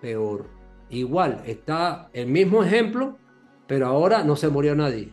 peor. 0.00 0.46
Igual, 0.90 1.42
está 1.46 2.10
el 2.12 2.26
mismo 2.26 2.64
ejemplo, 2.64 3.16
pero 3.66 3.86
ahora 3.86 4.24
no 4.24 4.34
se 4.34 4.48
murió 4.48 4.74
nadie. 4.74 5.12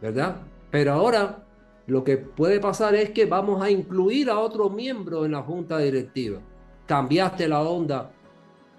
¿Verdad? 0.00 0.36
Pero 0.70 0.92
ahora 0.92 1.44
lo 1.86 2.04
que 2.04 2.16
puede 2.16 2.60
pasar 2.60 2.94
es 2.94 3.10
que 3.10 3.26
vamos 3.26 3.60
a 3.62 3.70
incluir 3.70 4.30
a 4.30 4.38
otro 4.38 4.70
miembro 4.70 5.24
en 5.24 5.32
la 5.32 5.42
junta 5.42 5.78
directiva. 5.78 6.38
Cambiaste 6.86 7.48
la 7.48 7.62
onda, 7.62 8.12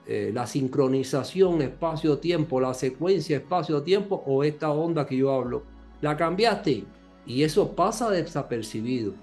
eh, 0.08 0.32
la 0.34 0.48
sincronización 0.48 1.62
espacio-tiempo, 1.62 2.62
la 2.62 2.74
secuencia 2.74 3.38
espacio-tiempo 3.38 4.24
o 4.26 4.44
esta 4.44 4.72
onda 4.72 5.06
que 5.06 5.18
yo 5.18 5.32
hablo. 5.34 5.64
La 6.02 6.16
cambiaste 6.16 6.86
y 7.26 7.44
eso 7.44 7.76
pasa 7.76 8.10
desapercibido. 8.10 9.14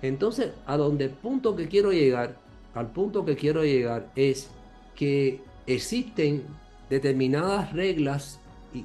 Entonces, 0.00 0.52
a 0.66 0.76
donde 0.76 1.04
el 1.04 1.10
punto 1.10 1.56
que 1.56 1.68
quiero 1.68 1.92
llegar, 1.92 2.36
al 2.74 2.90
punto 2.90 3.24
que 3.24 3.36
quiero 3.36 3.64
llegar 3.64 4.10
es 4.16 4.50
que 4.94 5.40
existen 5.66 6.44
determinadas 6.88 7.72
reglas 7.72 8.40
y 8.72 8.84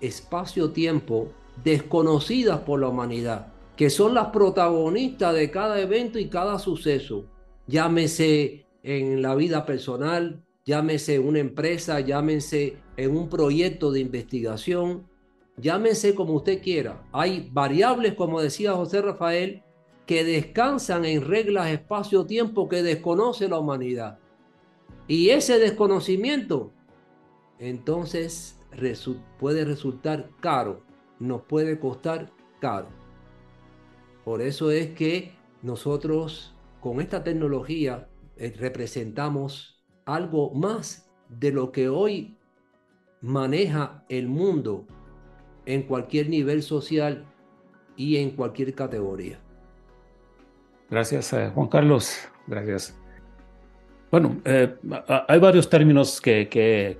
espacio-tiempo 0.00 1.28
desconocidas 1.62 2.60
por 2.60 2.80
la 2.80 2.88
humanidad 2.88 3.49
que 3.80 3.88
son 3.88 4.12
las 4.12 4.26
protagonistas 4.26 5.34
de 5.34 5.50
cada 5.50 5.80
evento 5.80 6.18
y 6.18 6.28
cada 6.28 6.58
suceso. 6.58 7.24
Llámese 7.66 8.66
en 8.82 9.22
la 9.22 9.34
vida 9.34 9.64
personal, 9.64 10.44
llámese 10.66 11.18
una 11.18 11.38
empresa, 11.38 11.98
llámese 12.00 12.76
en 12.98 13.16
un 13.16 13.30
proyecto 13.30 13.90
de 13.90 14.00
investigación, 14.00 15.08
llámese 15.56 16.14
como 16.14 16.34
usted 16.34 16.62
quiera. 16.62 17.08
Hay 17.10 17.48
variables, 17.54 18.12
como 18.12 18.42
decía 18.42 18.74
José 18.74 19.00
Rafael, 19.00 19.62
que 20.04 20.24
descansan 20.24 21.06
en 21.06 21.26
reglas 21.26 21.70
espacio-tiempo 21.70 22.68
que 22.68 22.82
desconoce 22.82 23.48
la 23.48 23.60
humanidad. 23.60 24.18
Y 25.08 25.30
ese 25.30 25.58
desconocimiento, 25.58 26.70
entonces, 27.58 28.60
puede 29.38 29.64
resultar 29.64 30.28
caro, 30.40 30.82
nos 31.18 31.40
puede 31.40 31.80
costar 31.80 32.30
caro. 32.60 32.99
Por 34.24 34.42
eso 34.42 34.70
es 34.70 34.90
que 34.90 35.32
nosotros 35.62 36.54
con 36.80 37.00
esta 37.00 37.22
tecnología 37.22 38.08
eh, 38.36 38.52
representamos 38.58 39.82
algo 40.04 40.52
más 40.52 41.10
de 41.28 41.52
lo 41.52 41.72
que 41.72 41.88
hoy 41.88 42.36
maneja 43.20 44.04
el 44.08 44.28
mundo 44.28 44.86
en 45.66 45.82
cualquier 45.82 46.28
nivel 46.28 46.62
social 46.62 47.26
y 47.96 48.16
en 48.16 48.30
cualquier 48.30 48.74
categoría. 48.74 49.38
Gracias, 50.88 51.32
eh, 51.32 51.50
Juan 51.54 51.68
Carlos. 51.68 52.16
Gracias. 52.46 52.96
Bueno, 54.10 54.40
eh, 54.44 54.74
hay 55.28 55.38
varios 55.38 55.68
términos 55.68 56.20
que, 56.20 56.48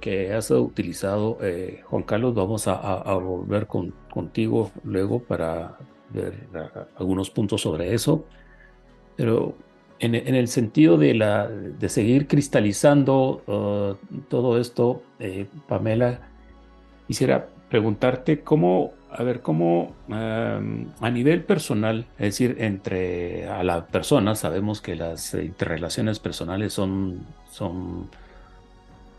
que, 0.01 0.33
has 0.33 0.51
utilizado, 0.53 1.39
Juan 1.85 2.05
Carlos. 2.05 2.35
Vamos 2.35 2.69
a, 2.69 3.15
volver 3.15 3.67
con, 3.67 3.93
contigo 4.13 4.71
luego 4.85 5.21
para 5.21 5.77
ver 6.13 6.35
algunos 6.97 7.31
puntos 7.31 7.61
sobre 7.61 7.95
eso, 7.95 8.25
pero 9.17 9.55
en, 10.01 10.15
el 10.15 10.49
sentido 10.49 10.97
de, 10.97 11.15
la, 11.15 11.47
de 11.47 11.89
seguir 11.89 12.27
cristalizando 12.27 13.43
uh, 13.47 14.17
todo 14.29 14.59
esto, 14.59 15.03
eh, 15.19 15.47
Pamela, 15.69 16.21
quisiera 17.07 17.49
preguntarte 17.69 18.41
cómo, 18.41 18.93
a 19.11 19.23
ver, 19.23 19.41
cómo 19.41 19.95
um, 20.09 20.87
a 21.01 21.11
nivel 21.11 21.45
personal, 21.45 22.07
es 22.19 22.27
decir, 22.27 22.57
entre 22.61 23.47
a 23.49 23.63
la 23.63 23.87
persona, 23.87 24.35
sabemos 24.35 24.81
que 24.81 24.97
las 24.97 25.35
interrelaciones 25.35 26.19
personales 26.19 26.73
son, 26.73 27.27
son 27.51 28.09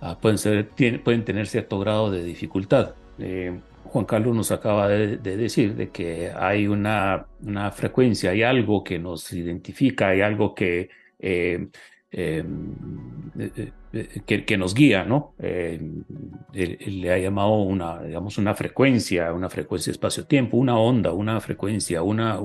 ah, 0.01 0.17
pueden, 0.19 0.39
ser, 0.39 0.69
pueden 1.03 1.23
tener 1.23 1.47
cierto 1.47 1.79
grado 1.79 2.09
de 2.09 2.23
dificultad. 2.23 2.95
Eh, 3.19 3.59
Juan 3.85 4.05
Carlos 4.05 4.35
nos 4.35 4.51
acaba 4.51 4.87
de, 4.87 5.17
decir 5.17 5.75
de 5.75 5.89
que 5.89 6.31
hay 6.31 6.67
una, 6.67 7.27
una, 7.43 7.71
frecuencia, 7.71 8.31
hay 8.31 8.43
algo 8.43 8.83
que 8.83 8.99
nos 8.99 9.31
identifica, 9.33 10.09
hay 10.09 10.21
algo 10.21 10.55
que, 10.55 10.89
eh, 11.19 11.67
em, 12.11 12.73
eh, 13.37 13.71
eh, 13.93 14.43
que, 14.45 14.57
nos 14.57 14.73
guía, 14.73 15.03
¿no? 15.03 15.33
Él, 15.39 16.05
le 16.53 17.11
ha 17.11 17.17
llamado 17.17 17.55
una, 17.61 18.01
digamos, 18.01 18.37
una 18.37 18.53
frecuencia, 18.53 19.33
una 19.33 19.49
frecuencia 19.49 19.91
espacio-tiempo, 19.91 20.57
una 20.57 20.77
onda, 20.77 21.11
una 21.11 21.39
frecuencia, 21.41 22.01
una, 22.01 22.39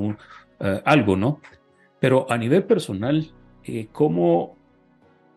algo, 0.84 1.16
¿no? 1.16 1.40
Pero 2.00 2.30
a 2.30 2.36
nivel 2.38 2.64
personal, 2.64 3.32
¿cómo, 3.92 4.55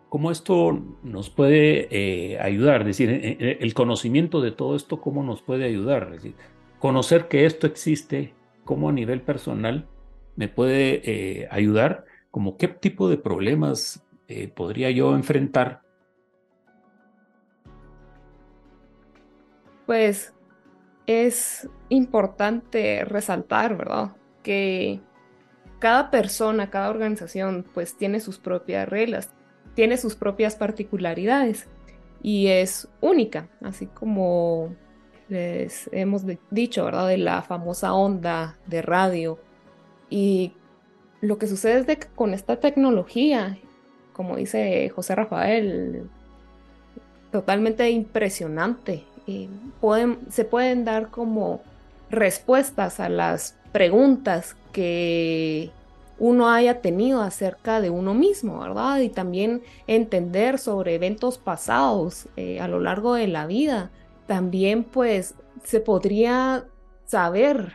¿Cómo 0.09 0.31
esto 0.31 0.81
nos 1.03 1.29
puede 1.29 1.87
eh, 1.91 2.39
ayudar? 2.39 2.81
Es 2.81 2.87
decir, 2.87 3.11
eh, 3.11 3.37
eh, 3.39 3.57
el 3.61 3.75
conocimiento 3.75 4.41
de 4.41 4.51
todo 4.51 4.75
esto, 4.75 4.99
¿cómo 4.99 5.23
nos 5.23 5.43
puede 5.43 5.65
ayudar? 5.65 6.09
decir, 6.09 6.33
conocer 6.79 7.27
que 7.27 7.45
esto 7.45 7.67
existe, 7.67 8.33
¿cómo 8.65 8.89
a 8.89 8.91
nivel 8.91 9.21
personal 9.21 9.87
me 10.35 10.47
puede 10.47 11.47
ayudar? 11.51 12.05
¿Como 12.31 12.57
qué 12.57 12.67
tipo 12.67 13.07
de 13.07 13.17
problemas 13.17 14.03
podría 14.55 14.89
yo 14.89 15.15
enfrentar? 15.15 15.81
Pues 19.85 20.33
es 21.05 21.69
importante 21.89 23.03
resaltar, 23.05 23.75
¿verdad? 23.77 24.15
Que 24.43 25.01
cada 25.79 26.09
persona, 26.09 26.69
cada 26.69 26.89
organización, 26.89 27.65
pues 27.73 27.97
tiene 27.97 28.19
sus 28.19 28.37
propias 28.37 28.87
reglas, 28.87 29.33
tiene 29.75 29.97
sus 29.97 30.15
propias 30.15 30.55
particularidades 30.55 31.67
y 32.21 32.47
es 32.47 32.87
única, 33.01 33.47
así 33.61 33.85
como 33.87 34.75
les 35.29 35.89
hemos 35.93 36.23
dicho, 36.49 36.85
¿verdad? 36.85 37.07
De 37.07 37.17
la 37.17 37.41
famosa 37.41 37.93
onda 37.93 38.57
de 38.65 38.81
radio. 38.81 39.39
Y 40.09 40.53
lo 41.21 41.37
que 41.37 41.47
sucede 41.47 41.79
es 41.79 41.85
que 41.85 42.07
con 42.15 42.33
esta 42.33 42.59
tecnología, 42.59 43.57
como 44.13 44.35
dice 44.35 44.89
José 44.89 45.15
Rafael, 45.15 46.09
totalmente 47.31 47.89
impresionante. 47.89 49.03
pueden, 49.79 50.19
se 50.29 50.43
pueden 50.43 50.83
dar 50.83 51.09
como 51.09 51.61
respuestas 52.09 52.99
a 52.99 53.09
las 53.09 53.55
preguntas 53.71 54.55
que 54.73 55.69
uno 56.19 56.49
haya 56.49 56.81
tenido 56.81 57.21
acerca 57.21 57.81
de 57.81 57.89
uno 57.89 58.13
mismo, 58.13 58.59
¿verdad? 58.59 58.99
Y 58.99 59.09
también 59.09 59.61
entender 59.87 60.59
sobre 60.59 60.95
eventos 60.95 61.37
pasados 61.37 62.27
eh, 62.35 62.59
a 62.59 62.67
lo 62.67 62.79
largo 62.79 63.13
de 63.15 63.27
la 63.27 63.47
vida. 63.47 63.91
También 64.27 64.83
pues 64.83 65.35
se 65.63 65.79
podría 65.79 66.65
saber 67.05 67.73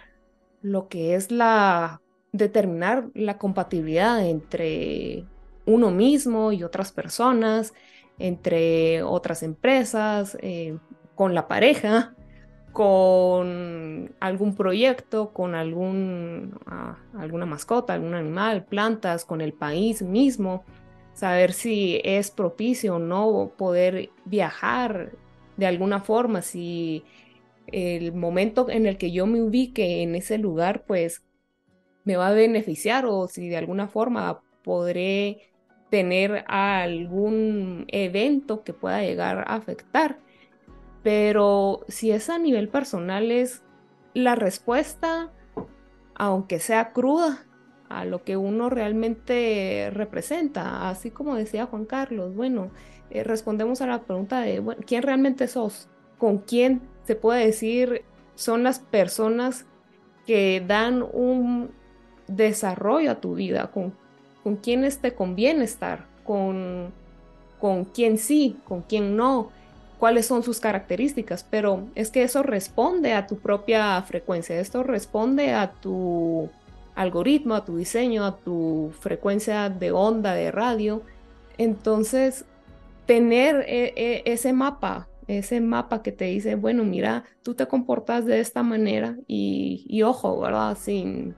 lo 0.62 0.88
que 0.88 1.14
es 1.14 1.30
la 1.30 2.00
determinar 2.32 3.10
la 3.14 3.38
compatibilidad 3.38 4.26
entre 4.26 5.24
uno 5.66 5.90
mismo 5.90 6.52
y 6.52 6.64
otras 6.64 6.92
personas, 6.92 7.74
entre 8.18 9.02
otras 9.02 9.42
empresas, 9.42 10.36
eh, 10.40 10.76
con 11.14 11.34
la 11.34 11.48
pareja, 11.48 12.13
con 12.74 14.12
algún 14.18 14.56
proyecto, 14.56 15.32
con 15.32 15.54
algún, 15.54 16.58
ah, 16.66 16.98
alguna 17.16 17.46
mascota, 17.46 17.94
algún 17.94 18.14
animal, 18.14 18.64
plantas, 18.64 19.24
con 19.24 19.40
el 19.40 19.52
país 19.52 20.02
mismo, 20.02 20.64
saber 21.12 21.52
si 21.52 22.00
es 22.02 22.32
propicio 22.32 22.96
o 22.96 22.98
no 22.98 23.52
poder 23.56 24.10
viajar 24.24 25.12
de 25.56 25.66
alguna 25.66 26.00
forma, 26.00 26.42
si 26.42 27.04
el 27.68 28.12
momento 28.12 28.68
en 28.68 28.86
el 28.86 28.98
que 28.98 29.12
yo 29.12 29.24
me 29.26 29.40
ubique 29.40 30.02
en 30.02 30.16
ese 30.16 30.36
lugar, 30.38 30.84
pues 30.84 31.22
me 32.02 32.16
va 32.16 32.28
a 32.28 32.32
beneficiar 32.32 33.06
o 33.06 33.28
si 33.28 33.48
de 33.48 33.56
alguna 33.56 33.86
forma 33.86 34.42
podré 34.64 35.42
tener 35.90 36.44
algún 36.48 37.84
evento 37.86 38.64
que 38.64 38.72
pueda 38.72 39.00
llegar 39.02 39.44
a 39.46 39.54
afectar. 39.54 40.23
Pero 41.04 41.84
si 41.86 42.10
es 42.10 42.28
a 42.30 42.38
nivel 42.38 42.68
personal, 42.68 43.30
es 43.30 43.62
la 44.14 44.34
respuesta, 44.34 45.30
aunque 46.16 46.58
sea 46.58 46.92
cruda, 46.92 47.46
a 47.88 48.04
lo 48.04 48.24
que 48.24 48.36
uno 48.36 48.70
realmente 48.70 49.90
representa. 49.92 50.88
Así 50.88 51.10
como 51.10 51.36
decía 51.36 51.66
Juan 51.66 51.84
Carlos, 51.84 52.34
bueno, 52.34 52.70
eh, 53.10 53.22
respondemos 53.22 53.80
a 53.80 53.86
la 53.86 54.02
pregunta 54.02 54.40
de, 54.40 54.62
¿quién 54.86 55.02
realmente 55.02 55.46
sos? 55.46 55.88
¿Con 56.18 56.38
quién 56.38 56.82
se 57.04 57.14
puede 57.14 57.46
decir 57.46 58.02
son 58.34 58.64
las 58.64 58.80
personas 58.80 59.66
que 60.26 60.64
dan 60.66 61.04
un 61.12 61.70
desarrollo 62.26 63.12
a 63.12 63.20
tu 63.20 63.34
vida? 63.34 63.70
¿Con, 63.70 63.94
con 64.42 64.56
quiénes 64.56 64.98
te 64.98 65.14
conviene 65.14 65.64
estar? 65.64 66.06
¿Con, 66.24 66.92
con 67.60 67.84
quién 67.84 68.18
sí? 68.18 68.58
¿Con 68.64 68.82
quién 68.82 69.16
no? 69.16 69.50
Cuáles 69.98 70.26
son 70.26 70.42
sus 70.42 70.60
características, 70.60 71.46
pero 71.48 71.86
es 71.94 72.10
que 72.10 72.22
eso 72.22 72.42
responde 72.42 73.12
a 73.12 73.26
tu 73.26 73.38
propia 73.38 74.00
frecuencia, 74.02 74.58
esto 74.60 74.82
responde 74.82 75.52
a 75.52 75.72
tu 75.72 76.50
algoritmo, 76.94 77.54
a 77.54 77.64
tu 77.64 77.76
diseño, 77.76 78.24
a 78.24 78.36
tu 78.36 78.92
frecuencia 79.00 79.68
de 79.70 79.92
onda 79.92 80.34
de 80.34 80.50
radio. 80.50 81.02
Entonces, 81.58 82.44
tener 83.06 83.64
e, 83.68 83.92
e, 83.96 84.22
ese 84.26 84.52
mapa, 84.52 85.08
ese 85.26 85.60
mapa 85.60 86.02
que 86.02 86.12
te 86.12 86.26
dice, 86.26 86.54
bueno, 86.54 86.84
mira, 86.84 87.24
tú 87.42 87.54
te 87.54 87.66
comportas 87.66 88.26
de 88.26 88.40
esta 88.40 88.62
manera 88.62 89.16
y, 89.26 90.02
ojo, 90.02 90.40
¿verdad? 90.40 90.76
Sin, 90.78 91.34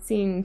sin 0.00 0.44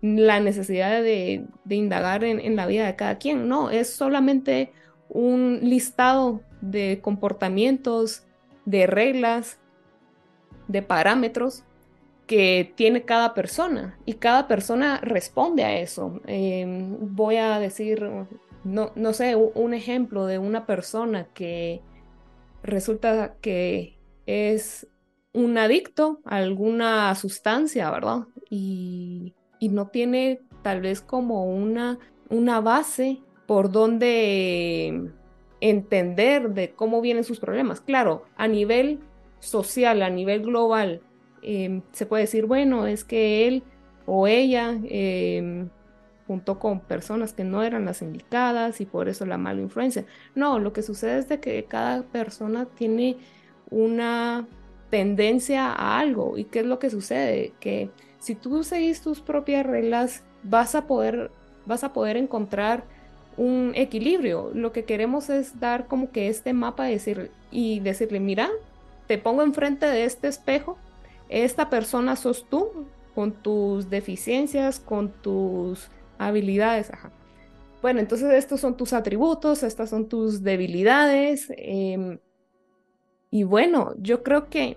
la 0.00 0.40
necesidad 0.40 1.02
de, 1.02 1.44
indagar 1.68 2.24
en, 2.24 2.40
en 2.40 2.56
la 2.56 2.66
vida 2.66 2.86
de 2.86 2.96
cada 2.96 3.18
quien, 3.18 3.48
no, 3.48 3.70
es 3.70 3.90
solamente 3.90 4.72
un 5.08 5.60
listado 5.62 6.40
de 6.60 7.00
comportamientos, 7.02 8.24
de 8.64 8.86
reglas, 8.86 9.58
de 10.68 10.82
parámetros 10.82 11.64
que 12.26 12.72
tiene 12.76 13.02
cada 13.02 13.34
persona 13.34 13.98
y 14.06 14.14
cada 14.14 14.46
persona 14.46 15.00
responde 15.02 15.64
a 15.64 15.80
eso. 15.80 16.20
Em, 16.26 16.96
voy 17.00 17.36
a 17.36 17.58
decir, 17.58 18.08
no, 18.62 18.92
no 18.94 19.12
sé, 19.12 19.34
un 19.34 19.74
ejemplo 19.74 20.26
de 20.26 20.38
una 20.38 20.64
persona 20.66 21.26
que 21.34 21.80
resulta 22.62 23.34
que 23.40 23.98
es 24.26 24.86
un 25.32 25.58
adicto 25.58 26.20
a 26.24 26.36
alguna 26.36 27.14
sustancia, 27.14 27.90
¿verdad? 27.90 28.26
Y, 28.48 29.34
y 29.58 29.68
no 29.68 29.88
tiene 29.88 30.40
tal 30.62 30.82
vez 30.82 31.00
como 31.00 31.46
una, 31.46 31.98
una 32.28 32.60
base 32.60 33.20
por 33.46 33.72
donde 33.72 35.10
entender 35.60 36.50
de 36.50 36.70
cómo 36.70 37.00
vienen 37.00 37.24
sus 37.24 37.40
problemas. 37.40 37.80
Claro, 37.80 38.24
a 38.36 38.48
nivel 38.48 39.00
social, 39.40 40.02
a 40.02 40.10
nivel 40.10 40.42
global, 40.42 41.02
em, 41.42 41.82
se 41.92 42.06
puede 42.06 42.24
decir, 42.24 42.46
bueno, 42.46 42.86
es 42.86 43.04
que 43.04 43.46
él 43.46 43.62
o 44.06 44.26
ella, 44.26 44.78
em, 44.84 45.68
junto 46.26 46.58
con 46.58 46.80
personas 46.80 47.32
que 47.32 47.44
no 47.44 47.62
eran 47.62 47.84
las 47.84 48.02
indicadas 48.02 48.80
y 48.80 48.86
por 48.86 49.08
eso 49.08 49.26
la 49.26 49.38
mala 49.38 49.60
influencia. 49.60 50.06
No, 50.34 50.58
lo 50.58 50.72
que 50.72 50.82
sucede 50.82 51.18
es 51.18 51.28
de 51.28 51.40
que 51.40 51.64
cada 51.64 52.02
persona 52.04 52.66
tiene 52.66 53.16
una 53.70 54.46
tendencia 54.90 55.72
a 55.72 55.98
algo. 55.98 56.38
¿Y 56.38 56.44
qué 56.44 56.60
es 56.60 56.66
lo 56.66 56.78
que 56.78 56.90
sucede? 56.90 57.52
Que 57.60 57.90
si 58.18 58.34
tú 58.34 58.62
seguís 58.62 59.00
tus 59.02 59.20
propias 59.20 59.66
reglas, 59.66 60.24
vas 60.42 60.74
a 60.74 60.86
poder, 60.86 61.30
vas 61.66 61.84
a 61.84 61.92
poder 61.92 62.16
encontrar 62.16 62.84
un 63.36 63.72
equilibrio. 63.74 64.50
Lo 64.54 64.72
que 64.72 64.84
queremos 64.84 65.30
es 65.30 65.58
dar 65.60 65.86
como 65.86 66.10
que 66.10 66.28
este 66.28 66.52
mapa 66.52 66.84
decir, 66.84 67.30
y 67.50 67.80
decirle, 67.80 68.20
mira, 68.20 68.50
te 69.06 69.18
pongo 69.18 69.42
enfrente 69.42 69.86
de 69.86 70.04
este 70.04 70.28
espejo, 70.28 70.78
esta 71.28 71.70
persona 71.70 72.16
sos 72.16 72.46
tú, 72.48 72.86
con 73.14 73.32
tus 73.32 73.90
deficiencias, 73.90 74.80
con 74.80 75.10
tus 75.10 75.88
habilidades. 76.18 76.90
Bueno, 77.82 78.00
entonces 78.00 78.32
estos 78.32 78.60
son 78.60 78.76
tus 78.76 78.92
atributos, 78.92 79.62
estas 79.62 79.90
son 79.90 80.08
tus 80.08 80.42
debilidades. 80.42 81.52
Em, 81.56 82.18
y 83.30 83.42
bueno, 83.42 83.94
yo 83.98 84.22
creo 84.22 84.48
que 84.48 84.76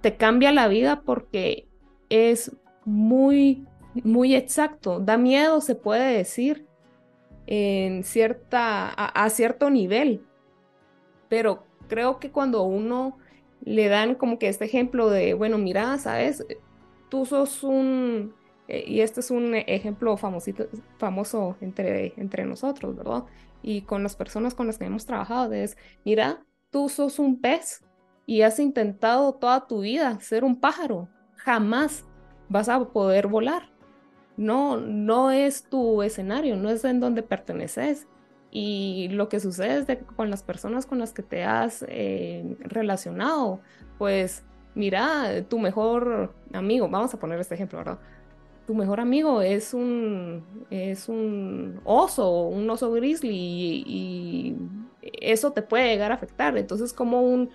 te 0.00 0.16
cambia 0.16 0.52
la 0.52 0.68
vida 0.68 1.02
porque 1.04 1.68
es 2.08 2.56
muy, 2.84 3.66
muy 4.02 4.34
exacto. 4.34 4.98
Da 4.98 5.16
miedo, 5.16 5.60
se 5.60 5.74
puede 5.74 6.16
decir, 6.16 6.66
en 7.46 8.04
cierta, 8.04 8.88
a, 8.88 9.30
cierto 9.30 9.70
nivel. 9.70 10.24
Pero 11.28 11.64
creo 11.88 12.18
que 12.18 12.30
cuando 12.30 12.62
uno 12.62 13.18
le 13.64 13.88
dan 13.88 14.14
como 14.14 14.38
que 14.38 14.48
este 14.48 14.64
ejemplo 14.64 15.08
de, 15.10 15.34
bueno, 15.34 15.58
mira, 15.58 15.98
sabes, 15.98 16.44
tú 17.08 17.26
sos 17.26 17.62
un, 17.62 18.34
eh, 18.68 18.84
y 18.86 19.00
este 19.00 19.20
es 19.20 19.30
un 19.30 19.54
ejemplo 19.54 20.16
famosito, 20.16 20.66
famoso 20.98 21.56
entre, 21.60 22.14
entre 22.16 22.44
nosotros, 22.44 22.96
¿verdad? 22.96 23.24
Y 23.62 23.82
con 23.82 24.02
las 24.02 24.16
personas 24.16 24.54
con 24.54 24.66
las 24.66 24.78
que 24.78 24.84
hemos 24.84 25.06
trabajado, 25.06 25.52
es, 25.52 25.76
mira, 26.04 26.44
tú 26.70 26.88
sos 26.88 27.18
un 27.18 27.40
pez 27.40 27.84
y 28.26 28.42
has 28.42 28.58
intentado 28.58 29.34
toda 29.34 29.66
tu 29.66 29.80
vida 29.80 30.18
ser 30.20 30.44
un 30.44 30.58
pájaro, 30.60 31.08
jamás 31.36 32.04
vas 32.48 32.68
a 32.68 32.84
poder 32.92 33.28
volar 33.28 33.71
no, 34.36 34.78
no 34.78 35.30
es 35.30 35.64
tu 35.64 36.02
escenario, 36.02 36.56
no 36.56 36.70
es 36.70 36.84
en 36.84 37.00
donde 37.00 37.22
perteneces. 37.22 38.06
Y 38.50 39.08
lo 39.10 39.28
que 39.28 39.40
sucede 39.40 39.78
es 39.92 39.98
con 40.14 40.30
las 40.30 40.42
personas 40.42 40.84
con 40.84 40.98
las 40.98 41.12
que 41.12 41.22
te 41.22 41.42
has 41.42 41.84
eh, 41.88 42.56
relacionado, 42.60 43.60
pues 43.96 44.44
mira, 44.74 45.42
tu 45.48 45.58
mejor 45.58 46.34
amigo, 46.52 46.88
vamos 46.88 47.14
a 47.14 47.18
poner 47.18 47.40
este 47.40 47.54
ejemplo, 47.54 47.78
¿verdad? 47.78 47.98
Tu 48.66 48.74
mejor 48.74 49.00
amigo 49.00 49.42
es 49.42 49.72
un, 49.74 50.44
es 50.70 51.08
un 51.08 51.80
oso, 51.84 52.48
un 52.48 52.68
oso 52.68 52.92
grizzly 52.92 53.34
y, 53.34 53.84
y 53.86 54.56
eso 55.20 55.52
te 55.52 55.62
puede 55.62 55.88
llegar 55.88 56.12
a 56.12 56.16
afectar. 56.16 56.56
Entonces, 56.56 56.92
como 56.92 57.22
un, 57.22 57.50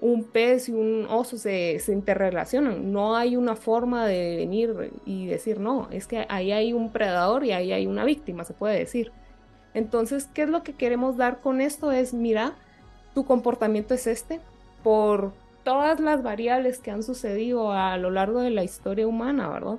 un 0.00 0.24
pez 0.24 0.68
y 0.68 0.72
un 0.72 1.06
oso 1.08 1.36
se, 1.36 1.80
interrelacionan. 1.88 2.92
No 2.92 3.16
hay 3.16 3.36
una 3.36 3.54
forma 3.54 4.06
de 4.06 4.36
venir 4.36 4.92
y 5.04 5.26
decir, 5.26 5.60
no, 5.60 5.88
es 5.90 6.06
que 6.06 6.26
ahí 6.28 6.52
hay 6.52 6.72
un 6.72 6.90
predador 6.90 7.44
y 7.44 7.52
ahí 7.52 7.72
hay 7.72 7.86
una 7.86 8.04
víctima, 8.04 8.44
se 8.44 8.54
puede 8.54 8.78
decir. 8.78 9.12
Entonces, 9.74 10.28
¿qué 10.32 10.42
es 10.42 10.48
lo 10.48 10.62
que 10.62 10.72
queremos 10.72 11.16
dar 11.16 11.40
con 11.40 11.60
esto? 11.60 11.92
Es, 11.92 12.14
mira, 12.14 12.54
tu 13.14 13.24
comportamiento 13.24 13.94
es 13.94 14.06
este, 14.06 14.40
por 14.82 15.32
todas 15.64 16.00
las 16.00 16.22
variables 16.22 16.78
que 16.78 16.90
han 16.90 17.02
sucedido 17.02 17.72
a 17.72 17.96
lo 17.98 18.10
largo 18.10 18.40
de 18.40 18.50
la 18.50 18.64
historia 18.64 19.06
humana, 19.06 19.48
¿verdad? 19.48 19.78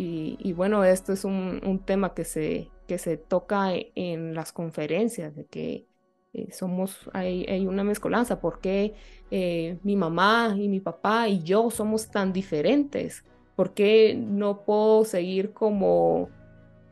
Y, 0.00 0.52
bueno, 0.52 0.84
esto 0.84 1.12
es 1.12 1.24
un, 1.24 1.60
un, 1.66 1.80
tema 1.80 2.14
que 2.14 2.22
se, 2.22 2.70
que 2.86 2.98
se 2.98 3.16
toca 3.16 3.70
en 3.96 4.32
las 4.32 4.52
conferencias, 4.52 5.34
de 5.34 5.44
que 5.44 5.87
eh, 6.32 6.52
somos, 6.52 7.08
hay, 7.12 7.44
hay, 7.46 7.66
una 7.66 7.84
mezcolanza, 7.84 8.40
¿por 8.40 8.60
qué 8.60 8.94
eh, 9.30 9.78
mi 9.82 9.96
mamá 9.96 10.54
y 10.58 10.68
mi 10.68 10.80
papá 10.80 11.28
y 11.28 11.42
yo 11.42 11.70
somos 11.70 12.10
tan 12.10 12.32
diferentes? 12.32 13.24
¿Por 13.56 13.74
qué 13.74 14.14
no 14.14 14.64
puedo 14.64 15.04
seguir 15.04 15.52
como 15.52 16.28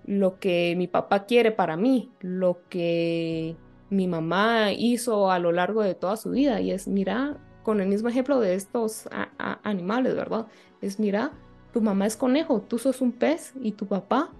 lo 0.04 0.38
que 0.38 0.74
mi 0.76 0.88
papá 0.88 1.26
quiere 1.26 1.52
para 1.52 1.76
mí, 1.76 2.10
lo 2.20 2.60
que 2.68 3.56
mi 3.90 4.08
mamá 4.08 4.72
hizo 4.72 5.30
a 5.30 5.38
lo 5.38 5.52
largo 5.52 5.82
de 5.82 5.94
toda 5.94 6.16
su 6.16 6.30
vida? 6.30 6.60
Y 6.60 6.72
es, 6.72 6.88
mira, 6.88 7.36
con 7.62 7.80
el 7.80 7.88
mismo 7.88 8.08
ejemplo 8.08 8.40
de 8.40 8.54
estos 8.54 9.08
animales, 9.62 10.16
¿verdad? 10.16 10.46
Es, 10.80 10.98
mira, 10.98 11.32
tu 11.72 11.80
mamá 11.82 12.06
es 12.06 12.16
conejo, 12.16 12.62
tú 12.62 12.78
sos 12.78 13.00
un 13.00 13.12
pez 13.12 13.52
y 13.60 13.72
tu 13.72 13.86
papá 13.86 14.32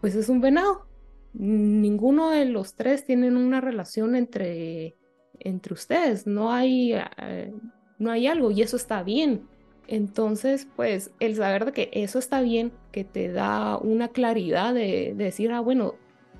pues 0.00 0.14
es 0.14 0.28
un 0.28 0.40
venado. 0.40 0.87
Ninguno 1.34 2.30
de 2.30 2.46
los 2.46 2.74
tres 2.74 3.04
tienen 3.04 3.36
una 3.36 3.60
relación 3.60 4.16
entre, 4.16 4.96
entre 5.38 5.74
ustedes, 5.74 6.26
no 6.26 6.52
hay, 6.52 6.94
eh, 6.94 7.52
no 7.98 8.10
hay 8.10 8.26
algo 8.26 8.50
y 8.50 8.62
eso 8.62 8.76
está 8.76 9.02
bien. 9.02 9.46
Entonces, 9.86 10.68
pues 10.76 11.12
el 11.18 11.36
saber 11.36 11.64
de 11.64 11.72
que 11.72 11.90
eso 11.92 12.18
está 12.18 12.42
bien, 12.42 12.72
que 12.92 13.04
te 13.04 13.32
da 13.32 13.78
una 13.78 14.08
claridad 14.08 14.74
de, 14.74 15.14
decir, 15.16 15.50
ah, 15.52 15.60
bueno, 15.60 15.94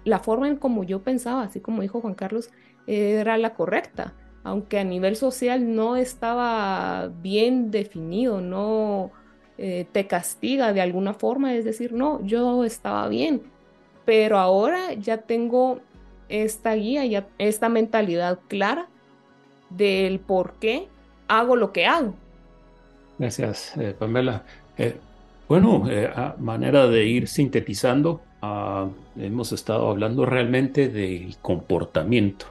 la 0.04 0.18
forma 0.18 0.48
en 0.48 0.56
como 0.56 0.84
yo 0.84 1.02
pensaba, 1.02 1.42
así 1.44 1.60
como 1.60 1.82
dijo 1.82 2.00
Juan 2.00 2.14
Carlos, 2.14 2.50
era 2.86 3.36
la 3.38 3.54
correcta, 3.54 4.14
aunque 4.44 4.78
a 4.78 4.84
nivel 4.84 5.16
social 5.16 5.74
no 5.74 5.96
estaba 5.96 7.10
bien 7.22 7.70
definido, 7.70 8.40
no 8.40 9.12
eh, 9.58 9.86
te 9.92 10.06
castiga 10.06 10.72
de 10.72 10.80
alguna 10.80 11.14
forma, 11.14 11.54
es 11.54 11.64
decir, 11.64 11.92
no, 11.92 12.24
yo 12.24 12.64
estaba 12.64 13.08
bien, 13.08 13.42
pero 14.08 14.38
ahora 14.38 14.94
ya 14.94 15.18
tengo 15.18 15.80
esta 16.30 16.72
guía, 16.72 17.04
ya 17.04 17.26
esta 17.36 17.68
mentalidad 17.68 18.38
clara 18.48 18.88
del 19.68 20.18
por 20.18 20.54
qué 20.54 20.88
hago 21.28 21.56
lo 21.56 21.74
que 21.74 21.84
hago. 21.84 22.14
Gracias, 23.18 23.76
eh, 23.76 23.94
Pamela. 23.98 24.44
Eh, 24.78 24.96
bueno, 25.46 25.90
eh, 25.90 26.06
a 26.06 26.36
manera 26.38 26.86
de 26.86 27.04
ir 27.04 27.28
sintetizando, 27.28 28.22
ah, 28.40 28.88
hemos 29.18 29.52
estado 29.52 29.90
hablando 29.90 30.24
realmente 30.24 30.88
del 30.88 31.36
comportamiento. 31.42 32.46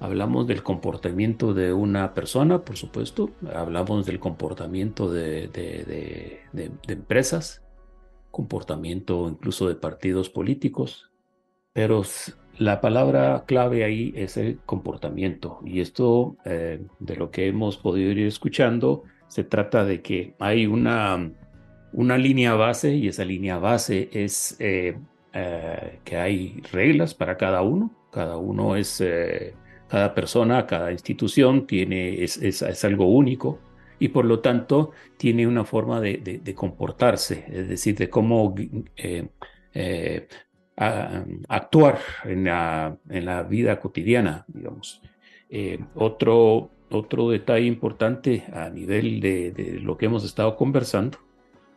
Hablamos 0.00 0.48
del 0.48 0.64
comportamiento 0.64 1.54
de 1.54 1.72
una 1.72 2.14
persona, 2.14 2.62
por 2.62 2.76
supuesto. 2.76 3.30
Hablamos 3.54 4.06
del 4.06 4.18
comportamiento 4.18 5.08
de, 5.08 5.46
de 6.52 6.72
empresas, 6.88 7.62
comportamiento 8.30 9.28
incluso 9.28 9.68
de 9.68 9.74
partidos 9.74 10.30
políticos. 10.30 11.10
Pero 11.72 12.02
la 12.58 12.80
palabra 12.80 13.44
clave 13.46 13.84
ahí 13.84 14.12
es 14.16 14.36
el 14.36 14.58
comportamiento. 14.66 15.60
Y 15.64 15.80
esto, 15.80 16.36
de 16.44 17.16
lo 17.16 17.30
que 17.30 17.46
hemos 17.46 17.76
podido 17.76 18.10
ir 18.10 18.26
escuchando, 18.26 19.04
se 19.30 19.44
trata 19.44 19.84
de 19.84 20.02
que 20.02 20.34
hay 20.40 20.66
una, 20.66 21.32
una 21.92 22.18
línea 22.18 22.54
base 22.54 22.94
y 22.94 23.06
esa 23.06 23.24
línea 23.24 23.58
base 23.58 24.10
es 24.12 24.56
eh, 24.58 24.98
eh, 25.32 26.00
que 26.04 26.16
hay 26.16 26.60
reglas 26.72 27.14
para 27.14 27.36
cada 27.36 27.62
uno. 27.62 27.92
Cada 28.10 28.36
uno 28.36 28.74
es, 28.74 29.00
eh, 29.00 29.54
cada 29.88 30.12
persona, 30.12 30.66
cada 30.66 30.90
institución 30.90 31.64
tiene, 31.66 32.24
es, 32.24 32.38
es, 32.38 32.84
algo 32.84 33.06
único 33.06 33.60
y 34.00 34.08
por 34.08 34.24
lo 34.24 34.40
tanto 34.40 34.90
tiene 35.16 35.46
una 35.46 35.64
forma 35.64 36.00
de, 36.00 36.40
de, 36.42 36.54
comportarse, 36.54 37.44
es 37.48 37.68
decir, 37.68 37.94
de 37.96 38.10
cómo 38.10 38.54
actuar 41.48 41.98
en 42.24 42.44
la, 42.44 42.96
en 43.08 43.24
la, 43.24 43.42
vida 43.44 43.78
cotidiana, 43.78 44.44
digamos. 44.48 45.00
otro, 45.94 46.70
otro 46.90 47.30
detalle 47.30 47.66
importante 47.66 48.44
a 48.52 48.68
nivel 48.68 49.20
de, 49.20 49.78
lo 49.82 49.96
que 49.96 50.06
hemos 50.06 50.24
estado 50.24 50.56
conversando 50.56 51.18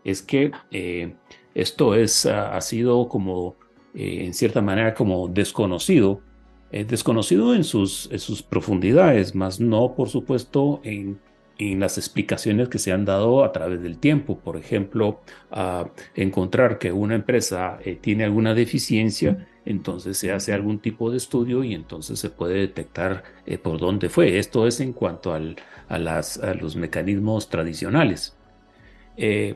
es 0.04 0.22
que 0.22 0.52
eh, 0.72 1.16
esto 1.54 1.96
es, 1.96 2.26
ha, 2.26 2.60
sido 2.62 3.08
como, 3.08 3.56
eh, 3.94 4.26
en 4.26 4.34
cierta 4.34 4.62
manera, 4.62 4.94
como 4.94 5.28
desconocido, 5.28 6.22
eh, 6.72 6.84
desconocido 6.84 7.54
en 7.54 7.64
sus, 7.64 8.10
sus 8.18 8.42
profundidades, 8.42 9.36
más 9.36 9.60
no, 9.60 9.94
por 9.96 10.10
supuesto, 10.10 10.82
en, 10.84 11.20
en, 11.72 11.80
las 11.80 11.98
explicaciones 11.98 12.70
que 12.70 12.80
se 12.80 12.92
han 12.92 13.06
dado 13.06 13.44
a 13.44 13.52
través 13.52 13.82
del 13.82 13.98
tiempo. 13.98 14.38
Por 14.40 14.58
ejemplo, 14.58 15.22
a 15.52 15.88
encontrar 16.16 16.80
que 16.80 16.92
una 16.92 17.16
empresa 17.16 17.80
tiene 18.02 18.24
alguna 18.24 18.54
deficiencia 18.54 19.48
entonces 19.66 20.18
se 20.18 20.32
hace 20.32 20.54
algún 20.54 20.80
tipo 20.80 21.10
de 21.10 21.18
estudio 21.18 21.64
y 21.64 21.74
entonces 21.74 22.20
se 22.20 22.30
puede 22.30 22.56
detectar 22.56 23.24
eh, 23.46 23.58
por 23.58 23.80
dónde 23.80 24.10
fue. 24.10 24.38
Esto 24.38 24.68
es 24.68 24.80
en 24.80 24.94
cuanto 24.94 25.34
al, 25.34 25.56
a, 25.88 26.00
los 26.60 26.76
mecanismos 26.76 27.50
tradicionales. 27.50 28.36
Eh, 29.16 29.56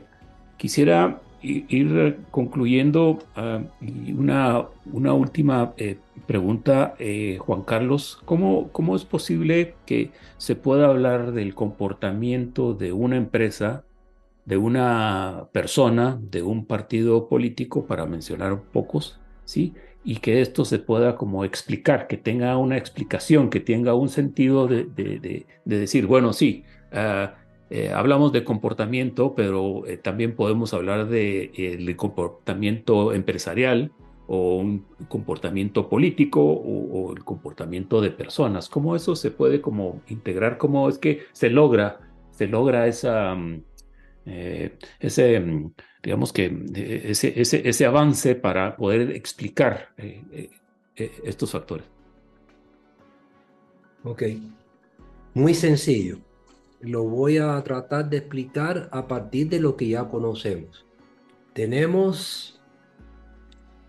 quisiera 0.56 1.20
ir 1.42 2.18
concluyendo 2.30 3.18
ah, 3.36 3.60
una, 3.80 4.66
una, 4.92 5.12
última 5.12 5.74
eh, 5.76 5.98
pregunta, 6.26 6.94
Juan 7.38 7.62
Carlos. 7.62 8.20
¿Cómo, 8.24 8.68
¿Cómo 8.72 8.96
es 8.96 9.04
posible 9.04 9.74
que 9.86 10.10
se 10.36 10.56
pueda 10.56 10.86
hablar 10.86 11.32
del 11.32 11.54
comportamiento 11.54 12.74
de 12.74 12.92
una 12.92 13.16
empresa 13.16 13.84
de 14.48 14.56
una 14.56 15.48
persona, 15.52 16.18
de 16.22 16.42
un 16.42 16.64
partido 16.64 17.28
político, 17.28 17.84
para 17.84 18.06
mencionar 18.06 18.62
pocos, 18.72 19.20
¿sí? 19.44 19.74
y 20.04 20.16
que 20.20 20.40
esto 20.40 20.64
se 20.64 20.78
pueda 20.78 21.16
como 21.16 21.44
explicar, 21.44 22.06
que 22.06 22.16
tenga 22.16 22.56
una 22.56 22.78
explicación, 22.78 23.50
que 23.50 23.60
tenga 23.60 23.92
un 23.92 24.08
sentido 24.08 24.66
de, 24.66 24.84
de, 24.86 25.44
decir, 25.66 26.06
bueno, 26.06 26.32
sí, 26.32 26.64
ah, 26.92 27.34
eh, 27.70 27.90
hablamos 27.94 28.32
de 28.32 28.44
comportamiento, 28.44 29.34
pero 29.34 29.86
eh, 29.86 29.96
también 29.96 30.34
podemos 30.34 30.74
hablar 30.74 31.08
de, 31.08 31.50
eh, 31.54 31.96
comportamiento 31.96 33.12
empresarial 33.12 33.92
o 34.26 34.56
un 34.56 34.84
comportamiento 35.08 35.88
político 35.88 36.42
o, 36.42 37.12
el 37.14 37.24
comportamiento 37.24 38.00
de 38.00 38.10
personas. 38.10 38.68
¿Cómo 38.68 38.94
eso 38.94 39.16
se 39.16 39.30
puede 39.30 39.60
como 39.60 40.02
integrar? 40.08 40.58
¿Cómo 40.58 40.88
es 40.88 40.98
que 40.98 41.22
se 41.32 41.50
logra, 41.50 42.00
se 42.30 42.46
logra 42.46 42.86
esa, 42.86 43.34
mm, 43.34 43.62
ese 45.00 45.40
mm, 45.40 45.70
digamos 46.02 46.32
que 46.32 46.46
eh, 46.74 47.02
ese, 47.10 47.40
ese, 47.40 47.68
ese 47.68 47.86
avance 47.86 48.34
para 48.34 48.76
poder 48.76 49.10
explicar 49.12 49.90
eh, 49.96 50.50
eh, 50.96 51.12
estos 51.24 51.50
factores. 51.50 51.86
Ok, 54.04 54.22
muy 55.34 55.54
sencillo. 55.54 56.18
Lo 56.80 57.04
voy 57.04 57.38
a 57.38 57.62
tratar 57.64 58.08
de 58.08 58.18
explicar 58.18 58.88
a 58.92 59.08
partir 59.08 59.48
de 59.48 59.60
lo 59.60 59.76
que 59.76 59.88
ya 59.88 60.08
conocemos. 60.08 60.86
Tenemos 61.52 62.60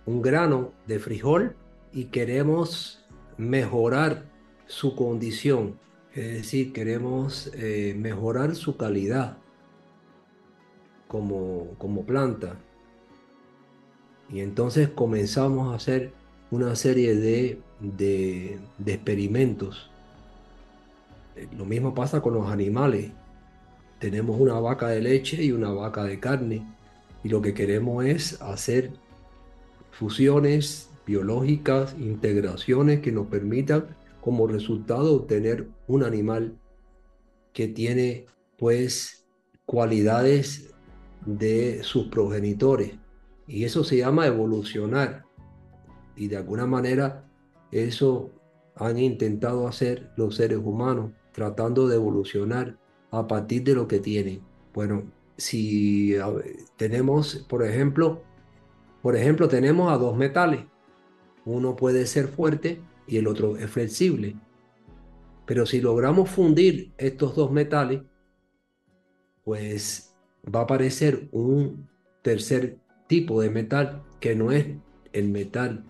un 0.06 0.22
grano 0.22 0.74
de 0.88 1.00
frijol 1.00 1.56
y 1.94 2.06
queremos 2.06 3.06
mejorar 3.38 4.26
su 4.66 4.96
condición, 4.96 5.80
es 6.14 6.34
decir, 6.34 6.74
queremos 6.74 7.52
mejorar 7.96 8.56
su 8.56 8.76
calidad 8.76 9.38
como, 11.10 11.76
como 11.78 12.06
planta. 12.06 12.58
Y 14.32 14.40
entonces 14.40 14.90
comenzamos 14.90 15.74
a 15.74 15.76
hacer 15.76 16.14
una 16.52 16.76
serie 16.76 17.16
de, 17.16 17.60
de 17.82 18.94
experimentos. 18.94 19.89
Lo 21.58 21.66
mismo 21.66 21.94
pasa 21.94 22.22
con 22.22 22.34
los 22.34 22.52
animales. 22.52 23.12
Tenemos 24.00 24.40
una 24.40 24.60
vaca 24.60 24.88
de 24.88 25.02
leche 25.02 25.44
y 25.44 25.52
una 25.52 25.72
vaca 25.72 26.04
de 26.04 26.20
carne. 26.20 26.66
Y 27.24 27.30
lo 27.30 27.42
que 27.42 27.54
queremos 27.54 28.06
es 28.06 28.42
hacer 28.42 28.92
fusiones 29.92 30.90
biológicas, 31.06 31.96
integraciones 32.00 33.02
que 33.02 33.12
nos 33.12 33.28
permitan 33.28 33.96
como 34.22 34.48
resultado 34.48 35.16
obtener 35.16 35.68
un 35.88 36.04
animal 36.04 36.58
que 37.54 37.68
tiene 37.68 38.26
pues 38.58 39.26
cualidades 39.66 40.74
de 41.26 41.84
sus 41.84 42.08
progenitores. 42.08 42.94
Y 43.48 43.64
eso 43.64 43.84
se 43.84 43.98
llama 43.98 44.28
evolucionar. 44.28 45.26
Y 46.16 46.28
de 46.28 46.38
alguna 46.38 46.66
manera 46.66 47.26
eso 47.72 48.32
han 48.76 48.98
intentado 48.98 49.68
hacer 49.68 50.12
los 50.16 50.36
seres 50.36 50.60
humanos, 50.60 51.12
tratando 51.32 51.88
de 51.88 51.96
evolucionar 51.96 52.78
a 53.12 53.28
partir 53.28 53.64
de 53.64 53.76
lo 53.76 53.88
que 53.88 54.00
tienen. 54.00 54.42
Bueno, 54.74 55.04
si 55.38 56.16
tenemos, 56.78 57.46
por 57.50 57.64
ejemplo, 57.64 58.22
por 59.02 59.16
ejemplo, 59.16 59.48
tenemos 59.48 59.92
a 59.92 59.98
dos 59.98 60.18
metales. 60.18 60.66
Uno 61.46 61.76
puede 61.76 62.06
ser 62.06 62.28
fuerte 62.28 62.82
y 63.08 63.18
el 63.18 63.28
otro 63.28 63.58
es 63.58 63.70
flexible. 63.70 64.36
Pero 65.46 65.66
si 65.66 65.82
logramos 65.82 66.30
fundir 66.30 66.92
estos 66.98 67.36
dos 67.36 67.52
metales, 67.52 68.02
pues 69.44 70.14
va 70.44 70.62
a 70.62 70.64
aparecer 70.64 71.28
un 71.32 71.90
tercer 72.22 72.78
tipo 73.08 73.42
de 73.42 73.50
metal 73.50 74.04
que 74.20 74.36
no 74.36 74.52
es 74.52 74.68
el 75.14 75.30
metal, 75.30 75.86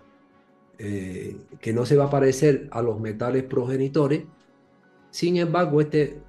eh, 0.78 1.36
que 1.60 1.72
no 1.72 1.84
se 1.84 1.96
va 1.96 2.04
a 2.04 2.10
parecer 2.10 2.68
a 2.70 2.80
los 2.80 3.00
metales 3.00 3.42
progenitores. 3.42 4.22
Sin 5.10 5.36
embargo, 5.36 5.80
este, 5.80 6.20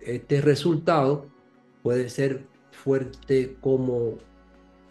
este 0.00 0.40
resultado 0.40 1.26
puede 1.82 2.08
ser 2.08 2.46
fuerte 2.70 3.56
como 3.60 4.18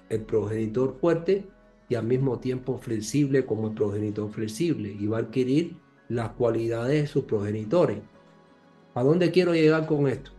el 0.10 0.22
progenitor 0.22 0.98
fuerte 1.00 1.48
y 1.90 1.96
al 1.96 2.06
mismo 2.06 2.40
tiempo 2.40 2.78
flexible 2.78 3.46
como 3.46 3.68
el 3.68 3.74
progenitor 3.74 4.32
flexible 4.32 4.96
y 5.00 5.08
va 5.08 5.18
a 5.18 5.22
adquirir 5.22 5.78
las 6.10 6.30
cualidades 6.30 7.02
de 7.02 7.08
sus 7.08 7.24
progenitores. 7.24 8.00
¿A 8.94 9.04
dónde 9.04 9.32
quiero 9.32 9.54
llegar 9.54 9.86
con 9.88 10.08
esto? 10.08 10.32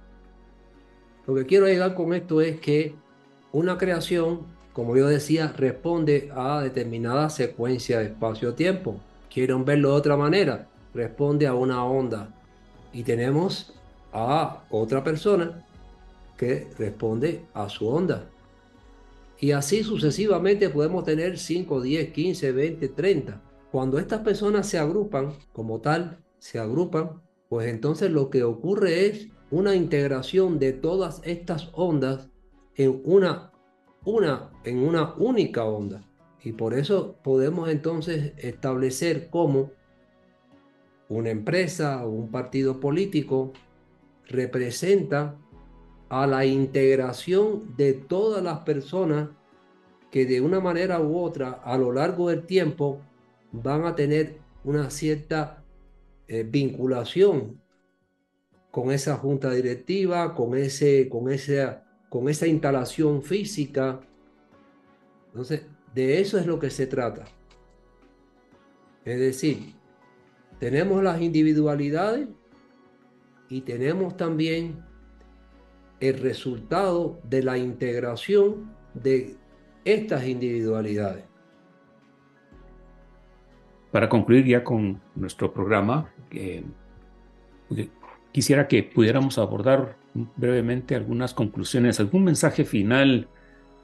Lo 1.27 1.35
que 1.35 1.47
quiero 1.47 1.67
llegar 1.67 1.95
con 1.95 2.15
esto 2.15 2.41
es 2.41 2.61
que 2.61 2.95
una 3.53 3.77
creación 3.77 4.57
como 4.77 4.95
yo 4.95 5.09
decía, 5.09 5.55
responde 5.57 6.31
a 6.37 6.61
determinada 6.61 7.31
secuencia 7.31 8.01
de 8.01 8.09
espacio-tiempo. 8.09 9.01
¿Quieren 9.33 9.65
verlo 9.65 9.93
de 9.93 9.97
otra 9.97 10.19
manera? 10.19 10.69
Responde 10.93 11.47
a 11.47 11.55
una 11.55 11.83
onda. 11.83 12.36
Y 12.97 13.03
tenemos 13.03 13.75
a 14.11 14.65
otra 14.71 15.05
persona 15.05 15.67
que 16.39 16.71
responde 16.79 17.45
a 17.53 17.69
su 17.69 17.87
onda. 17.87 18.27
Y 19.39 19.51
así 19.51 19.85
sucesivamente 19.85 20.71
podemos 20.71 21.05
tener 21.05 21.37
5, 21.39 21.83
10, 21.83 22.13
15, 22.13 22.53
20, 22.53 22.89
30. 22.89 23.43
Cuando 23.71 23.99
estas 23.99 24.21
personas 24.21 24.67
se 24.67 24.79
agrupan 24.79 25.35
como 25.53 25.79
tal, 25.83 26.25
se 26.39 26.59
agrupan, 26.59 27.21
pues 27.51 27.69
entonces 27.69 28.11
lo 28.11 28.31
que 28.31 28.45
ocurre 28.45 29.05
es 29.05 29.29
una 29.51 29.75
integración 29.75 30.59
de 30.59 30.73
todas 30.73 31.21
estas 31.23 31.69
ondas 31.75 32.31
en 32.77 33.03
una, 33.05 33.53
una, 34.07 34.53
en 34.65 34.79
una 34.79 35.13
única 35.19 35.65
onda. 35.65 36.03
Y 36.43 36.53
por 36.53 36.73
eso 36.73 37.19
podemos 37.23 37.69
entonces 37.69 38.33
establecer 38.39 39.29
cómo 39.29 39.71
una 41.09 41.31
empresa 41.31 42.05
o 42.05 42.11
un 42.11 42.31
partido 42.31 42.81
político 42.81 43.53
representa 44.27 45.37
a 46.09 46.27
la 46.27 46.45
integración 46.45 47.77
de 47.77 47.93
todas 47.93 48.43
las 48.43 48.61
personas 48.61 49.29
que 50.11 50.27
de 50.27 50.41
una 50.41 50.61
manera 50.61 51.01
u 51.01 51.19
otra 51.19 51.51
a 51.65 51.77
lo 51.77 51.93
largo 51.93 52.31
del 52.31 52.47
tiempo 52.47 53.01
van 53.53 53.85
a 53.85 53.95
tener 53.95 54.39
una 54.65 54.91
cierta 54.91 55.65
eh, 56.29 56.43
vinculación 56.43 57.61
con 58.71 58.91
esa 58.91 59.17
junta 59.17 59.51
directiva, 59.53 60.35
con, 60.35 60.57
ese, 60.57 61.09
con, 61.09 61.31
esa, 61.31 61.85
con 62.09 62.29
esa 62.29 62.47
instalación 62.47 63.23
física. 63.23 64.01
Entonces, 65.29 65.63
de 65.95 66.21
eso 66.21 66.39
es 66.39 66.47
lo 66.47 66.59
que 66.59 66.71
se 66.71 66.87
trata. 66.87 67.25
Es 69.05 69.19
decir, 69.19 69.76
tenemos 70.59 71.03
las 71.03 71.21
individualidades 71.21 72.29
y 73.49 73.61
tenemos 73.63 74.17
también 74.17 74.85
el 76.01 76.19
resultado 76.21 77.21
de 77.25 77.43
la 77.43 77.59
integración 77.59 78.71
de 78.95 79.37
estas 79.85 80.27
individualidades. 80.27 81.25
Para 83.93 84.09
concluir 84.09 84.45
ya 84.45 84.63
con 84.63 85.01
nuestro 85.15 85.53
programa, 85.55 86.13
eh, 86.31 86.65
quisiera 88.33 88.69
que 88.69 88.83
pudiéramos 88.83 89.39
abordar 89.39 89.97
brevemente 90.37 90.95
algunas 90.95 91.33
conclusiones, 91.35 92.01
algún 92.01 92.25
mensaje 92.25 92.65
final, 92.65 93.29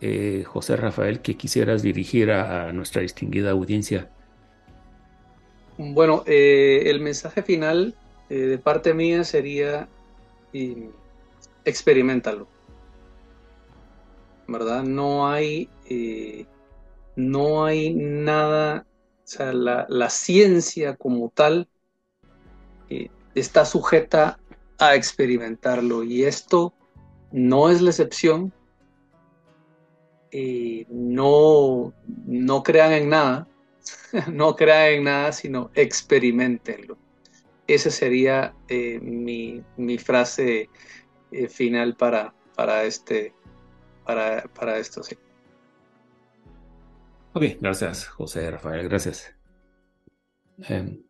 eh, 0.00 0.44
José 0.46 0.76
Rafael, 0.76 1.20
que 1.20 1.36
quisieras 1.36 1.82
dirigir 1.82 2.30
a, 2.30 2.72
nuestra 2.72 3.02
distinguida 3.02 3.52
audiencia. 3.52 4.10
Bueno, 5.78 6.22
eh, 6.26 6.84
el 6.86 7.00
mensaje 7.00 7.42
final 7.42 7.94
de 8.28 8.56
parte 8.56 8.94
mía 8.94 9.24
sería 9.24 9.88
experimentalo. 11.64 12.46
¿Verdad? 14.46 14.82
No 14.82 15.28
hay, 15.28 15.68
eh, 15.88 16.46
no 17.16 17.64
hay 17.64 17.94
nada, 17.94 18.86
o 19.24 19.26
sea, 19.26 19.52
la, 19.52 20.10
ciencia 20.10 20.96
como 20.96 21.30
tal 21.30 21.68
eh, 22.88 23.08
está 23.34 23.64
sujeta 23.64 24.38
a 24.78 24.94
experimentarlo 24.94 26.02
y 26.02 26.24
esto 26.24 26.74
no 27.30 27.70
es 27.70 27.80
la 27.80 27.90
excepción. 27.90 28.52
Eh, 30.32 30.86
no, 30.88 31.92
no 32.26 32.62
crean 32.62 32.92
en 32.92 33.10
nada, 33.10 33.46
no 34.32 34.54
crean 34.56 34.92
en 34.92 35.04
nada, 35.04 35.32
sino 35.32 35.70
experimentenlo. 35.74 36.98
Esa 37.66 37.90
sería 37.90 38.54
mi, 38.68 39.62
mi, 39.76 39.98
frase 39.98 40.68
eh, 41.30 41.48
final 41.48 41.96
para, 41.96 42.34
para, 42.56 42.84
este, 42.84 43.32
para, 44.04 44.42
para 44.54 44.78
esto. 44.78 45.02
Sí. 45.02 45.16
Ok, 47.34 47.44
gracias, 47.60 48.06
José 48.08 48.50
Rafael, 48.50 48.88
gracias. 48.88 49.34
Em, 50.68 51.02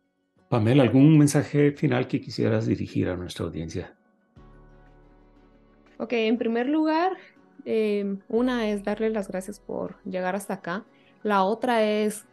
Pamela, 0.47 0.83
¿algún 0.83 1.17
mensaje 1.17 1.71
final 1.71 2.07
que 2.07 2.21
quisieras 2.21 2.65
dirigir 2.65 3.09
a 3.09 3.17
nuestra 3.17 3.45
audiencia? 3.45 3.97
Ok, 5.97 6.13
en 6.13 6.37
primer 6.37 6.69
lugar, 6.69 7.17
em, 7.65 8.19
una 8.29 8.69
es 8.69 8.83
darle 8.83 9.09
las 9.09 9.27
gracias 9.27 9.59
por 9.59 10.01
llegar 10.03 10.35
hasta 10.35 10.55
acá. 10.55 10.85
La 11.23 11.43
otra 11.43 11.83
es 11.83 12.25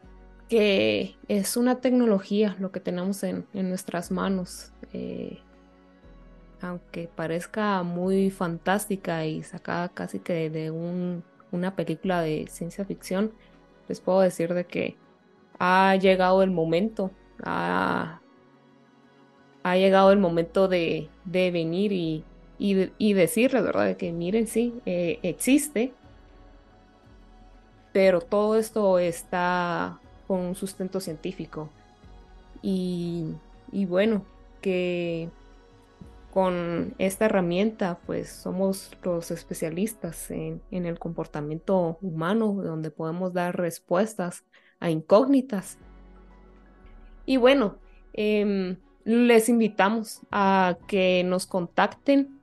que 0.51 1.17
es 1.29 1.57
una 1.57 1.81
tecnología 1.81 2.57
lo 2.59 2.73
que 2.73 2.81
tenemos 2.81 3.23
en, 3.23 3.47
en 3.55 3.69
nuestras 3.69 4.11
manos. 4.11 4.73
Eh, 4.93 5.39
aunque 6.61 7.09
parezca 7.09 7.85
muy 7.85 8.31
fantástica 8.31 9.25
y 9.25 9.45
sacada 9.45 9.89
casi 9.89 10.19
que 10.19 10.51
de 10.51 10.73
una 11.53 11.77
película 11.77 12.21
de 12.21 12.49
ciencia 12.51 12.85
ficción, 12.85 13.33
les 13.89 14.01
puedo 14.01 14.21
decir 14.21 14.53
de 14.53 14.67
que 14.67 14.97
ha 15.61 15.95
llegado 15.97 16.43
el 16.43 16.51
momento, 16.51 17.13
ha, 17.45 18.21
llegado 19.65 20.11
el 20.11 20.19
momento 20.19 20.67
de, 20.67 21.09
venir 21.25 21.93
y, 21.93 22.25
y, 22.59 23.13
decirles, 23.15 23.63
¿verdad? 23.63 23.87
De 23.87 23.97
que 23.97 24.13
miren, 24.13 24.49
sí, 24.49 24.75
eh, 24.85 25.21
existe, 25.23 25.95
pero 27.93 28.21
todo 28.21 28.57
esto 28.57 28.99
está 28.99 30.00
con 30.31 30.43
un 30.43 30.55
sustento 30.55 31.01
científico. 31.01 31.71
Y, 32.63 33.35
y 33.73 33.85
bueno, 33.85 34.25
que 34.61 35.29
con 36.33 36.95
esta 36.99 37.25
herramienta, 37.25 37.99
pues 38.07 38.29
somos 38.29 38.97
los 39.03 39.33
especialistas 39.33 40.31
en, 40.31 40.63
el 40.71 41.01
comportamiento 41.01 41.99
humano, 42.01 42.53
donde 42.63 42.93
podemos 42.93 43.33
dar 43.33 43.57
respuestas 43.57 44.45
a 44.79 44.89
incógnitas. 44.91 45.79
Y 47.27 47.37
bueno, 47.37 47.79
em, 48.13 48.77
les 49.03 49.49
invitamos 49.49 50.21
a 50.31 50.79
que 50.87 51.25
nos 51.25 51.47
contacten, 51.47 52.39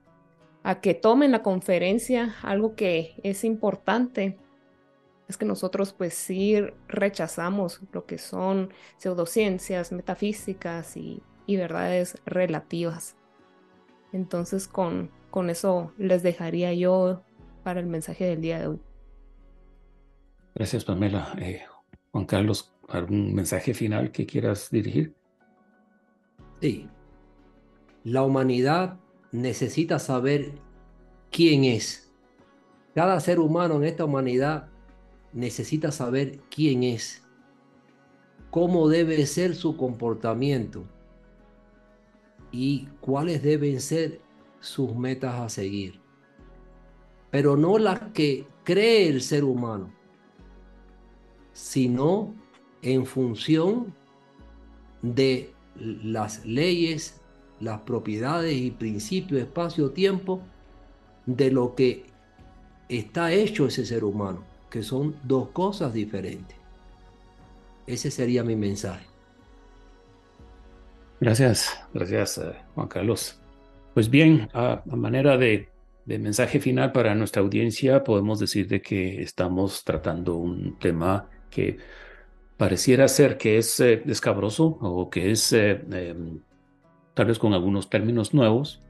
a 0.62 0.82
que 0.82 0.92
tomen 0.92 1.32
la 1.32 1.42
conferencia. 1.42 2.34
Algo 2.42 2.74
que 2.74 3.14
es 3.22 3.44
importante 3.44 4.36
es 5.28 5.36
que 5.36 5.44
nosotros 5.44 5.92
pues 5.92 6.14
sí 6.14 6.56
rechazamos 6.88 7.80
lo 7.92 8.06
que 8.06 8.18
son 8.18 8.72
pseudociencias, 8.96 9.92
metafísicas 9.92 10.96
y 10.96 11.22
verdades 11.46 12.18
relativas. 12.26 13.16
Entonces 14.12 14.68
con, 14.68 15.10
con 15.30 15.50
eso 15.50 15.92
les 15.98 16.22
dejaría 16.22 16.72
yo 16.72 17.22
para 17.62 17.80
el 17.80 17.86
mensaje 17.86 18.24
del 18.24 18.40
día 18.40 18.58
de 18.58 18.66
hoy. 18.68 18.80
Gracias, 20.54 20.84
Pamela. 20.84 21.34
Eh, 21.38 21.62
Juan 22.10 22.24
Carlos, 22.24 22.74
¿algún 22.88 23.34
mensaje 23.34 23.74
final 23.74 24.10
que 24.10 24.26
quieras 24.26 24.70
dirigir? 24.70 25.14
Sí. 26.60 26.88
La 28.04 28.22
humanidad 28.22 28.98
necesita 29.30 29.98
saber 29.98 30.52
quién 31.30 31.64
es. 31.64 32.12
Cada 32.94 33.20
ser 33.20 33.38
humano 33.38 33.76
en 33.76 33.84
esta 33.84 34.04
humanidad 34.04 34.68
necesita 35.32 35.92
saber 35.92 36.40
quién 36.50 36.82
es, 36.82 37.22
cómo 38.50 38.88
debe 38.88 39.26
ser 39.26 39.54
su 39.54 39.76
comportamiento 39.76 40.84
y 42.50 42.86
cuáles 43.00 43.42
deben 43.42 43.80
ser 43.80 44.20
sus 44.60 44.94
metas 44.94 45.34
a 45.40 45.48
seguir. 45.48 46.00
Pero 47.30 47.56
no 47.56 47.78
las 47.78 48.00
que 48.12 48.46
cree 48.64 49.08
el 49.08 49.20
ser 49.20 49.44
humano, 49.44 49.92
sino 51.52 52.34
en 52.82 53.04
función 53.04 53.94
de 55.02 55.52
las 55.76 56.44
leyes, 56.44 57.20
las 57.60 57.80
propiedades 57.80 58.54
y 58.54 58.70
principios, 58.70 59.40
espacio, 59.40 59.90
tiempo, 59.90 60.40
de 61.26 61.50
lo 61.50 61.74
que 61.74 62.06
está 62.88 63.32
hecho 63.32 63.66
ese 63.66 63.84
ser 63.84 64.04
humano, 64.04 64.44
que 64.70 64.82
son 64.82 65.16
dos 65.22 65.48
cosas 65.50 65.92
diferentes. 65.92 66.56
Ese 67.86 68.10
sería 68.10 68.44
mi 68.44 68.56
mensaje. 68.56 69.06
Gracias, 71.20 71.80
gracias 71.92 72.38
eh, 72.38 72.54
Juan 72.74 72.88
Carlos. 72.88 73.40
Pues 73.94 74.08
bien, 74.08 74.48
a, 74.52 74.82
manera 74.86 75.36
de, 75.36 75.68
mensaje 76.06 76.60
final 76.60 76.92
para 76.92 77.14
nuestra 77.14 77.42
audiencia, 77.42 78.04
podemos 78.04 78.38
decir 78.38 78.68
de 78.68 78.80
que 78.80 79.22
estamos 79.22 79.84
tratando 79.84 80.36
un 80.36 80.78
tema 80.78 81.28
que 81.50 81.78
pareciera 82.56 83.08
ser 83.08 83.36
que 83.36 83.58
es 83.58 83.80
eh, 83.80 84.02
escabroso 84.06 84.78
o 84.80 85.10
que 85.10 85.30
es 85.32 85.52
eh, 85.52 85.80
em, 85.90 86.40
tal 87.14 87.26
vez 87.26 87.38
con 87.38 87.52
algunos 87.52 87.90
términos 87.90 88.32
nuevos, 88.32 88.80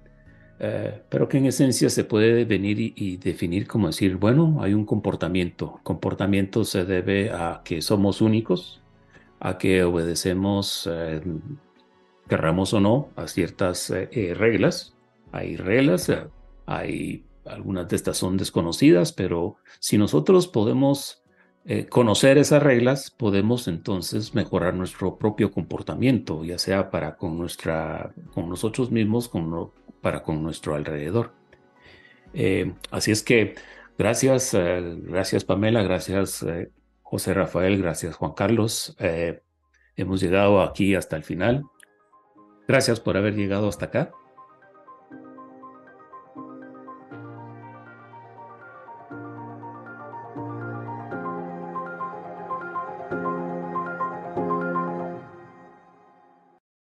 eh, 0.61 1.03
pero 1.09 1.29
que 1.29 1.39
en 1.39 1.47
esencia 1.47 1.89
se 1.89 2.05
puede 2.05 2.45
venir 2.45 2.81
y, 2.81 3.17
definir 3.19 3.69
como 3.69 3.87
decir, 3.87 4.17
bueno, 4.17 4.59
hay 4.61 4.75
un 4.75 4.85
comportamiento. 4.85 5.81
Comportamiento 5.85 6.65
se 6.65 6.85
debe 6.85 7.31
a 7.31 7.63
que 7.65 7.81
somos 7.81 8.21
únicos, 8.21 8.81
a 9.39 9.57
que 9.59 9.85
obedecemos, 9.85 10.89
eh, 10.91 11.23
querramos 12.29 12.75
o 12.75 12.81
no, 12.81 13.11
a 13.15 13.29
ciertas 13.29 13.91
eh, 13.91 14.35
reglas. 14.37 14.97
Hay 15.31 15.57
reglas, 15.57 16.11
hay 16.67 17.25
algunas 17.45 17.89
de 17.89 17.97
estas 17.97 18.17
son 18.17 18.37
desconocidas, 18.37 19.13
pero 19.13 19.57
si 19.79 19.99
nosotros 19.99 20.49
podemos 20.49 21.23
conocer 21.91 22.39
esas 22.39 22.63
reglas, 22.63 23.11
podemos 23.11 23.69
entonces 23.69 24.35
mejorar 24.35 24.73
nuestro 24.73 25.19
propio 25.19 25.51
comportamiento, 25.53 26.43
ya 26.43 26.57
sea 26.57 26.91
para 26.91 27.17
con 27.17 27.37
nuestra, 27.37 28.15
con 28.33 28.49
nosotros 28.49 28.91
mismos, 28.91 29.29
con, 29.29 29.51
para 30.01 30.23
con 30.23 30.43
nuestro 30.43 30.75
alrededor. 30.75 31.33
Eh, 32.35 32.75
así 32.91 33.11
es 33.11 33.23
que 33.23 33.55
gracias, 33.97 34.55
eh, 34.55 34.97
gracias 35.03 35.45
Pamela, 35.45 35.83
gracias 35.83 36.43
eh, 36.43 36.71
José 37.03 37.35
Rafael, 37.35 37.81
gracias 37.81 38.17
Juan 38.17 38.33
Carlos. 38.33 38.97
hemos 39.97 40.21
llegado 40.21 40.63
aquí 40.63 40.95
hasta 40.95 41.17
el 41.17 41.25
final. 41.25 41.65
Gracias 42.69 43.01
por 43.01 43.17
haber 43.17 43.35
llegado 43.35 43.69
hasta 43.69 43.87
acá. 43.87 44.13